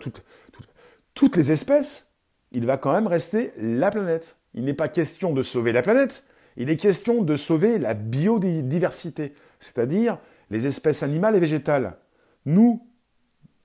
toutes, 1.14 1.36
les 1.36 1.52
espèces, 1.52 2.14
il 2.52 2.66
va 2.66 2.76
quand 2.76 2.92
même 2.92 3.06
rester 3.06 3.52
la 3.58 3.90
planète. 3.90 4.38
Il 4.54 4.64
n'est 4.64 4.74
pas 4.74 4.88
question 4.88 5.32
de 5.32 5.42
sauver 5.42 5.72
la 5.72 5.82
planète, 5.82 6.24
il 6.56 6.70
est 6.70 6.76
question 6.76 7.22
de 7.22 7.36
sauver 7.36 7.78
la 7.78 7.94
biodiversité, 7.94 9.34
c'est-à-dire 9.58 10.18
les 10.50 10.66
espèces 10.66 11.02
animales 11.02 11.36
et 11.36 11.40
végétales. 11.40 11.98
Nous, 12.46 12.86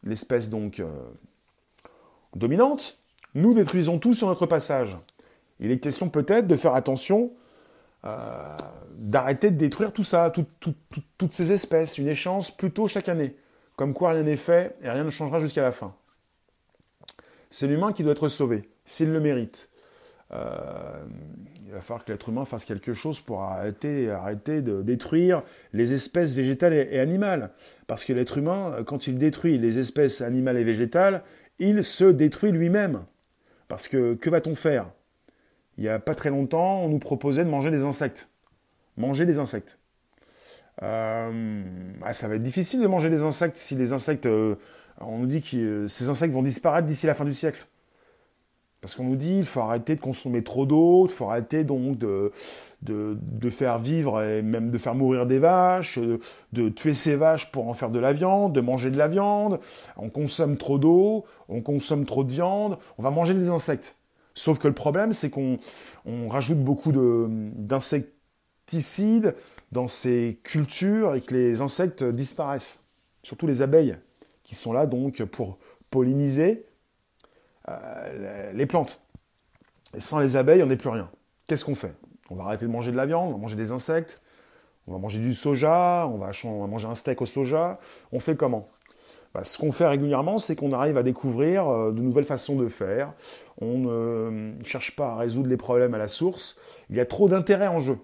l'espèce 0.04 0.50
donc 0.50 0.80
euh, 0.80 0.90
dominante, 2.36 3.00
nous 3.36 3.54
détruisons 3.54 4.00
tout 4.00 4.14
sur 4.14 4.28
notre 4.28 4.46
passage. 4.46 4.98
Il 5.60 5.72
est 5.72 5.80
question 5.80 6.10
peut-être 6.10 6.48
de 6.48 6.56
faire 6.56 6.76
attention, 6.76 7.32
euh, 8.06 8.58
d'arrêter 8.98 9.52
de 9.52 9.58
détruire 9.58 9.94
tout 9.94 10.04
ça, 10.04 10.32
toutes 10.32 11.34
ces 11.34 11.52
espèces, 11.52 11.98
une 11.98 12.08
échéance 12.08 12.52
plutôt 12.52 12.88
chaque 12.88 13.10
année. 13.10 13.36
Comme 13.76 13.94
quoi 13.94 14.12
rien 14.12 14.24
n'est 14.24 14.36
fait 14.36 14.76
et 14.82 14.90
rien 14.90 15.04
ne 15.04 15.10
changera 15.10 15.40
jusqu'à 15.40 15.62
la 15.62 15.72
fin. 15.72 15.96
C'est 17.50 17.68
l'humain 17.68 17.94
qui 17.94 18.04
doit 18.04 18.14
être 18.14 18.30
sauvé, 18.30 18.70
s'il 18.86 19.12
le 19.12 19.20
mérite. 19.20 19.70
Euh, 20.32 21.04
il 21.66 21.72
va 21.72 21.82
falloir 21.82 22.06
que 22.06 22.12
l'être 22.12 22.30
humain 22.30 22.46
fasse 22.46 22.66
quelque 22.66 22.94
chose 22.94 23.20
pour 23.20 23.42
arrêter, 23.42 24.10
arrêter 24.10 24.62
de 24.62 24.82
détruire 24.82 25.44
les 25.72 25.94
espèces 25.94 26.36
végétales 26.36 26.74
et, 26.74 27.00
animales. 27.00 27.52
Parce 27.88 28.06
que 28.06 28.14
l'être 28.14 28.38
humain, 28.38 28.84
quand 28.86 29.08
il 29.08 29.18
détruit 29.18 29.58
les 29.58 29.80
espèces 29.80 30.22
animales 30.22 30.58
et 30.58 30.64
végétales, 30.64 31.24
il 31.60 31.84
se 31.84 32.06
détruit 32.06 32.52
lui-même. 32.52 33.06
Parce 33.68 33.88
que 33.88 34.14
que 34.16 34.30
va-t-on 34.30 34.56
faire? 34.56 34.88
Il 35.78 35.84
n'y 35.84 35.90
a 35.90 36.00
pas 36.00 36.16
très 36.16 36.30
longtemps, 36.30 36.82
on 36.82 36.90
nous 36.90 37.00
proposait 37.00 37.44
de 37.44 37.50
manger 37.50 37.72
des 37.72 37.84
insectes. 37.84 38.30
Manger 38.98 39.26
des 39.26 39.40
insectes. 39.40 39.80
Euh, 40.82 41.64
ah, 42.04 42.14
ça 42.14 42.28
va 42.28 42.36
être 42.36 42.42
difficile 42.42 42.82
de 42.82 42.88
manger 42.88 43.10
des 43.10 43.24
insectes 43.24 43.58
si 43.58 43.76
les 43.76 43.94
insectes. 43.94 44.26
Euh, 44.26 44.56
on 45.02 45.20
nous 45.20 45.28
dit 45.28 45.42
que 45.42 45.58
euh, 45.58 45.88
ces 45.88 46.10
insectes 46.10 46.34
vont 46.34 46.42
disparaître 46.42 46.88
d'ici 46.88 47.06
la 47.06 47.14
fin 47.14 47.26
du 47.26 47.34
siècle. 47.34 47.68
Parce 48.82 48.96
qu'on 48.96 49.06
nous 49.06 49.16
dit 49.16 49.36
qu'il 49.36 49.46
faut 49.46 49.62
arrêter 49.62 49.96
de 49.96 50.02
consommer 50.02 50.44
trop 50.44 50.66
d'eau, 50.66 51.06
il 51.06 51.12
faut 51.12 51.30
arrêter 51.30 51.64
donc 51.64 51.98
de, 51.98 52.34
de, 52.82 53.50
faire 53.50 53.80
vivre 53.80 54.22
et 54.22 54.42
même 54.42 54.72
de 54.72 54.78
faire 54.78 54.94
mourir 54.94 55.26
des 55.26 55.40
vaches, 55.40 56.00
de, 56.52 56.68
tuer 56.68 56.92
ces 56.92 57.16
vaches 57.16 57.50
pour 57.50 57.70
en 57.70 57.74
faire 57.74 57.92
de 57.92 58.00
la 58.00 58.12
viande, 58.12 58.52
de 58.52 58.60
manger 58.60 58.92
de 58.92 58.98
la 58.98 59.08
viande. 59.08 59.62
On 59.96 60.10
consomme 60.10 60.58
trop 60.58 60.80
d'eau, 60.80 61.24
on 61.48 61.62
consomme 61.62 62.06
trop 62.06 62.26
de 62.26 62.32
viande, 62.34 62.78
on 62.98 63.04
va 63.04 63.10
manger 63.10 63.34
des 63.34 63.52
insectes. 63.52 63.96
Sauf 64.36 64.60
que 64.60 64.68
le 64.68 64.74
problème, 64.74 65.14
c'est 65.14 65.30
qu'on 65.30 65.60
on 66.06 66.28
rajoute 66.28 66.60
beaucoup 66.60 66.92
d'insecticides, 66.92 69.36
dans 69.74 69.88
ces 69.88 70.40
cultures 70.44 71.16
et 71.16 71.22
que 71.22 71.34
les 71.34 71.62
insectes 71.62 72.04
disparaissent. 72.04 72.86
Surtout 73.24 73.48
les 73.48 73.62
abeilles, 73.62 73.98
qui 74.44 74.56
sont 74.56 74.72
là 74.72 74.86
donc 74.86 75.24
pour 75.26 75.58
polliniser 75.90 76.66
euh, 77.70 78.52
les 78.54 78.66
plantes. 78.66 79.02
Sans 79.98 80.20
les 80.20 80.36
abeilles, 80.36 80.64
on 80.64 80.68
n'est 80.68 80.78
plus 80.78 80.90
rien. 80.90 81.10
Qu'est-ce 81.48 81.66
qu'on 81.66 81.76
fait? 81.76 81.94
On 82.30 82.36
va 82.36 82.46
arrêter 82.46 82.66
de 82.66 82.72
manger 82.72 82.92
de 82.92 82.98
la 82.98 83.06
viande, 83.06 83.30
on 83.30 83.34
va 83.34 83.38
manger 83.38 83.56
des 83.56 83.72
insectes, 83.72 84.22
On 84.88 84.94
va 84.94 84.98
manger 84.98 85.20
du 85.20 85.34
soja, 85.34 86.08
on 86.08 86.18
va, 86.18 86.32
manger 86.68 86.88
un 86.88 86.96
steak 86.96 87.22
au 87.22 87.26
soja. 87.26 87.80
On 88.12 88.20
fait 88.20 88.36
comment? 88.36 88.68
Bah, 89.34 89.44
Ce 89.44 89.58
qu'on 89.58 89.72
fait 89.72 89.88
régulièrement, 89.88 90.38
c'est 90.38 90.56
qu'on 90.56 90.74
arrive 90.74 90.98
à 90.98 91.04
découvrir 91.04 91.68
euh, 91.68 91.92
de 91.92 92.02
nouvelles 92.02 92.26
façons 92.26 92.56
de 92.56 92.68
faire. 92.68 93.14
On 93.62 93.78
ne 93.78 94.54
cherche 94.64 94.96
pas 94.96 95.14
à 95.14 95.16
résoudre 95.18 95.50
les 95.50 95.58
problèmes 95.58 95.94
à 95.94 95.98
la 95.98 96.08
source. 96.08 96.60
Il 96.90 96.96
y 96.96 97.00
a 97.00 97.06
trop 97.06 97.30
d'intérêt 97.30 97.68
en 97.68 97.80
jeu. 97.80 97.98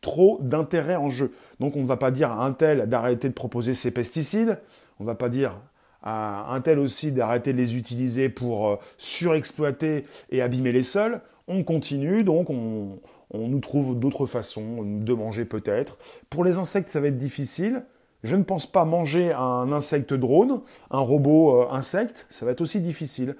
Trop 0.00 0.38
d'intérêt 0.42 0.96
en 0.96 1.08
jeu. 1.08 1.32
Donc 1.60 1.76
on 1.76 1.82
ne 1.82 1.86
va 1.86 1.96
pas 1.96 2.10
dire 2.10 2.30
à 2.30 2.44
un 2.44 2.52
tel 2.52 2.88
d'arrêter 2.88 3.28
de 3.28 3.34
proposer 3.34 3.74
ses 3.74 3.90
pesticides. 3.90 4.60
On 5.00 5.04
ne 5.04 5.08
va 5.08 5.14
pas 5.14 5.28
dire 5.28 5.58
à 6.02 6.52
un 6.52 6.60
tel 6.60 6.78
aussi 6.78 7.12
d'arrêter 7.12 7.52
de 7.52 7.58
les 7.58 7.76
utiliser 7.76 8.28
pour 8.28 8.68
euh, 8.68 8.76
surexploiter 8.98 10.02
et 10.30 10.42
abîmer 10.42 10.72
les 10.72 10.82
sols. 10.82 11.22
On 11.48 11.64
continue, 11.64 12.24
donc 12.24 12.50
on, 12.50 13.00
on 13.30 13.48
nous 13.48 13.60
trouve 13.60 13.98
d'autres 13.98 14.26
façons 14.26 14.82
de 14.82 15.12
manger 15.14 15.44
peut-être. 15.44 15.98
Pour 16.30 16.44
les 16.44 16.58
insectes, 16.58 16.88
ça 16.88 17.00
va 17.00 17.08
être 17.08 17.16
difficile. 17.16 17.84
Je 18.24 18.34
ne 18.34 18.42
pense 18.42 18.66
pas 18.66 18.84
manger 18.84 19.32
un 19.32 19.70
insecte 19.70 20.12
drone, 20.12 20.62
un 20.90 20.98
robot 20.98 21.62
euh, 21.62 21.68
insecte, 21.70 22.26
ça 22.30 22.44
va 22.44 22.50
être 22.52 22.60
aussi 22.60 22.80
difficile. 22.80 23.36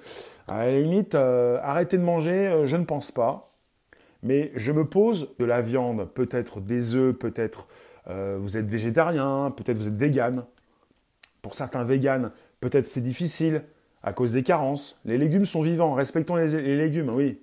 À 0.47 0.65
la 0.65 0.79
limite, 0.79 1.15
euh, 1.15 1.59
arrêter 1.61 1.97
de 1.97 2.03
manger, 2.03 2.47
euh, 2.47 2.65
je 2.65 2.77
ne 2.77 2.85
pense 2.85 3.11
pas. 3.11 3.51
Mais 4.23 4.51
je 4.55 4.71
me 4.71 4.85
pose 4.85 5.35
de 5.37 5.45
la 5.45 5.61
viande, 5.61 6.07
peut-être 6.13 6.61
des 6.61 6.95
œufs, 6.95 7.15
peut-être 7.15 7.67
vous 8.39 8.55
êtes 8.55 8.67
végétarien, 8.67 9.51
peut-être 9.55 9.77
vous 9.77 9.87
êtes 9.87 9.97
vegan. 9.97 10.45
Pour 11.41 11.55
certains 11.55 11.83
véganes, 11.83 12.31
peut-être 12.59 12.85
c'est 12.85 13.01
difficile 13.01 13.63
à 14.03 14.13
cause 14.13 14.31
des 14.31 14.43
carences. 14.43 15.01
Les 15.05 15.17
légumes 15.17 15.45
sont 15.45 15.63
vivants, 15.63 15.93
respectons 15.95 16.35
les 16.35 16.77
légumes, 16.77 17.09
oui 17.09 17.39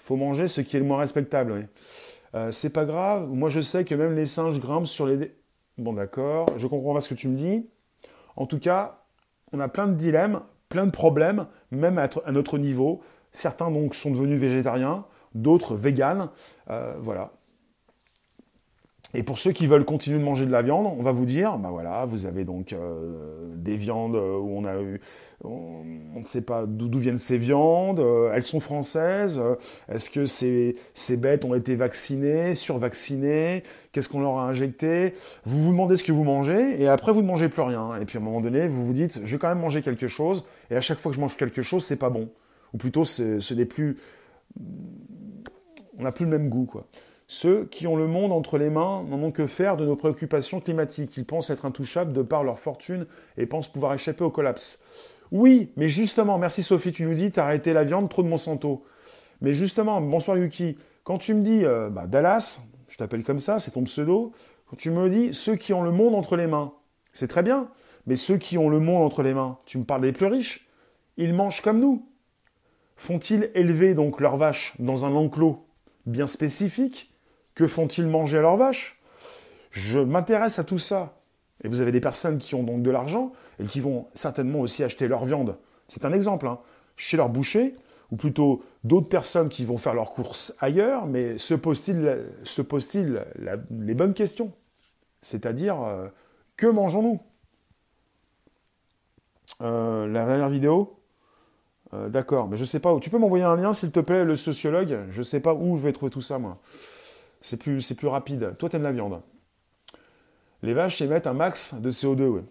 faut 0.00 0.16
manger 0.16 0.48
ce 0.48 0.60
qui 0.60 0.76
est 0.76 0.80
le 0.80 0.86
moins 0.86 0.98
respectable. 0.98 1.68
Euh, 2.34 2.50
c'est 2.50 2.72
pas 2.72 2.84
grave. 2.84 3.28
Moi, 3.28 3.48
je 3.48 3.60
sais 3.60 3.84
que 3.84 3.94
même 3.94 4.16
les 4.16 4.26
singes 4.26 4.58
grimpent 4.58 4.86
sur 4.86 5.06
les. 5.06 5.32
Bon, 5.78 5.92
d'accord. 5.92 6.46
Je 6.56 6.66
comprends 6.66 6.94
pas 6.94 7.00
ce 7.00 7.08
que 7.08 7.14
tu 7.14 7.28
me 7.28 7.36
dis. 7.36 7.68
En 8.36 8.46
tout 8.46 8.58
cas, 8.58 8.98
on 9.52 9.60
a 9.60 9.68
plein 9.68 9.86
de 9.86 9.94
dilemmes, 9.94 10.42
plein 10.68 10.86
de 10.86 10.90
problèmes, 10.90 11.46
même 11.70 11.98
à, 11.98 12.08
notre 12.32 12.58
niveau. 12.58 13.02
Certains 13.32 13.70
donc 13.70 13.94
sont 13.94 14.10
devenus 14.10 14.40
végétariens, 14.40 15.04
d'autres 15.34 15.74
véganes. 15.74 16.28
Euh, 16.68 16.94
voilà. 16.98 17.32
Et 19.12 19.24
pour 19.24 19.38
ceux 19.38 19.50
qui 19.50 19.66
veulent 19.66 19.84
continuer 19.84 20.18
de 20.18 20.24
manger 20.24 20.46
de 20.46 20.52
la 20.52 20.62
viande, 20.62 20.86
on 20.86 21.02
va 21.02 21.10
vous 21.10 21.24
dire, 21.24 21.58
bah 21.58 21.70
voilà, 21.70 22.04
vous 22.04 22.26
avez 22.26 22.44
donc 22.44 22.72
euh, 22.72 23.54
des 23.56 23.76
viandes 23.76 24.14
où 24.14 24.48
on 24.56 24.64
a 24.64 24.80
eu, 24.80 25.00
on, 25.42 25.82
ne 26.16 26.22
sait 26.22 26.42
pas 26.42 26.64
d'où 26.66 26.98
viennent 26.98 27.18
ces 27.18 27.36
viandes, 27.36 27.98
euh, 27.98 28.30
elles 28.32 28.44
sont 28.44 28.60
françaises, 28.60 29.42
est-ce 29.88 30.10
que 30.10 30.26
ces, 30.26 30.76
ces 30.94 31.16
bêtes 31.16 31.44
ont 31.44 31.54
été 31.54 31.74
vaccinées, 31.74 32.54
survaccinées, 32.54 33.64
qu'est-ce 33.90 34.08
qu'on 34.08 34.20
leur 34.20 34.38
a 34.38 34.44
injecté? 34.44 35.14
Vous 35.44 35.60
vous 35.60 35.72
demandez 35.72 35.96
ce 35.96 36.04
que 36.04 36.12
vous 36.12 36.24
mangez 36.24 36.80
et 36.80 36.86
après 36.86 37.12
vous 37.12 37.22
ne 37.22 37.26
mangez 37.26 37.48
plus 37.48 37.62
rien. 37.62 37.96
Et 38.00 38.04
puis 38.04 38.18
à 38.18 38.20
un 38.20 38.24
moment 38.24 38.40
donné, 38.40 38.68
vous 38.68 38.86
vous 38.86 38.92
dites, 38.92 39.20
je 39.24 39.32
vais 39.32 39.38
quand 39.38 39.48
même 39.48 39.60
manger 39.60 39.82
quelque 39.82 40.06
chose 40.06 40.44
et 40.70 40.76
à 40.76 40.80
chaque 40.80 40.98
fois 40.98 41.10
que 41.10 41.16
je 41.16 41.20
mange 41.20 41.36
quelque 41.36 41.62
chose, 41.62 41.84
c'est 41.84 41.98
pas 41.98 42.10
bon. 42.10 42.28
Ou 42.72 42.78
plutôt, 42.78 43.04
ce 43.04 43.54
n'est 43.54 43.64
plus, 43.64 43.96
on 45.98 46.04
n'a 46.04 46.12
plus 46.12 46.24
le 46.24 46.30
même 46.30 46.48
goût, 46.48 46.66
quoi. 46.66 46.86
Ceux 47.32 47.66
qui 47.66 47.86
ont 47.86 47.94
le 47.94 48.08
monde 48.08 48.32
entre 48.32 48.58
les 48.58 48.70
mains 48.70 49.04
n'en 49.04 49.22
ont 49.22 49.30
que 49.30 49.46
faire 49.46 49.76
de 49.76 49.86
nos 49.86 49.94
préoccupations 49.94 50.58
climatiques. 50.58 51.16
Ils 51.16 51.24
pensent 51.24 51.48
être 51.50 51.64
intouchables 51.64 52.12
de 52.12 52.22
par 52.22 52.42
leur 52.42 52.58
fortune 52.58 53.06
et 53.36 53.46
pensent 53.46 53.68
pouvoir 53.68 53.94
échapper 53.94 54.24
au 54.24 54.30
collapse. 54.30 54.82
Oui, 55.30 55.70
mais 55.76 55.88
justement, 55.88 56.38
merci 56.38 56.64
Sophie, 56.64 56.90
tu 56.90 57.04
nous 57.04 57.14
dis, 57.14 57.30
t'as 57.30 57.44
arrêté 57.44 57.72
la 57.72 57.84
viande, 57.84 58.08
trop 58.10 58.24
de 58.24 58.28
Monsanto. 58.28 58.82
Mais 59.42 59.54
justement, 59.54 60.00
bonsoir 60.00 60.38
Yuki, 60.38 60.76
quand 61.04 61.18
tu 61.18 61.34
me 61.34 61.42
dis 61.42 61.64
euh, 61.64 61.88
bah, 61.88 62.08
Dallas, 62.08 62.62
je 62.88 62.96
t'appelle 62.96 63.22
comme 63.22 63.38
ça, 63.38 63.60
c'est 63.60 63.70
ton 63.70 63.84
pseudo, 63.84 64.32
quand 64.68 64.76
tu 64.76 64.90
me 64.90 65.08
dis 65.08 65.32
ceux 65.32 65.54
qui 65.54 65.72
ont 65.72 65.84
le 65.84 65.92
monde 65.92 66.16
entre 66.16 66.34
les 66.34 66.48
mains, 66.48 66.72
c'est 67.12 67.28
très 67.28 67.44
bien, 67.44 67.68
mais 68.08 68.16
ceux 68.16 68.38
qui 68.38 68.58
ont 68.58 68.68
le 68.68 68.80
monde 68.80 69.04
entre 69.04 69.22
les 69.22 69.34
mains, 69.34 69.56
tu 69.66 69.78
me 69.78 69.84
parles 69.84 70.02
des 70.02 70.10
plus 70.10 70.26
riches, 70.26 70.66
ils 71.16 71.32
mangent 71.32 71.60
comme 71.60 71.78
nous. 71.78 72.04
Font-ils 72.96 73.52
élever 73.54 73.94
donc 73.94 74.20
leurs 74.20 74.36
vaches 74.36 74.74
dans 74.80 75.04
un 75.04 75.14
enclos 75.14 75.64
bien 76.06 76.26
spécifique? 76.26 77.09
Que 77.60 77.66
font-ils 77.66 78.06
manger 78.06 78.38
à 78.38 78.40
leurs 78.40 78.56
vaches? 78.56 78.98
Je 79.70 79.98
m'intéresse 79.98 80.58
à 80.58 80.64
tout 80.64 80.78
ça. 80.78 81.20
Et 81.62 81.68
vous 81.68 81.82
avez 81.82 81.92
des 81.92 82.00
personnes 82.00 82.38
qui 82.38 82.54
ont 82.54 82.62
donc 82.62 82.82
de 82.82 82.90
l'argent 82.90 83.32
et 83.58 83.66
qui 83.66 83.80
vont 83.80 84.06
certainement 84.14 84.60
aussi 84.60 84.82
acheter 84.82 85.08
leur 85.08 85.26
viande. 85.26 85.58
C'est 85.86 86.06
un 86.06 86.12
exemple, 86.14 86.46
hein. 86.46 86.58
chez 86.96 87.18
leur 87.18 87.28
boucher, 87.28 87.74
ou 88.10 88.16
plutôt 88.16 88.62
d'autres 88.82 89.10
personnes 89.10 89.50
qui 89.50 89.66
vont 89.66 89.76
faire 89.76 89.92
leurs 89.92 90.08
courses 90.08 90.56
ailleurs, 90.58 91.04
mais 91.04 91.36
se 91.36 91.52
posent-ils 91.52 92.18
se 92.44 92.62
les 93.70 93.94
bonnes 93.94 94.14
questions? 94.14 94.52
C'est-à-dire, 95.20 95.82
euh, 95.82 96.08
que 96.56 96.66
mangeons-nous? 96.66 97.20
Euh, 99.60 100.06
La 100.06 100.24
dernière 100.24 100.48
vidéo? 100.48 100.98
Euh, 101.92 102.08
D'accord, 102.08 102.48
mais 102.48 102.56
je 102.56 102.64
sais 102.64 102.80
pas 102.80 102.94
où. 102.94 103.00
Tu 103.00 103.10
peux 103.10 103.18
m'envoyer 103.18 103.44
un 103.44 103.56
lien, 103.56 103.74
s'il 103.74 103.92
te 103.92 104.00
plaît, 104.00 104.24
le 104.24 104.34
sociologue? 104.34 105.00
Je 105.10 105.18
ne 105.18 105.24
sais 105.24 105.40
pas 105.40 105.52
où 105.52 105.76
je 105.76 105.82
vais 105.82 105.92
trouver 105.92 106.10
tout 106.10 106.22
ça, 106.22 106.38
moi. 106.38 106.56
C'est 107.40 107.58
plus, 107.58 107.80
rapide. 108.04 108.54
Toi, 108.58 108.68
aimes 108.72 108.82
la 108.82 108.92
viande. 108.92 109.20
Les 110.62 110.74
vaches 110.74 111.00
émettent 111.00 111.26
un 111.26 111.32
max 111.32 111.74
de 111.74 111.90
CO2, 111.90 112.22
oui. 112.24 112.42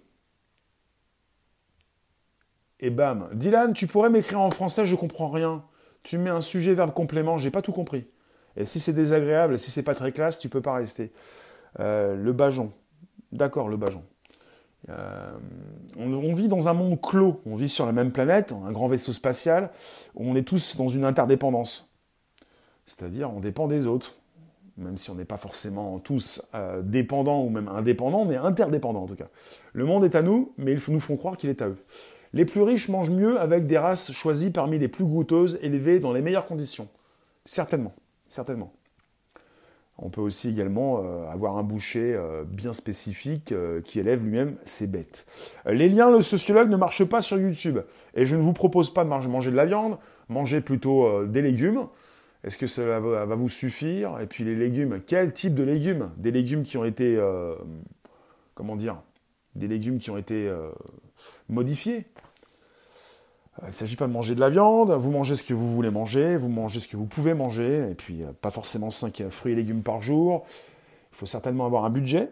Et 2.80 2.90
bam. 2.90 3.30
Dylan, 3.34 3.74
tu 3.74 3.88
pourrais 3.88 4.10
m'écrire 4.10 4.40
en 4.40 4.50
français, 4.50 4.86
je 4.86 4.96
comprends 4.96 5.30
rien. 5.30 5.64
Tu 6.02 6.18
mets 6.18 6.30
un 6.30 6.42
sujet, 6.42 6.74
verbe, 6.74 6.94
complément, 6.94 7.38
j'ai 7.38 7.52
pas 7.52 7.62
tout 7.62 7.74
compris. 7.74 8.08
Et 8.56 8.66
si 8.66 8.80
c'est 8.80 8.94
désagréable, 8.94 9.60
si 9.60 9.70
c'est 9.70 9.84
pas 9.84 9.96
très 9.96 10.12
classe, 10.12 10.40
tu 10.40 10.50
peux 10.50 10.62
pas 10.62 10.74
rester. 10.74 11.12
Euh, 11.80 12.16
le 12.16 12.34
bajon. 12.34 12.72
D'accord, 13.32 13.70
le 13.70 13.78
bajon. 13.78 14.04
Euh, 14.88 15.38
on, 15.98 16.12
on, 16.14 16.34
vit 16.34 16.48
dans 16.48 16.70
un 16.70 16.74
monde 16.74 17.00
clos, 17.02 17.42
on 17.46 17.56
vit 17.58 17.68
sur 17.68 17.86
la 17.86 17.92
même 17.92 18.12
planète, 18.12 18.54
un 18.54 18.72
grand 18.72 18.88
vaisseau 18.88 19.12
spatial, 19.12 19.72
on 20.16 20.36
est 20.36 20.48
tous 20.48 20.78
dans 20.78 20.88
une 20.88 21.04
interdépendance. 21.04 21.94
C'est-à-dire, 22.86 23.32
on 23.32 23.42
dépend 23.42 23.68
des 23.68 23.88
autres 23.88 24.19
même 24.80 24.98
si 24.98 25.10
on 25.10 25.16
n'est 25.16 25.26
pas 25.26 25.38
forcément 25.38 26.00
tous 26.00 26.42
euh, 26.56 26.82
dépendants 26.82 27.44
ou 27.44 27.50
même 27.50 27.68
indépendants, 27.68 28.22
on 28.22 28.32
est 28.32 28.38
interdépendants 28.38 29.04
en 29.04 29.08
tout 29.08 29.16
cas. 29.16 29.28
Le 29.74 29.86
monde 29.86 30.04
est 30.04 30.16
à 30.16 30.22
nous, 30.22 30.54
mais 30.58 30.74
ils 30.74 30.94
nous 30.94 31.00
font 31.00 31.18
croire 31.18 31.38
qu'il 31.38 31.50
est 31.50 31.62
à 31.62 31.68
eux. 31.68 31.78
Les 32.34 32.46
plus 32.46 32.62
riches 32.62 32.90
mangent 32.90 33.12
mieux 33.12 33.40
avec 33.40 33.66
des 33.66 33.78
races 33.78 34.12
choisies 34.12 34.52
parmi 34.52 34.80
les 34.80 34.88
plus 34.88 35.04
goûteuses, 35.04 35.60
élevées 35.62 36.00
dans 36.00 36.14
les 36.14 36.22
meilleures 36.22 36.46
conditions. 36.46 36.88
Certainement, 37.44 37.94
certainement. 38.28 38.72
On 39.98 40.10
peut 40.10 40.22
aussi 40.22 40.50
également 40.50 41.02
euh, 41.04 41.30
avoir 41.30 41.58
un 41.58 41.64
boucher 41.64 42.14
euh, 42.16 42.44
bien 42.46 42.72
spécifique 42.72 43.54
qui 43.84 44.00
élève 44.00 44.24
lui-même 44.24 44.56
ses 44.64 44.88
bêtes. 44.88 45.26
les 45.66 45.90
liens, 45.90 46.10
le 46.10 46.22
sociologue 46.22 46.70
ne 46.70 46.78
marche 46.78 47.04
pas 47.04 47.20
sur 47.20 47.38
YouTube. 47.38 47.80
Et 48.14 48.26
je 48.26 48.36
ne 48.36 48.42
vous 48.42 48.54
propose 48.54 48.94
pas 48.94 49.04
de 49.04 49.10
manger 49.10 49.52
de 49.52 49.56
la 49.56 49.66
viande, 49.66 49.98
mangez 50.30 50.62
plutôt 50.62 51.26
des 51.26 51.42
légumes. 51.42 51.88
Est-ce 52.44 52.58
que 52.58 52.68
ça 52.68 53.00
va, 53.00 53.36
vous 53.36 53.50
suffire 53.50 54.20
Et 54.22 54.26
puis 54.26 54.44
les 54.44 54.56
légumes, 54.56 55.02
quel 55.06 55.34
type 55.34 55.56
de 55.56 55.64
légumes 55.64 56.12
Des 56.18 56.32
légumes 56.32 56.64
qui 56.64 56.78
ont 56.78 56.86
été, 56.86 57.18
euh, 57.18 57.56
comment 58.56 58.78
dire, 58.78 59.02
des 59.56 59.68
légumes 59.68 59.98
qui 59.98 60.10
ont 60.10 60.18
été 60.18 60.48
euh, 60.48 60.72
modifiés. 61.50 62.06
Euh, 63.58 63.64
il 63.64 63.68
ne 63.68 63.72
s'agit 63.72 63.98
pas 63.98 64.08
de 64.08 64.14
manger 64.14 64.36
de 64.36 64.40
la 64.40 64.50
viande, 64.50 64.92
vous 64.92 65.12
mangez 65.12 65.36
ce 65.36 65.44
que 65.44 65.54
vous 65.54 65.70
voulez 65.74 65.90
manger, 65.90 66.38
vous 66.38 66.48
mangez 66.48 66.80
ce 66.80 66.88
que 66.88 66.96
vous 66.96 67.08
pouvez 67.08 67.34
manger, 67.34 67.90
et 67.92 67.96
puis 67.96 68.24
pas 68.42 68.52
forcément 68.52 68.90
5 68.90 69.28
fruits 69.30 69.52
et 69.52 69.56
légumes 69.56 69.84
par 69.84 70.02
jour. 70.02 70.46
Il 71.12 71.18
faut 71.18 71.26
certainement 71.26 71.66
avoir 71.66 71.84
un 71.84 71.90
budget. 71.90 72.30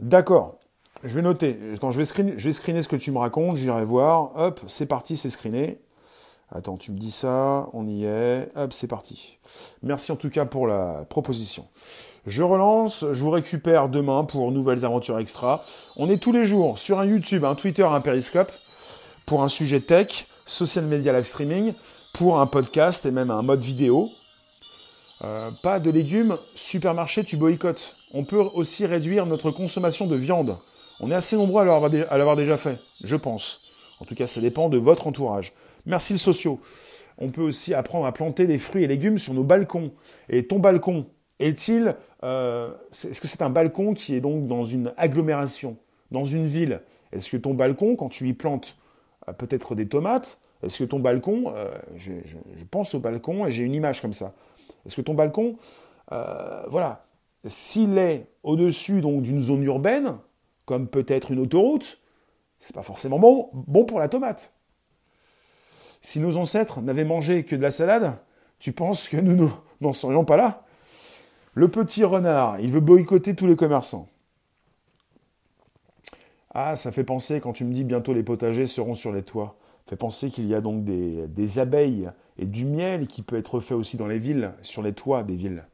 D'accord, 0.00 0.58
je 1.02 1.12
vais 1.12 1.22
noter. 1.22 1.58
je 1.74 1.98
vais, 1.98 2.38
je 2.38 2.44
vais 2.44 2.52
screener 2.52 2.82
ce 2.82 2.88
que 2.88 2.94
tu 2.94 3.10
me 3.10 3.18
racontes, 3.18 3.56
j'irai 3.56 3.84
voir. 3.84 4.30
Hop, 4.36 4.60
c'est 4.68 4.86
parti, 4.86 5.16
c'est 5.16 5.30
screené. 5.30 5.80
Attends, 6.52 6.76
tu 6.76 6.92
me 6.92 6.98
dis 6.98 7.10
ça, 7.10 7.68
on 7.72 7.88
y 7.88 8.04
est, 8.04 8.48
hop, 8.54 8.72
c'est 8.72 8.86
parti. 8.86 9.36
Merci 9.82 10.12
en 10.12 10.16
tout 10.16 10.30
cas 10.30 10.44
pour 10.44 10.68
la 10.68 11.04
proposition. 11.08 11.66
Je 12.26 12.42
relance, 12.42 13.04
je 13.12 13.20
vous 13.20 13.30
récupère 13.30 13.88
demain 13.88 14.24
pour 14.24 14.52
nouvelles 14.52 14.84
aventures 14.84 15.18
extra. 15.18 15.64
On 15.96 16.08
est 16.08 16.18
tous 16.18 16.32
les 16.32 16.44
jours 16.44 16.78
sur 16.78 17.00
un 17.00 17.04
YouTube, 17.04 17.44
un 17.44 17.56
Twitter, 17.56 17.82
un 17.82 18.00
Periscope 18.00 18.52
pour 19.26 19.42
un 19.42 19.48
sujet 19.48 19.80
tech, 19.80 20.26
social 20.44 20.84
media 20.84 21.12
live 21.12 21.26
streaming, 21.26 21.74
pour 22.14 22.40
un 22.40 22.46
podcast 22.46 23.04
et 23.06 23.10
même 23.10 23.32
un 23.32 23.42
mode 23.42 23.62
vidéo. 23.62 24.10
Euh, 25.24 25.50
pas 25.62 25.80
de 25.80 25.90
légumes, 25.90 26.36
supermarché, 26.54 27.24
tu 27.24 27.36
boycottes. 27.36 27.96
On 28.14 28.22
peut 28.22 28.38
aussi 28.54 28.86
réduire 28.86 29.26
notre 29.26 29.50
consommation 29.50 30.06
de 30.06 30.14
viande. 30.14 30.56
On 31.00 31.10
est 31.10 31.14
assez 31.14 31.36
nombreux 31.36 31.62
à 31.62 32.18
l'avoir 32.18 32.36
déjà 32.36 32.56
fait, 32.56 32.78
je 33.02 33.16
pense. 33.16 33.62
En 34.00 34.04
tout 34.04 34.14
cas, 34.14 34.26
ça 34.26 34.40
dépend 34.40 34.68
de 34.68 34.78
votre 34.78 35.06
entourage. 35.06 35.52
Merci 35.86 36.12
le 36.12 36.18
socio. 36.18 36.60
On 37.18 37.30
peut 37.30 37.42
aussi 37.42 37.72
apprendre 37.72 38.06
à 38.06 38.12
planter 38.12 38.46
des 38.46 38.58
fruits 38.58 38.84
et 38.84 38.88
légumes 38.88 39.18
sur 39.18 39.34
nos 39.34 39.44
balcons. 39.44 39.92
Et 40.28 40.46
ton 40.46 40.58
balcon 40.58 41.06
est-il, 41.38 41.94
euh, 42.24 42.72
est-ce 42.92 43.20
que 43.20 43.28
c'est 43.28 43.42
un 43.42 43.50
balcon 43.50 43.94
qui 43.94 44.14
est 44.14 44.20
donc 44.20 44.46
dans 44.46 44.64
une 44.64 44.92
agglomération, 44.96 45.76
dans 46.10 46.24
une 46.24 46.46
ville? 46.46 46.82
Est-ce 47.12 47.30
que 47.30 47.36
ton 47.36 47.54
balcon, 47.54 47.96
quand 47.96 48.08
tu 48.08 48.28
y 48.28 48.32
plantes 48.32 48.76
euh, 49.28 49.32
peut-être 49.32 49.74
des 49.74 49.86
tomates, 49.86 50.40
est-ce 50.62 50.80
que 50.80 50.84
ton 50.84 50.98
balcon, 50.98 51.52
euh, 51.54 51.70
je, 51.96 52.12
pense 52.70 52.94
au 52.94 53.00
balcon 53.00 53.46
et 53.46 53.50
j'ai 53.52 53.62
une 53.62 53.74
image 53.74 54.02
comme 54.02 54.12
ça. 54.12 54.34
Est-ce 54.84 54.96
que 54.96 55.02
ton 55.02 55.14
balcon, 55.14 55.56
voilà, 56.10 57.06
s'il 57.46 57.98
est 57.98 58.26
au-dessus 58.42 59.00
d'une 59.00 59.40
zone 59.40 59.62
urbaine, 59.64 60.18
comme 60.64 60.88
peut-être 60.88 61.30
une 61.32 61.40
autoroute, 61.40 62.00
c'est 62.58 62.74
pas 62.74 62.82
forcément 62.82 63.18
bon 63.52 63.84
pour 63.84 63.98
la 63.98 64.08
tomate. 64.08 64.55
Si 66.06 66.20
nos 66.20 66.36
ancêtres 66.36 66.82
n'avaient 66.82 67.04
mangé 67.04 67.42
que 67.42 67.56
de 67.56 67.62
la 67.62 67.72
salade, 67.72 68.16
tu 68.60 68.70
penses 68.70 69.08
que 69.08 69.16
nous 69.16 69.52
n'en 69.80 69.90
serions 69.90 70.24
pas 70.24 70.36
là? 70.36 70.62
Le 71.54 71.66
petit 71.66 72.04
renard, 72.04 72.60
il 72.60 72.70
veut 72.70 72.78
boycotter 72.78 73.34
tous 73.34 73.48
les 73.48 73.56
commerçants. 73.56 74.08
Ah, 76.54 76.76
ça 76.76 76.92
fait 76.92 77.02
penser 77.02 77.40
quand 77.40 77.52
tu 77.52 77.64
me 77.64 77.74
dis 77.74 77.82
bientôt 77.82 78.12
les 78.12 78.22
potagers 78.22 78.66
seront 78.66 78.94
sur 78.94 79.12
les 79.12 79.24
toits. 79.24 79.56
Fait 79.86 79.96
penser 79.96 80.30
qu'il 80.30 80.46
y 80.46 80.54
a 80.54 80.60
donc 80.60 80.84
des, 80.84 81.26
des, 81.26 81.58
abeilles 81.58 82.08
et 82.38 82.46
du 82.46 82.66
miel 82.66 83.08
qui 83.08 83.22
peut 83.22 83.36
être 83.36 83.58
fait 83.58 83.74
aussi 83.74 83.96
dans 83.96 84.06
les 84.06 84.20
villes, 84.20 84.52
sur 84.62 84.84
les 84.84 84.92
toits 84.92 85.24
des 85.24 85.34
villes. 85.34 85.64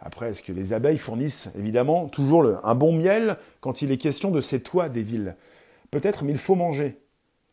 Après, 0.00 0.30
est-ce 0.30 0.42
que 0.42 0.52
les 0.52 0.72
abeilles 0.72 0.96
fournissent 0.96 1.52
évidemment 1.54 2.08
toujours 2.08 2.46
un 2.64 2.74
bon 2.74 2.92
miel 2.92 3.36
quand 3.60 3.82
il 3.82 3.90
est 3.92 3.98
question 3.98 4.30
de 4.30 4.40
ces 4.40 4.62
toits 4.62 4.88
des 4.88 5.02
villes? 5.02 5.36
Peut-être, 5.90 6.24
mais 6.24 6.32
il 6.32 6.38
faut 6.38 6.54
manger. 6.54 6.98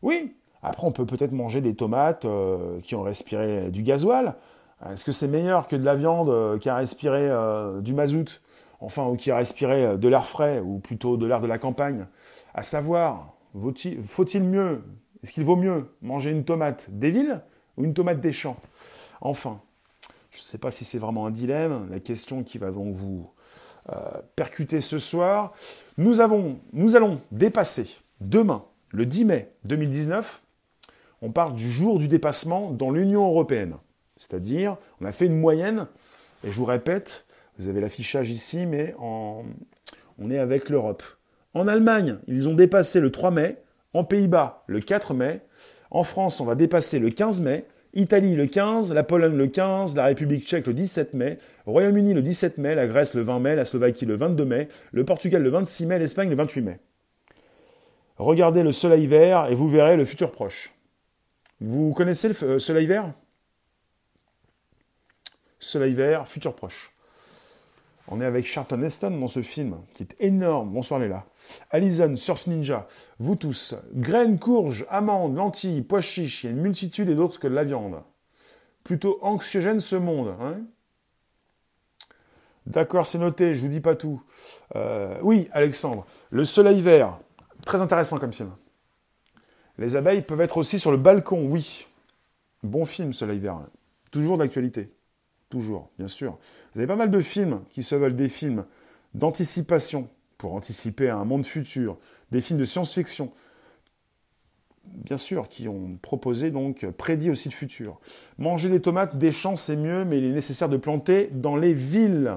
Oui, 0.00 0.32
après 0.64 0.86
on 0.86 0.92
peut 0.92 1.04
peut-être 1.04 1.32
manger 1.32 1.60
des 1.60 1.74
tomates 1.74 2.24
euh, 2.24 2.80
qui 2.82 2.94
ont 2.94 3.02
respiré 3.02 3.70
du 3.70 3.82
gasoil. 3.82 4.34
Est-ce 4.90 5.04
que 5.04 5.12
c'est 5.12 5.28
meilleur 5.28 5.68
que 5.68 5.76
de 5.76 5.84
la 5.84 5.94
viande 5.94 6.30
euh, 6.30 6.58
qui 6.58 6.68
a 6.68 6.76
respiré 6.76 7.28
euh, 7.28 7.80
du 7.80 7.92
mazout 7.92 8.40
Enfin, 8.80 9.06
ou 9.06 9.16
qui 9.16 9.30
a 9.30 9.36
respiré 9.36 9.96
de 9.96 10.08
l'air 10.08 10.26
frais, 10.26 10.60
ou 10.60 10.78
plutôt 10.78 11.16
de 11.16 11.24
l'air 11.26 11.40
de 11.40 11.46
la 11.46 11.58
campagne? 11.58 12.06
À 12.52 12.62
savoir, 12.62 13.32
faut-il 13.54 14.42
mieux, 14.42 14.82
est-ce 15.22 15.32
qu'il 15.32 15.44
vaut 15.44 15.56
mieux 15.56 15.88
manger 16.02 16.32
une 16.32 16.44
tomate 16.44 16.90
des 16.90 17.10
villes 17.10 17.40
ou 17.78 17.84
une 17.84 17.94
tomate 17.94 18.20
des 18.20 18.32
champs? 18.32 18.56
Enfin, 19.22 19.60
je 20.30 20.38
ne 20.38 20.42
sais 20.42 20.58
pas 20.58 20.70
si 20.70 20.84
c'est 20.84 20.98
vraiment 20.98 21.24
un 21.24 21.30
dilemme, 21.30 21.86
la 21.90 21.98
question 21.98 22.42
qui 22.42 22.58
va 22.58 22.70
vous 22.70 23.30
percuter 24.36 24.82
ce 24.82 24.98
soir. 24.98 25.54
Nous, 25.96 26.20
avons, 26.20 26.58
nous 26.74 26.94
allons 26.94 27.20
dépasser 27.30 27.88
demain, 28.20 28.64
le 28.90 29.06
10 29.06 29.24
mai 29.24 29.52
2019, 29.64 30.42
on 31.24 31.30
parle 31.30 31.54
du 31.54 31.70
jour 31.70 31.98
du 31.98 32.06
dépassement 32.06 32.70
dans 32.70 32.90
l'Union 32.90 33.26
européenne. 33.26 33.76
C'est-à-dire, 34.18 34.76
on 35.00 35.06
a 35.06 35.12
fait 35.12 35.24
une 35.24 35.40
moyenne, 35.40 35.86
et 36.46 36.50
je 36.50 36.56
vous 36.56 36.66
répète, 36.66 37.24
vous 37.58 37.68
avez 37.68 37.80
l'affichage 37.80 38.30
ici, 38.30 38.66
mais 38.66 38.94
on 39.00 39.44
est 40.30 40.38
avec 40.38 40.68
l'Europe. 40.68 41.02
En 41.54 41.66
Allemagne, 41.66 42.18
ils 42.28 42.46
ont 42.48 42.54
dépassé 42.54 43.00
le 43.00 43.10
3 43.10 43.30
mai, 43.30 43.56
en 43.94 44.04
Pays-Bas 44.04 44.64
le 44.66 44.80
4 44.80 45.14
mai, 45.14 45.40
en 45.90 46.04
France, 46.04 46.40
on 46.40 46.44
va 46.44 46.56
dépasser 46.56 46.98
le 46.98 47.08
15 47.08 47.40
mai, 47.40 47.64
Italie 47.94 48.34
le 48.34 48.46
15, 48.46 48.92
la 48.92 49.02
Pologne 49.02 49.36
le 49.36 49.46
15, 49.46 49.96
la 49.96 50.04
République 50.04 50.46
tchèque 50.46 50.66
le 50.66 50.74
17 50.74 51.14
mai, 51.14 51.38
Royaume-Uni 51.64 52.12
le 52.12 52.20
17 52.20 52.58
mai, 52.58 52.74
la 52.74 52.86
Grèce 52.86 53.14
le 53.14 53.22
20 53.22 53.38
mai, 53.38 53.56
la 53.56 53.64
Slovaquie 53.64 54.04
le 54.04 54.16
22 54.16 54.44
mai, 54.44 54.68
le 54.92 55.04
Portugal 55.04 55.42
le 55.42 55.48
26 55.48 55.86
mai, 55.86 55.98
l'Espagne 55.98 56.28
le 56.28 56.36
28 56.36 56.60
mai. 56.60 56.78
Regardez 58.18 58.62
le 58.62 58.72
soleil 58.72 59.06
vert 59.06 59.46
et 59.48 59.54
vous 59.54 59.70
verrez 59.70 59.96
le 59.96 60.04
futur 60.04 60.30
proche. 60.30 60.74
Vous 61.66 61.94
connaissez 61.94 62.28
le 62.28 62.42
euh, 62.42 62.58
soleil 62.58 62.86
vert? 62.86 63.10
Soleil 65.58 65.94
vert, 65.94 66.28
futur 66.28 66.54
proche. 66.54 66.94
On 68.08 68.20
est 68.20 68.26
avec 68.26 68.44
Charlton 68.44 68.82
Heston 68.82 69.12
dans 69.12 69.28
ce 69.28 69.40
film, 69.40 69.78
qui 69.94 70.02
est 70.02 70.14
énorme. 70.20 70.74
Bonsoir 70.74 71.00
Léla. 71.00 71.24
Alison, 71.70 72.16
Surf 72.16 72.46
Ninja, 72.48 72.86
vous 73.18 73.36
tous. 73.36 73.74
Graines, 73.94 74.38
courges, 74.38 74.84
amandes, 74.90 75.36
lentilles, 75.36 75.80
pois 75.80 76.02
chiches, 76.02 76.44
il 76.44 76.48
y 76.48 76.50
a 76.50 76.52
une 76.52 76.60
multitude 76.60 77.08
et 77.08 77.14
d'autres 77.14 77.40
que 77.40 77.48
de 77.48 77.54
la 77.54 77.64
viande. 77.64 78.02
Plutôt 78.82 79.18
anxiogène 79.22 79.80
ce 79.80 79.96
monde. 79.96 80.34
Hein? 80.38 80.58
D'accord, 82.66 83.06
c'est 83.06 83.18
noté, 83.18 83.54
je 83.54 83.62
vous 83.62 83.68
dis 83.68 83.80
pas 83.80 83.96
tout. 83.96 84.22
Euh, 84.76 85.18
oui, 85.22 85.48
Alexandre, 85.52 86.04
Le 86.28 86.44
Soleil 86.44 86.82
Vert, 86.82 87.18
très 87.64 87.80
intéressant 87.80 88.18
comme 88.18 88.34
film. 88.34 88.50
Les 89.78 89.96
abeilles 89.96 90.22
peuvent 90.22 90.40
être 90.40 90.58
aussi 90.58 90.78
sur 90.78 90.90
le 90.90 90.96
balcon, 90.96 91.46
oui. 91.46 91.86
Bon 92.62 92.84
film, 92.84 93.12
Soleil 93.12 93.38
Vert. 93.38 93.60
Toujours 94.10 94.38
d'actualité. 94.38 94.90
Toujours, 95.48 95.90
bien 95.98 96.08
sûr. 96.08 96.38
Vous 96.72 96.80
avez 96.80 96.86
pas 96.86 96.96
mal 96.96 97.10
de 97.10 97.20
films 97.20 97.62
qui 97.70 97.82
se 97.82 97.94
veulent 97.94 98.16
des 98.16 98.28
films 98.28 98.64
d'anticipation, 99.14 100.08
pour 100.38 100.54
anticiper 100.54 101.10
un 101.10 101.24
monde 101.24 101.46
futur, 101.46 101.96
des 102.30 102.40
films 102.40 102.58
de 102.58 102.64
science-fiction, 102.64 103.32
bien 104.84 105.16
sûr, 105.16 105.48
qui 105.48 105.68
ont 105.68 105.96
proposé, 106.02 106.50
donc, 106.50 106.86
prédit 106.92 107.30
aussi 107.30 107.48
le 107.48 107.54
futur. 107.54 108.00
Manger 108.38 108.68
des 108.68 108.82
tomates 108.82 109.16
des 109.16 109.30
champs, 109.30 109.56
c'est 109.56 109.76
mieux, 109.76 110.04
mais 110.04 110.18
il 110.18 110.24
est 110.24 110.32
nécessaire 110.32 110.68
de 110.68 110.76
planter 110.76 111.28
dans 111.32 111.56
les 111.56 111.72
villes. 111.72 112.34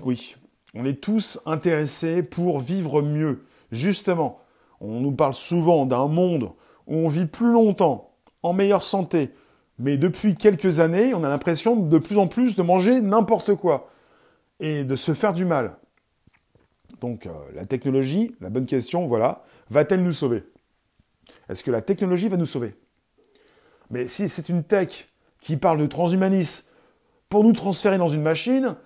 Oui, 0.00 0.36
on 0.74 0.84
est 0.84 1.00
tous 1.00 1.40
intéressés 1.46 2.22
pour 2.22 2.60
vivre 2.60 3.02
mieux. 3.02 3.44
Justement, 3.72 4.40
on 4.80 5.00
nous 5.00 5.12
parle 5.12 5.34
souvent 5.34 5.86
d'un 5.86 6.06
monde 6.06 6.50
où 6.86 6.96
on 6.96 7.08
vit 7.08 7.26
plus 7.26 7.52
longtemps, 7.52 8.12
en 8.42 8.52
meilleure 8.52 8.82
santé, 8.82 9.30
mais 9.78 9.96
depuis 9.96 10.34
quelques 10.34 10.80
années, 10.80 11.14
on 11.14 11.24
a 11.24 11.28
l'impression 11.28 11.76
de 11.76 11.98
plus 11.98 12.18
en 12.18 12.26
plus 12.26 12.56
de 12.56 12.62
manger 12.62 13.00
n'importe 13.00 13.54
quoi 13.54 13.90
et 14.60 14.84
de 14.84 14.96
se 14.96 15.14
faire 15.14 15.32
du 15.32 15.44
mal. 15.44 15.76
Donc 17.00 17.26
euh, 17.26 17.32
la 17.54 17.64
technologie, 17.64 18.34
la 18.40 18.50
bonne 18.50 18.66
question, 18.66 19.06
voilà, 19.06 19.42
va-t-elle 19.70 20.02
nous 20.02 20.12
sauver? 20.12 20.44
Est-ce 21.48 21.64
que 21.64 21.70
la 21.70 21.80
technologie 21.80 22.28
va 22.28 22.36
nous 22.36 22.46
sauver? 22.46 22.74
Mais 23.90 24.06
si 24.06 24.28
c'est 24.28 24.48
une 24.48 24.62
tech 24.62 25.08
qui 25.40 25.56
parle 25.56 25.78
de 25.78 25.86
transhumanisme 25.86 26.66
pour 27.28 27.44
nous 27.44 27.52
transférer 27.52 27.98
dans 27.98 28.08
une 28.08 28.22
machine, 28.22 28.76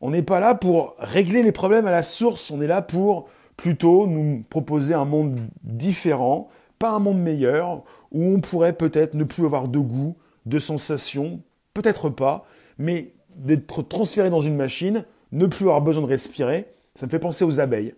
on 0.00 0.10
n'est 0.10 0.22
pas 0.22 0.40
là 0.40 0.54
pour 0.54 0.96
régler 0.98 1.42
les 1.42 1.52
problèmes 1.52 1.86
à 1.86 1.92
la 1.92 2.02
source, 2.02 2.50
on 2.50 2.60
est 2.60 2.66
là 2.66 2.82
pour 2.82 3.28
plutôt 3.56 4.06
nous 4.06 4.44
proposer 4.48 4.94
un 4.94 5.04
monde 5.04 5.40
différent, 5.62 6.48
pas 6.78 6.90
un 6.90 6.98
monde 6.98 7.20
meilleur, 7.20 7.84
où 8.10 8.24
on 8.24 8.40
pourrait 8.40 8.72
peut-être 8.72 9.14
ne 9.14 9.24
plus 9.24 9.44
avoir 9.44 9.68
de 9.68 9.78
goût, 9.78 10.16
de 10.46 10.58
sensations, 10.58 11.40
peut-être 11.74 12.08
pas, 12.08 12.46
mais 12.78 13.12
d'être 13.36 13.82
transféré 13.82 14.30
dans 14.30 14.40
une 14.40 14.56
machine, 14.56 15.04
ne 15.30 15.46
plus 15.46 15.64
avoir 15.64 15.80
besoin 15.80 16.02
de 16.02 16.08
respirer, 16.08 16.66
ça 16.94 17.06
me 17.06 17.10
fait 17.10 17.18
penser 17.18 17.44
aux 17.44 17.60
abeilles. 17.60 17.94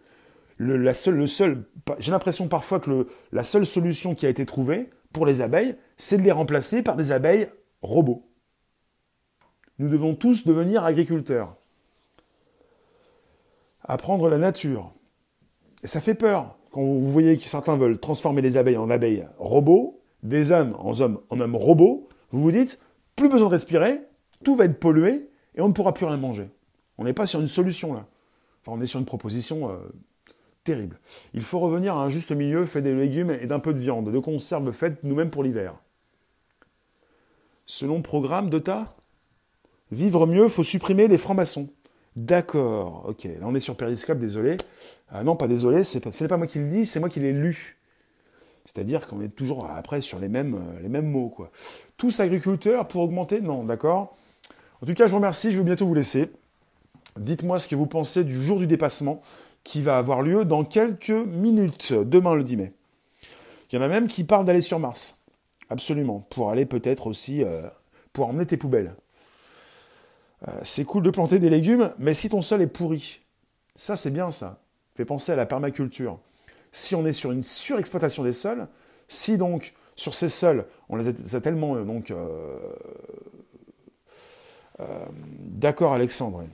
Le, 0.57 0.77
la 0.77 0.93
le 1.07 1.27
seul, 1.27 1.65
j'ai 1.99 2.13
l'impression 2.13 2.47
parfois 2.47 2.79
que 2.79 3.09
la 3.33 3.43
seule 3.43 3.67
solution 3.67 4.15
qui 4.15 4.27
a 4.27 4.29
été 4.29 4.47
trouvée 4.47 4.89
pour 5.13 5.27
les 5.27 5.41
abeilles, 5.41 5.77
c'est 5.97 6.19
de 6.19 6.23
les 6.23 6.31
remplacer 6.31 6.83
par 6.83 6.97
des 6.97 7.11
abeilles 7.11 7.49
robots. 7.83 8.25
Nous 9.79 9.89
devons 9.89 10.15
tous 10.15 10.47
devenir 10.47 10.85
agriculteurs. 10.85 11.57
Apprendre 13.83 14.29
la 14.29 14.39
nature. 14.39 14.94
Ça 15.85 16.01
fait 16.01 16.15
peur 16.15 16.57
quand 16.71 16.83
vous 16.83 17.11
voyez 17.11 17.37
que 17.37 17.45
certains 17.45 17.77
veulent 17.77 17.99
transformer 17.99 18.43
les 18.43 18.57
abeilles 18.57 18.77
en 18.77 18.91
abeilles 18.91 19.27
robots, 19.39 20.01
des 20.23 20.51
hommes 20.51 20.75
en 20.79 21.01
hommes, 21.01 21.21
en 21.31 21.39
hommes 21.41 21.55
robots, 21.55 22.09
vous 22.31 22.43
vous 22.43 22.51
dites, 22.51 22.81
plus 23.15 23.29
besoin 23.29 23.49
de 23.49 23.53
respirer, 23.53 24.01
tout 24.43 24.57
va 24.57 24.65
être 24.65 24.81
pollué 24.81 25.29
et 25.55 25.61
on 25.61 25.69
ne 25.69 25.73
pourra 25.73 25.95
plus 25.95 26.07
rien 26.07 26.17
manger. 26.17 26.49
On 26.99 27.05
n'est 27.05 27.13
pas 27.13 27.27
sur 27.27 27.41
une 27.41 27.47
solution 27.47 27.95
là. 27.95 28.07
Enfin, 28.61 28.77
on 28.77 28.81
est 28.81 28.87
sur 28.87 28.99
une 28.99 29.07
proposition 29.07 29.71
euh, 29.71 29.77
terrible. 30.65 30.99
Il 31.35 31.43
faut 31.43 31.61
revenir 31.61 31.97
à 31.97 32.05
un 32.05 32.09
juste 32.09 32.33
milieu 32.33 32.67
fait 32.67 32.83
des 32.83 32.95
légumes 32.95 33.31
et 33.31 33.47
d'un 33.47 33.61
peu 33.61 33.75
de 33.75 33.79
viande, 33.79 34.11
de 34.11 34.19
conserves 34.19 34.73
faites 34.73 35.05
nous-mêmes 35.05 35.31
pour 35.31 35.45
l'hiver. 35.45 35.75
Selon 37.67 38.03
programme 38.03 38.51
de 38.51 38.63
Vivre 39.91 40.27
mieux, 40.27 40.49
faut 40.49 40.63
supprimer 40.63 41.09
les 41.09 41.19
francs-maçons. 41.19 41.69
D'accord, 42.17 43.07
ok. 43.09 43.25
Là, 43.25 43.43
on 43.43 43.55
est 43.55 43.61
sur 43.61 43.77
Periscope, 43.77 44.19
désolé. 44.19 44.57
Ah 45.11 45.25
non, 45.25 45.37
pas 45.37 45.49
désolé, 45.49 45.83
ce 45.83 45.99
n'est 45.99 46.29
pas 46.29 46.37
moi 46.37 46.47
qui 46.47 46.59
le 46.59 46.69
dis, 46.69 46.87
c'est 46.87 47.01
moi 47.01 47.09
qui 47.09 47.21
l'ai 47.21 47.33
lu. 47.33 47.77
C'est-à-dire 48.65 49.07
qu'on 49.07 49.21
est 49.21 49.29
toujours 49.29 49.67
après 49.71 50.01
sur 50.01 50.19
les 50.19 50.29
mêmes, 50.29 50.55
euh, 50.55 50.81
les 50.81 50.89
mêmes 50.89 51.11
mots. 51.11 51.29
Quoi. 51.29 51.51
Tous 51.97 52.21
agriculteurs 52.21 52.89
pour 52.89 53.03
augmenter? 53.03 53.41
Non, 53.41 53.65
d'accord 53.65 54.17
En 54.81 54.87
tout 54.87 54.95
cas, 54.95 55.07
je 55.07 55.11
vous 55.11 55.19
remercie, 55.19 55.53
je 55.53 55.59
vais 55.59 55.65
bientôt 55.65 55.87
vous 55.87 55.95
laisser. 55.95 56.31
Dites-moi 57.19 57.59
ce 57.59 57.69
que 57.69 57.77
vous 57.77 57.87
pensez 57.87 58.25
du 58.25 58.41
jour 58.41 58.59
du 58.59 58.67
dépassement 58.67 59.21
qui 59.65 59.83
va 59.83 59.99
avoir 59.99 60.23
lieu 60.23 60.45
dans 60.45 60.65
quelques 60.65 61.11
minutes, 61.11 61.93
demain 61.93 62.35
le 62.35 62.43
10 62.43 62.57
mai. 62.57 62.73
Il 63.71 63.77
y 63.77 63.79
en 63.79 63.83
a 63.83 63.89
même 63.89 64.07
qui 64.07 64.25
parlent 64.25 64.45
d'aller 64.45 64.61
sur 64.61 64.79
Mars. 64.79 65.21
Absolument. 65.69 66.27
Pour 66.31 66.51
aller 66.51 66.67
peut-être 66.67 67.07
aussi, 67.07 67.43
euh, 67.43 67.63
pour 68.13 68.29
emmener 68.29 68.47
tes 68.47 68.57
poubelles. 68.57 68.95
Euh, 70.49 70.53
c'est 70.63 70.85
cool 70.85 71.03
de 71.03 71.11
planter 71.11 71.39
des 71.39 71.51
légumes, 71.51 71.93
mais 71.99 72.15
si 72.15 72.29
ton 72.29 72.43
sol 72.43 72.63
est 72.63 72.67
pourri, 72.67 73.21
ça 73.77 73.97
c'est 73.97 74.11
bien 74.11 74.31
ça. 74.31 74.61
Fait 74.95 75.05
penser 75.05 75.33
à 75.33 75.37
la 75.37 75.47
permaculture 75.47 76.19
si 76.71 76.95
on 76.95 77.07
est 77.07 77.13
sur 77.13 77.31
une 77.31 77.43
surexploitation 77.43 78.25
des 78.25 78.33
sols, 78.33 78.67
si 79.09 79.39
donc 79.39 79.75
sur 79.97 80.13
ces 80.13 80.29
sols, 80.29 80.67
on 80.89 80.97
les 80.97 81.37
a, 81.37 81.41
tellement 81.41 81.77
euh, 81.77 81.85
donc 81.85 82.11
euh, 82.11 82.57
d'accord 85.41 85.93
Alexandre, 85.93 86.45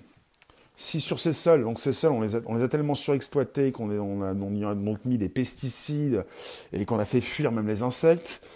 si 0.77 1.01
sur 1.01 1.19
ces 1.19 1.33
sols, 1.33 1.63
donc 1.65 1.81
ces 1.81 1.95
sols, 1.95 2.13
on 2.13 2.21
les 2.21 2.63
a, 2.63 2.69
tellement 2.69 2.95
surexploités 2.95 3.73
qu'on 3.73 4.23
a 4.23 4.35
donc 4.35 5.05
mis 5.05 5.19
des 5.19 5.29
pesticides 5.31 6.25
et 6.73 6.85
qu'on 6.85 6.99
a 6.99 7.05
fait 7.05 7.21
fuir 7.23 7.51
même 7.51 7.67
les 7.67 7.83
insectes, 7.83 8.47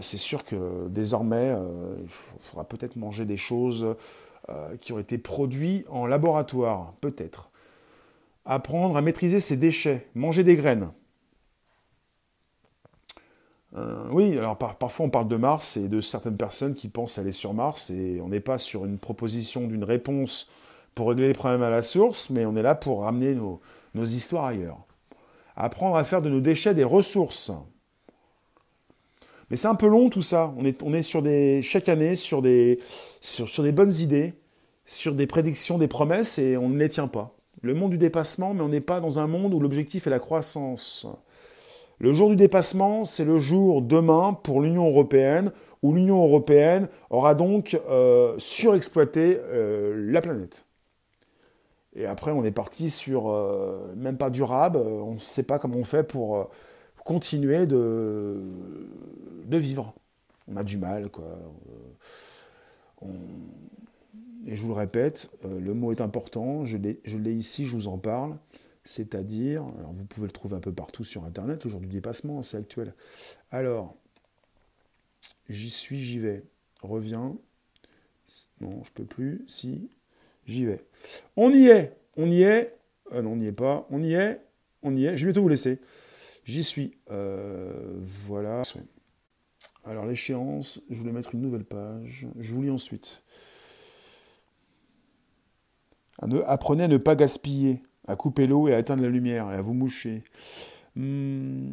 c'est 0.00 0.16
sûr 0.16 0.44
que 0.44 0.88
désormais, 0.88 1.54
il 2.02 2.08
faudra 2.08 2.64
peut-être 2.64 2.96
manger 2.96 3.24
des 3.24 3.36
choses 3.36 3.94
euh, 4.48 4.76
qui 4.76 4.92
ont 4.92 4.98
été 4.98 5.18
produits 5.18 5.84
en 5.88 6.06
laboratoire, 6.06 6.94
peut-être. 7.00 7.50
Apprendre 8.44 8.96
à 8.96 9.02
maîtriser 9.02 9.38
ses 9.38 9.56
déchets, 9.56 10.08
manger 10.14 10.44
des 10.44 10.56
graines. 10.56 10.90
Euh, 13.76 14.08
oui, 14.10 14.36
alors 14.36 14.56
parfois 14.56 15.06
on 15.06 15.10
parle 15.10 15.28
de 15.28 15.36
Mars 15.36 15.76
et 15.76 15.88
de 15.88 16.00
certaines 16.00 16.36
personnes 16.36 16.74
qui 16.74 16.88
pensent 16.88 17.18
aller 17.18 17.30
sur 17.30 17.54
Mars 17.54 17.90
et 17.90 18.20
on 18.20 18.28
n'est 18.28 18.40
pas 18.40 18.58
sur 18.58 18.84
une 18.84 18.98
proposition 18.98 19.68
d'une 19.68 19.84
réponse 19.84 20.50
pour 20.94 21.10
régler 21.10 21.28
les 21.28 21.34
problèmes 21.34 21.62
à 21.62 21.70
la 21.70 21.82
source, 21.82 22.30
mais 22.30 22.44
on 22.44 22.56
est 22.56 22.62
là 22.62 22.74
pour 22.74 23.02
ramener 23.02 23.34
nos, 23.34 23.60
histoires 23.94 24.46
ailleurs. 24.46 24.78
Apprendre 25.56 25.96
à 25.96 26.04
faire 26.04 26.22
de 26.22 26.28
nos 26.28 26.40
déchets 26.40 26.74
des 26.74 26.84
ressources. 26.84 27.52
Mais 29.50 29.56
c'est 29.56 29.68
un 29.68 29.74
peu 29.74 29.88
long 29.88 30.08
tout 30.08 30.22
ça. 30.22 30.54
On 30.56 30.64
est, 30.64 30.82
on 30.82 30.92
est 30.92 31.02
sur 31.02 31.22
des, 31.22 31.60
chaque 31.62 31.88
année 31.88 32.14
sur 32.14 32.40
des, 32.40 32.78
sur, 33.20 33.48
sur 33.48 33.62
des 33.62 33.72
bonnes 33.72 33.92
idées, 33.94 34.34
sur 34.84 35.14
des 35.14 35.26
prédictions, 35.26 35.76
des 35.76 35.88
promesses 35.88 36.38
et 36.38 36.56
on 36.56 36.68
ne 36.68 36.78
les 36.78 36.88
tient 36.88 37.08
pas. 37.08 37.34
Le 37.62 37.74
monde 37.74 37.90
du 37.90 37.98
dépassement, 37.98 38.54
mais 38.54 38.62
on 38.62 38.68
n'est 38.68 38.80
pas 38.80 39.00
dans 39.00 39.18
un 39.18 39.26
monde 39.26 39.52
où 39.52 39.60
l'objectif 39.60 40.06
est 40.06 40.10
la 40.10 40.18
croissance. 40.18 41.06
Le 41.98 42.12
jour 42.12 42.30
du 42.30 42.36
dépassement, 42.36 43.04
c'est 43.04 43.26
le 43.26 43.38
jour 43.38 43.82
demain 43.82 44.38
pour 44.42 44.62
l'Union 44.62 44.88
européenne, 44.88 45.52
où 45.82 45.92
l'Union 45.92 46.22
européenne 46.24 46.88
aura 47.10 47.34
donc 47.34 47.78
euh, 47.90 48.34
surexploité 48.38 49.38
euh, 49.38 49.94
la 50.10 50.22
planète. 50.22 50.66
Et 51.94 52.06
après, 52.06 52.30
on 52.30 52.44
est 52.44 52.52
parti 52.52 52.88
sur 52.88 53.28
euh, 53.28 53.92
même 53.96 54.16
pas 54.16 54.30
durable, 54.30 54.78
on 54.78 55.14
ne 55.14 55.18
sait 55.18 55.42
pas 55.42 55.58
comment 55.58 55.76
on 55.76 55.84
fait 55.84 56.04
pour 56.04 56.48
continuer 57.04 57.66
de, 57.66 58.40
de 59.46 59.56
vivre. 59.56 59.94
On 60.48 60.56
a 60.56 60.64
du 60.64 60.78
mal, 60.78 61.10
quoi. 61.10 61.38
Et 64.46 64.56
je 64.56 64.62
vous 64.62 64.68
le 64.68 64.74
répète, 64.74 65.30
le 65.44 65.72
mot 65.74 65.92
est 65.92 66.00
important, 66.00 66.64
je 66.66 66.76
l'ai 66.76 67.32
ici, 67.32 67.66
je 67.66 67.72
vous 67.72 67.88
en 67.88 67.98
parle 67.98 68.36
c'est-à-dire, 68.84 69.62
alors 69.78 69.92
vous 69.92 70.04
pouvez 70.04 70.26
le 70.26 70.32
trouver 70.32 70.56
un 70.56 70.60
peu 70.60 70.72
partout 70.72 71.04
sur 71.04 71.24
Internet, 71.24 71.64
le 71.64 71.70
jour 71.70 71.80
du 71.80 71.86
dépassement, 71.86 72.42
c'est 72.42 72.56
actuel. 72.56 72.94
Alors, 73.50 73.94
j'y 75.48 75.70
suis, 75.70 76.00
j'y 76.00 76.18
vais. 76.18 76.42
Reviens. 76.82 77.36
Non, 78.60 78.82
je 78.84 78.90
peux 78.92 79.04
plus. 79.04 79.44
Si, 79.46 79.90
j'y 80.46 80.64
vais. 80.64 80.84
On 81.36 81.52
y 81.52 81.66
est, 81.66 81.96
on 82.16 82.30
y 82.30 82.42
est. 82.42 82.76
Euh, 83.12 83.22
non, 83.22 83.32
on 83.32 83.36
n'y 83.36 83.46
est 83.46 83.52
pas. 83.52 83.86
On 83.90 84.02
y 84.02 84.14
est, 84.14 84.40
on 84.82 84.96
y 84.96 85.04
est. 85.04 85.16
Je 85.16 85.26
vais 85.26 85.32
bientôt 85.32 85.42
vous 85.42 85.48
laisser. 85.48 85.78
J'y 86.50 86.64
suis. 86.64 86.98
Euh, 87.12 88.00
voilà. 88.26 88.62
Alors, 89.84 90.04
l'échéance, 90.04 90.82
je 90.90 90.96
voulais 90.96 91.12
mettre 91.12 91.32
une 91.32 91.42
nouvelle 91.42 91.64
page. 91.64 92.26
Je 92.40 92.54
vous 92.54 92.62
lis 92.62 92.70
ensuite. 92.70 93.22
Apprenez 96.46 96.82
à 96.84 96.88
ne 96.88 96.96
pas 96.96 97.14
gaspiller 97.14 97.84
à 98.08 98.16
couper 98.16 98.48
l'eau 98.48 98.66
et 98.66 98.74
à 98.74 98.80
éteindre 98.80 99.02
la 99.04 99.08
lumière 99.08 99.48
et 99.52 99.54
à 99.54 99.62
vous 99.62 99.74
moucher. 99.74 100.24
Hmm. 100.96 101.70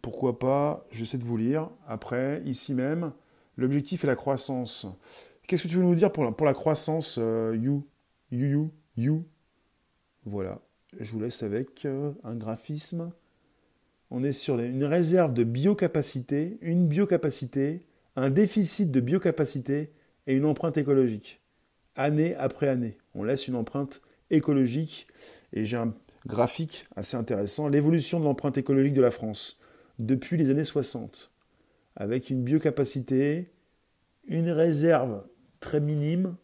Pourquoi 0.00 0.38
pas? 0.38 0.86
J'essaie 0.92 1.18
de 1.18 1.24
vous 1.24 1.36
lire. 1.36 1.68
Après, 1.88 2.42
ici 2.44 2.74
même, 2.74 3.12
l'objectif 3.56 4.04
est 4.04 4.06
la 4.06 4.14
croissance. 4.14 4.86
Qu'est-ce 5.48 5.64
que 5.64 5.68
tu 5.68 5.76
veux 5.76 5.82
nous 5.82 5.96
dire 5.96 6.12
pour 6.12 6.24
la, 6.24 6.30
pour 6.30 6.46
la 6.46 6.54
croissance, 6.54 7.18
euh, 7.18 7.58
you, 7.60 7.84
you, 8.30 8.46
you, 8.46 8.74
you? 8.96 9.24
Voilà. 10.24 10.60
Je 11.00 11.12
vous 11.12 11.20
laisse 11.20 11.42
avec 11.42 11.84
euh, 11.86 12.12
un 12.22 12.34
graphisme. 12.34 13.12
On 14.10 14.22
est 14.22 14.32
sur 14.32 14.58
une 14.60 14.84
réserve 14.84 15.34
de 15.34 15.44
biocapacité, 15.44 16.58
une 16.60 16.86
biocapacité, 16.86 17.86
un 18.16 18.30
déficit 18.30 18.90
de 18.90 19.00
biocapacité 19.00 19.90
et 20.26 20.34
une 20.34 20.44
empreinte 20.44 20.76
écologique. 20.76 21.40
Année 21.96 22.34
après 22.36 22.68
année, 22.68 22.98
on 23.14 23.24
laisse 23.24 23.48
une 23.48 23.56
empreinte 23.56 24.02
écologique 24.30 25.06
et 25.52 25.64
j'ai 25.64 25.76
un 25.76 25.94
graphique 26.26 26.86
assez 26.96 27.16
intéressant, 27.16 27.68
l'évolution 27.68 28.18
de 28.18 28.24
l'empreinte 28.24 28.58
écologique 28.58 28.94
de 28.94 29.02
la 29.02 29.10
France 29.10 29.58
depuis 29.98 30.36
les 30.36 30.50
années 30.50 30.64
60, 30.64 31.30
avec 31.96 32.30
une 32.30 32.42
biocapacité, 32.42 33.50
une 34.26 34.50
réserve 34.50 35.24
très 35.60 35.80
minime 35.80 36.36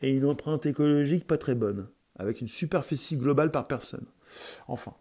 et 0.00 0.10
une 0.10 0.26
empreinte 0.26 0.66
écologique 0.66 1.26
pas 1.26 1.38
très 1.38 1.54
bonne, 1.54 1.88
avec 2.16 2.40
une 2.40 2.48
superficie 2.48 3.16
globale 3.16 3.50
par 3.50 3.66
personne. 3.66 4.06
Enfin, 4.68 4.94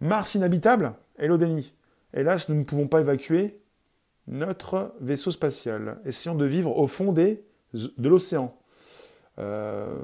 Mars 0.00 0.34
inhabitable 0.34 0.94
Hello 1.18 1.36
Denis. 1.36 1.74
Hélas, 2.14 2.48
nous 2.48 2.56
ne 2.56 2.64
pouvons 2.64 2.88
pas 2.88 3.00
évacuer 3.00 3.58
notre 4.26 4.94
vaisseau 5.00 5.30
spatial. 5.30 5.98
Essayons 6.04 6.34
de 6.34 6.44
vivre 6.44 6.76
au 6.76 6.86
fond 6.86 7.12
des 7.12 7.44
de 7.74 8.08
l'océan. 8.08 8.54
Euh, 9.38 9.96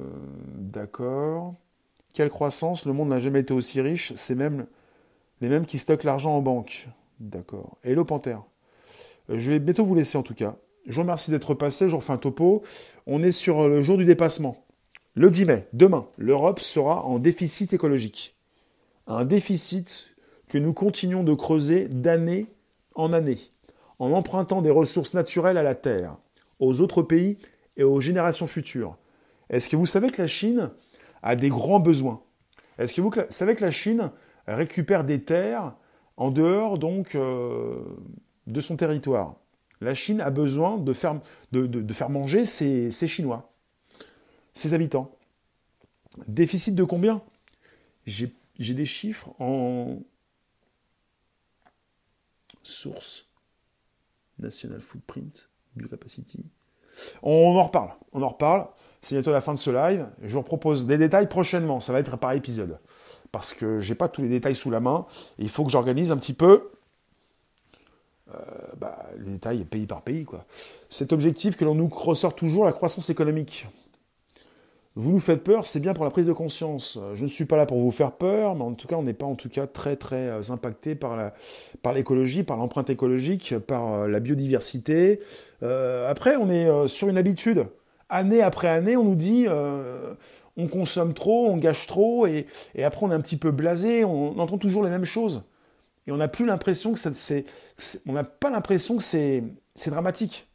d'accord. 0.54 1.54
Quelle 2.12 2.30
croissance? 2.30 2.86
Le 2.86 2.92
monde 2.92 3.09
n'a 3.09 3.18
jamais 3.18 3.40
été 3.40 3.52
aussi 3.52 3.80
riche. 3.80 4.12
C'est 4.14 4.34
même 4.34 4.66
les 5.40 5.48
mêmes 5.48 5.66
qui 5.66 5.78
stockent 5.78 6.04
l'argent 6.04 6.36
en 6.36 6.40
banque. 6.40 6.88
D'accord. 7.20 7.78
Hello 7.82 8.04
Panthère. 8.04 8.42
Euh, 9.30 9.38
je 9.38 9.50
vais 9.50 9.59
bientôt 9.59 9.84
vous 9.84 9.94
laisser 9.94 10.16
en 10.16 10.22
tout 10.22 10.34
cas. 10.34 10.56
Je 10.86 10.94
vous 10.94 11.02
remercie 11.02 11.30
d'être 11.30 11.54
passé. 11.54 11.86
Je 11.86 11.90
vous 11.90 11.98
refais 11.98 12.12
un 12.12 12.18
topo. 12.18 12.62
On 13.06 13.22
est 13.22 13.32
sur 13.32 13.68
le 13.68 13.82
jour 13.82 13.98
du 13.98 14.04
dépassement. 14.04 14.64
Le 15.19 15.33
10 15.33 15.47
mai, 15.47 15.66
demain, 15.73 16.07
l'Europe 16.16 16.61
sera 16.61 17.05
en 17.05 17.19
déficit 17.19 17.73
écologique. 17.73 18.37
Un 19.09 19.25
déficit 19.25 20.14
que 20.49 20.59
nous 20.59 20.73
continuons 20.73 21.25
de 21.25 21.35
creuser 21.35 21.89
d'année 21.89 22.47
en 22.95 23.12
année, 23.12 23.39
en 23.99 24.12
empruntant 24.12 24.62
des 24.62 24.71
ressources 24.71 25.14
naturelles 25.14 25.59
à 25.59 25.64
la 25.64 25.75
Terre, 25.75 26.14
aux 26.61 26.81
autres 26.83 27.03
pays 27.03 27.37
et 27.77 27.83
aux 27.83 28.01
générations 28.01 28.47
futures. 28.47 28.97
Est-ce 29.51 29.69
que 29.69 29.75
vous 29.75 29.87
savez 29.87 30.12
que 30.12 30.23
la 30.23 30.29
Chine 30.29 30.71
a 31.25 31.35
des 31.35 31.49
grands 31.49 31.81
besoins? 31.81 32.23
Est-ce 32.79 32.95
que 32.95 33.01
vous 33.01 33.12
savez 33.29 33.57
que 33.57 33.64
la 33.64 33.73
Chine 33.73 34.12
récupère 34.47 35.03
des 35.03 35.25
terres 35.25 35.75
en 36.16 36.31
dehors 36.31 36.79
donc 36.79 37.16
euh, 37.16 37.81
de 38.47 38.61
son 38.61 38.77
territoire? 38.77 39.35
La 39.81 39.95
Chine 39.95 40.21
a 40.21 40.31
besoin 40.31 40.77
de 40.79 40.93
faire, 40.93 41.19
manger 42.09 42.45
ses, 42.45 42.91
Chinois, 43.09 43.51
ses 44.59 44.74
habitants. 44.74 45.11
Déficit 46.26 46.74
de 46.74 46.84
combien? 46.84 47.22
J'ai 48.06 48.32
des 48.59 48.86
chiffres 48.86 49.30
en 49.38 49.98
source 52.62 53.28
National 54.38 54.80
Footprint, 54.80 55.50
Biocapacity, 55.76 56.44
on 57.22 57.56
en 57.56 57.62
reparle, 57.62 57.90
on 58.12 58.22
en 58.22 58.28
reparle. 58.28 58.66
C'est 59.00 59.14
bientôt 59.14 59.32
la 59.32 59.40
fin 59.40 59.52
de 59.52 59.59
ce 59.59 59.70
live. 59.70 60.09
Je 60.22 60.36
vous 60.36 60.42
propose 60.42 60.86
des 60.86 60.98
détails 60.98 61.28
prochainement. 61.28 61.80
Ça 61.80 61.92
va 61.92 62.00
être 62.00 62.16
par 62.16 62.32
épisode. 62.32 62.78
Parce 63.30 63.54
que 63.54 63.80
j'ai 63.80 63.94
pas 63.94 64.09
tous 64.09 64.22
les 64.22 64.28
détails 64.28 64.54
sous 64.54 64.70
la 64.70 64.80
main. 64.80 65.06
il 65.38 65.48
faut 65.48 65.64
que 65.64 65.70
j'organise 65.70 66.12
un 66.12 66.16
petit 66.16 66.32
peu 66.32 66.70
euh, 68.34 68.40
bah, 68.76 69.06
les 69.18 69.32
détails 69.32 69.64
pays 69.64 69.86
par 69.86 70.02
pays. 70.02 70.24
Quoi. 70.24 70.44
Cet 70.88 71.12
objectif 71.12 71.56
que 71.56 71.64
l'on 71.64 71.74
nous 71.74 71.88
ressort 71.88 72.34
toujours, 72.34 72.64
la 72.64 72.72
croissance 72.72 73.11
économique. 73.11 73.66
Vous 74.99 75.12
nous 75.12 75.20
faites 75.20 75.44
peur, 75.44 75.64
c'est 75.64 75.78
bien 75.78 75.94
pour 75.94 76.05
la 76.05 76.11
prise 76.11 76.26
de 76.26 76.32
conscience. 76.32 76.99
Je 77.14 77.22
ne 77.22 77.28
suis 77.28 77.44
pas 77.44 77.57
là 77.57 77.66
pour 77.66 77.78
vous 77.78 77.92
faire 77.92 78.11
peur, 78.11 78.57
mais 78.57 78.64
en 78.64 78.74
tout 78.74 78.88
cas, 78.88 78.96
on 78.96 79.05
n'est 79.05 79.14
pas 79.14 79.26
en 79.26 79.36
tout 79.36 79.49
cas 79.49 79.68
très 79.68 79.94
très 79.94 80.26
euh, 80.26 80.51
impacté 80.51 80.96
par 80.96 81.32
l'écologie, 81.94 82.42
par 82.42 82.57
l'empreinte 82.57 82.90
écologique, 82.90 83.57
par 83.59 83.92
euh, 83.92 84.09
la 84.09 84.18
biodiversité. 84.18 85.20
Euh, 85.62 86.11
après, 86.11 86.34
on 86.34 86.51
est 86.51 86.88
sur 86.88 87.09
une 87.09 87.16
habitude. 87.16 87.68
Année 88.09 88.42
après 88.42 88.66
année, 88.66 88.96
on 88.96 89.05
nous 89.05 89.14
dit 89.14 89.46
on 90.57 90.66
consomme 90.66 91.14
trop, 91.14 91.46
on 91.46 91.59
gâche 91.59 91.86
trop, 91.86 92.26
et, 92.26 92.49
après 92.82 93.07
on 93.07 93.12
est 93.12 93.14
un 93.14 93.20
petit 93.20 93.36
peu 93.36 93.53
blasé, 93.53 94.05
on, 94.05 94.36
entend 94.40 94.59
toujours 94.59 94.82
les 94.82 94.90
mêmes 94.90 95.05
choses. 95.05 95.44
Et 96.09 96.11
on 96.11 96.16
n'a 96.16 96.26
plus 96.26 96.44
l'impression 96.44 96.92
que 96.92 96.99
c'est, 96.99 97.44
on 98.09 98.14
n'a 98.14 98.24
pas 98.24 98.51
l'impression 98.51 98.96
que 98.96 99.05
c'est 99.05 99.44
dramatique. 99.90 100.49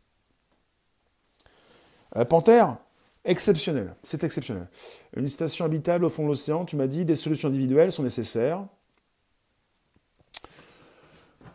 Panthère, 2.27 2.77
Exceptionnel, 3.26 3.95
c'est 4.03 4.24
exceptionnel. 4.26 4.67
Une 5.15 5.30
station 5.30 5.63
habitable 5.63 6.03
au 6.03 6.09
fond 6.09 6.24
de 6.24 6.28
l'océan, 6.28 6.65
tu 6.65 6.76
m'as 6.76 6.88
dit, 6.88 7.05
des 7.05 7.15
solutions 7.15 7.47
individuelles 7.47 7.91
sont 7.91 8.03
nécessaires. 8.03 8.65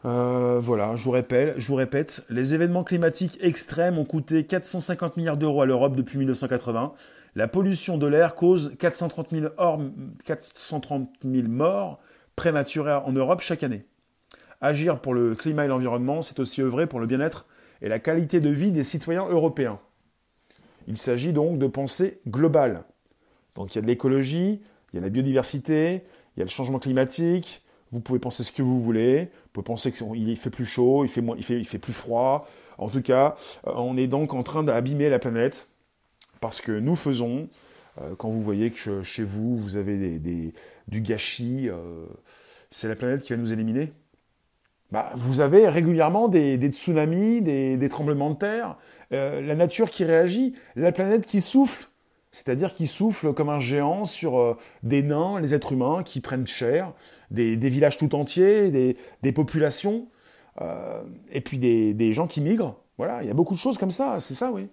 Euh, 0.04 0.60
voilà, 0.60 0.96
je 0.96 1.04
vous, 1.04 1.10
répète, 1.10 1.54
je 1.58 1.66
vous 1.68 1.74
répète, 1.74 2.24
les 2.30 2.54
événements 2.54 2.84
climatiques 2.84 3.36
extrêmes 3.42 3.98
ont 3.98 4.04
coûté 4.04 4.46
450 4.46 5.16
milliards 5.16 5.36
d'euros 5.36 5.60
à 5.60 5.66
l'Europe 5.66 5.96
depuis 5.96 6.18
1980. 6.18 6.94
La 7.34 7.48
pollution 7.48 7.98
de 7.98 8.06
l'air 8.06 8.34
cause 8.34 8.74
430 8.78 9.30
000, 9.30 9.48
430 10.24 11.10
000 11.24 11.48
morts 11.48 12.00
prématurées 12.36 12.94
en 12.94 13.12
Europe 13.12 13.42
chaque 13.42 13.62
année. 13.62 13.84
Agir 14.60 15.00
pour 15.00 15.14
le 15.14 15.34
climat 15.34 15.66
et 15.66 15.68
l'environnement, 15.68 16.22
c'est 16.22 16.38
aussi 16.40 16.62
œuvrer 16.62 16.86
pour 16.86 17.00
le 17.00 17.06
bien-être 17.06 17.46
et 17.82 17.88
la 17.88 17.98
qualité 17.98 18.40
de 18.40 18.50
vie 18.50 18.72
des 18.72 18.84
citoyens 18.84 19.28
européens. 19.28 19.80
Il 20.88 20.96
s'agit 20.96 21.34
donc 21.34 21.58
de 21.58 21.66
pensée 21.66 22.20
globale. 22.26 22.82
Donc 23.54 23.74
il 23.74 23.76
y 23.76 23.78
a 23.78 23.82
de 23.82 23.86
l'écologie, 23.86 24.62
il 24.92 24.96
y 24.96 24.98
a 24.98 25.02
la 25.02 25.10
biodiversité, 25.10 26.02
il 26.34 26.40
y 26.40 26.42
a 26.42 26.44
le 26.44 26.50
changement 26.50 26.78
climatique, 26.78 27.62
Vous 27.92 28.00
pouvez 28.00 28.18
penser 28.18 28.42
ce 28.42 28.52
que 28.52 28.62
vous 28.62 28.80
voulez. 28.82 29.24
Vous 29.24 29.50
pouvez 29.52 29.64
penser 29.64 29.92
qu'il 29.92 30.36
fait 30.36 30.50
plus 30.50 30.64
chaud, 30.64 31.04
il 31.04 31.10
fait, 31.10 31.78
plus 31.78 31.92
froid. 31.92 32.48
En 32.78 32.88
tout 32.88 33.02
cas, 33.02 33.36
euh, 33.66 33.72
on 33.76 33.96
est 33.96 34.06
donc 34.06 34.32
en 34.34 34.42
train 34.42 34.62
d'abîmer 34.62 35.10
la 35.10 35.18
planète 35.18 35.68
parce 36.40 36.60
que 36.60 36.72
nous 36.72 36.96
faisons, 36.96 37.48
euh, 38.00 38.14
quand 38.16 38.30
vous 38.30 38.42
voyez 38.42 38.70
que 38.70 39.02
chez 39.02 39.24
vous, 39.24 39.58
vous 39.58 39.76
avez 39.76 40.20
du 40.88 41.00
gâchis, 41.02 41.68
euh, 41.68 42.06
c'est 42.70 42.88
la 42.88 42.96
planète 42.96 43.22
qui 43.22 43.34
va 43.34 43.38
nous 43.38 43.52
éliminer. 43.52 43.92
Bah, 44.90 45.10
vous 45.16 45.40
avez 45.40 45.68
régulièrement 45.68 46.28
des, 46.28 46.56
tsunamis, 46.70 47.42
des, 47.42 47.88
tremblements 47.88 48.30
de 48.30 48.36
terre, 48.36 48.76
la 49.10 49.54
nature 49.54 49.90
qui 49.90 50.04
réagit, 50.04 50.54
la 50.76 50.92
planète 50.92 51.26
qui 51.26 51.40
souffle, 51.42 51.88
c'est-à-dire 52.30 52.72
qui 52.72 52.86
souffle 52.86 53.34
comme 53.34 53.50
un 53.50 53.58
géant 53.58 54.04
sur 54.06 54.56
des 54.82 55.02
nains, 55.02 55.40
les 55.40 55.54
êtres 55.54 55.72
humains 55.72 56.02
qui 56.02 56.20
prennent 56.20 56.46
cher, 56.46 56.94
des, 57.30 57.56
villages 57.56 57.98
tout 57.98 58.14
entiers, 58.14 58.70
des, 59.22 59.32
populations. 59.32 60.08
Euh, 60.60 61.02
et 61.30 61.40
puis 61.40 61.58
des, 61.58 62.12
gens 62.12 62.26
qui 62.26 62.40
migrent. 62.40 62.76
Voilà, 62.96 63.22
il 63.22 63.28
y 63.28 63.30
a 63.30 63.34
beaucoup 63.34 63.54
de 63.54 63.58
choses 63.58 63.78
comme 63.78 63.90
ça, 63.90 64.18
c'est 64.18 64.34
ça, 64.34 64.50
oui. 64.50 64.68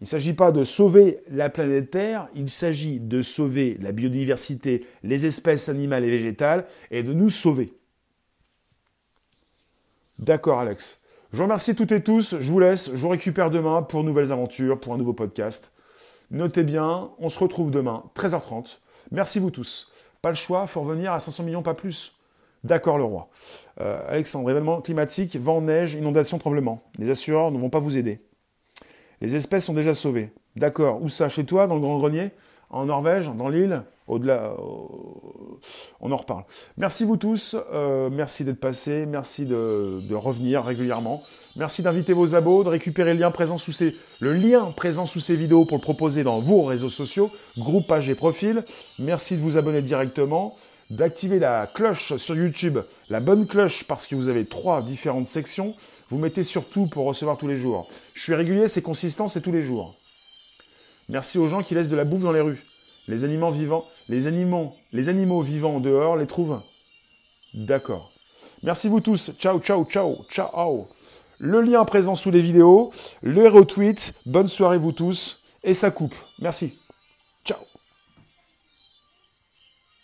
Il 0.00 0.04
ne 0.04 0.06
s'agit 0.06 0.34
pas 0.34 0.52
de 0.52 0.62
sauver 0.62 1.20
la 1.30 1.48
planète 1.48 1.90
Terre, 1.90 2.28
il 2.34 2.50
s'agit 2.50 3.00
de 3.00 3.22
sauver 3.22 3.78
la 3.80 3.92
biodiversité, 3.92 4.84
les 5.02 5.24
espèces 5.24 5.70
animales 5.70 6.04
et 6.04 6.10
végétales, 6.10 6.66
et 6.90 7.02
de 7.02 7.14
nous 7.14 7.30
sauver. 7.30 7.72
D'accord, 10.18 10.60
Alex. 10.60 11.02
Je 11.32 11.36
vous 11.38 11.42
remercie 11.42 11.74
toutes 11.74 11.92
et 11.92 12.02
tous, 12.02 12.36
je 12.40 12.50
vous 12.50 12.60
laisse, 12.60 12.90
je 12.90 12.96
vous 12.96 13.10
récupère 13.10 13.50
demain 13.50 13.82
pour 13.82 14.02
nouvelles 14.02 14.32
aventures, 14.32 14.80
pour 14.80 14.94
un 14.94 14.96
nouveau 14.96 15.12
podcast. 15.12 15.72
Notez 16.30 16.62
bien, 16.62 17.10
on 17.18 17.28
se 17.28 17.38
retrouve 17.38 17.70
demain, 17.70 18.02
13h30. 18.14 18.78
Merci 19.10 19.38
vous 19.38 19.50
tous. 19.50 19.92
Pas 20.22 20.30
le 20.30 20.36
choix, 20.36 20.66
faut 20.66 20.80
revenir 20.80 21.12
à 21.12 21.20
500 21.20 21.42
millions, 21.42 21.62
pas 21.62 21.74
plus. 21.74 22.16
D'accord, 22.64 22.96
le 22.96 23.04
roi. 23.04 23.28
Euh, 23.80 24.00
Alexandre, 24.08 24.50
événement 24.50 24.80
climatique, 24.80 25.36
vent, 25.36 25.60
neige, 25.60 25.94
inondation, 25.94 26.38
tremblement. 26.38 26.82
Les 26.98 27.10
assureurs 27.10 27.50
ne 27.50 27.58
vont 27.58 27.70
pas 27.70 27.78
vous 27.78 27.98
aider. 27.98 28.20
Les 29.20 29.36
espèces 29.36 29.66
sont 29.66 29.74
déjà 29.74 29.92
sauvées. 29.94 30.32
D'accord. 30.56 31.02
Où 31.02 31.08
ça? 31.08 31.28
Chez 31.28 31.44
toi, 31.44 31.66
dans 31.66 31.74
le 31.74 31.80
Grand 31.80 31.98
Grenier? 31.98 32.30
En 32.70 32.86
Norvège 32.86 33.30
Dans 33.36 33.48
l'île 33.48 33.82
Au-delà 34.06 34.54
On 36.00 36.12
en 36.12 36.16
reparle. 36.16 36.44
Merci 36.76 37.04
vous 37.04 37.16
tous. 37.16 37.56
Euh, 37.72 38.10
merci 38.10 38.44
d'être 38.44 38.60
passés. 38.60 39.06
Merci 39.06 39.46
de, 39.46 40.14
revenir 40.14 40.64
régulièrement. 40.64 41.22
Merci 41.56 41.82
d'inviter 41.82 42.12
vos 42.12 42.34
abos, 42.34 42.64
de 42.64 42.68
récupérer 42.68 43.14
le 43.14 43.20
lien 43.20 43.30
présent 43.30 43.58
sous 43.58 43.72
ces, 43.72 43.94
le 44.20 44.34
lien 44.34 44.72
présent 44.72 45.06
sous 45.06 45.20
ces 45.20 45.36
vidéos 45.36 45.64
pour 45.64 45.78
le 45.78 45.82
proposer 45.82 46.22
dans 46.24 46.40
vos 46.40 46.62
réseaux 46.62 46.90
sociaux, 46.90 47.30
groupe, 47.56 47.86
page 47.86 48.10
et 48.10 48.14
profil. 48.14 48.64
Merci 48.98 49.36
de 49.36 49.40
vous 49.40 49.56
abonner 49.56 49.82
directement 49.82 50.56
d'activer 50.90 51.38
la 51.38 51.66
cloche 51.66 52.14
sur 52.16 52.36
YouTube, 52.36 52.78
la 53.08 53.20
bonne 53.20 53.46
cloche 53.46 53.84
parce 53.84 54.06
que 54.06 54.14
vous 54.14 54.28
avez 54.28 54.44
trois 54.44 54.82
différentes 54.82 55.26
sections. 55.26 55.74
Vous 56.10 56.18
mettez 56.18 56.44
surtout 56.44 56.86
pour 56.86 57.06
recevoir 57.06 57.36
tous 57.36 57.48
les 57.48 57.56
jours. 57.56 57.88
Je 58.14 58.22
suis 58.22 58.34
régulier, 58.34 58.68
c'est 58.68 58.82
consistant, 58.82 59.26
c'est 59.26 59.40
tous 59.40 59.52
les 59.52 59.62
jours. 59.62 59.96
Merci 61.08 61.38
aux 61.38 61.48
gens 61.48 61.62
qui 61.62 61.74
laissent 61.74 61.88
de 61.88 61.96
la 61.96 62.04
bouffe 62.04 62.22
dans 62.22 62.32
les 62.32 62.40
rues. 62.40 62.62
Les 63.08 63.24
animaux 63.24 63.50
vivants, 63.50 63.84
les 64.08 64.26
animaux, 64.26 64.74
les 64.92 65.08
animaux 65.08 65.40
vivants 65.40 65.80
dehors 65.80 66.16
les 66.16 66.26
trouvent. 66.26 66.60
D'accord. 67.54 68.10
Merci 68.62 68.88
vous 68.88 69.00
tous. 69.00 69.32
Ciao, 69.38 69.60
ciao, 69.60 69.84
ciao, 69.84 70.18
ciao. 70.28 70.88
Le 71.38 71.60
lien 71.60 71.84
présent 71.84 72.14
sous 72.14 72.30
les 72.30 72.42
vidéos, 72.42 72.90
le 73.22 73.48
retweet. 73.48 74.14
Bonne 74.24 74.48
soirée 74.48 74.78
vous 74.78 74.92
tous. 74.92 75.42
Et 75.62 75.74
ça 75.74 75.90
coupe. 75.90 76.14
Merci. 76.40 76.76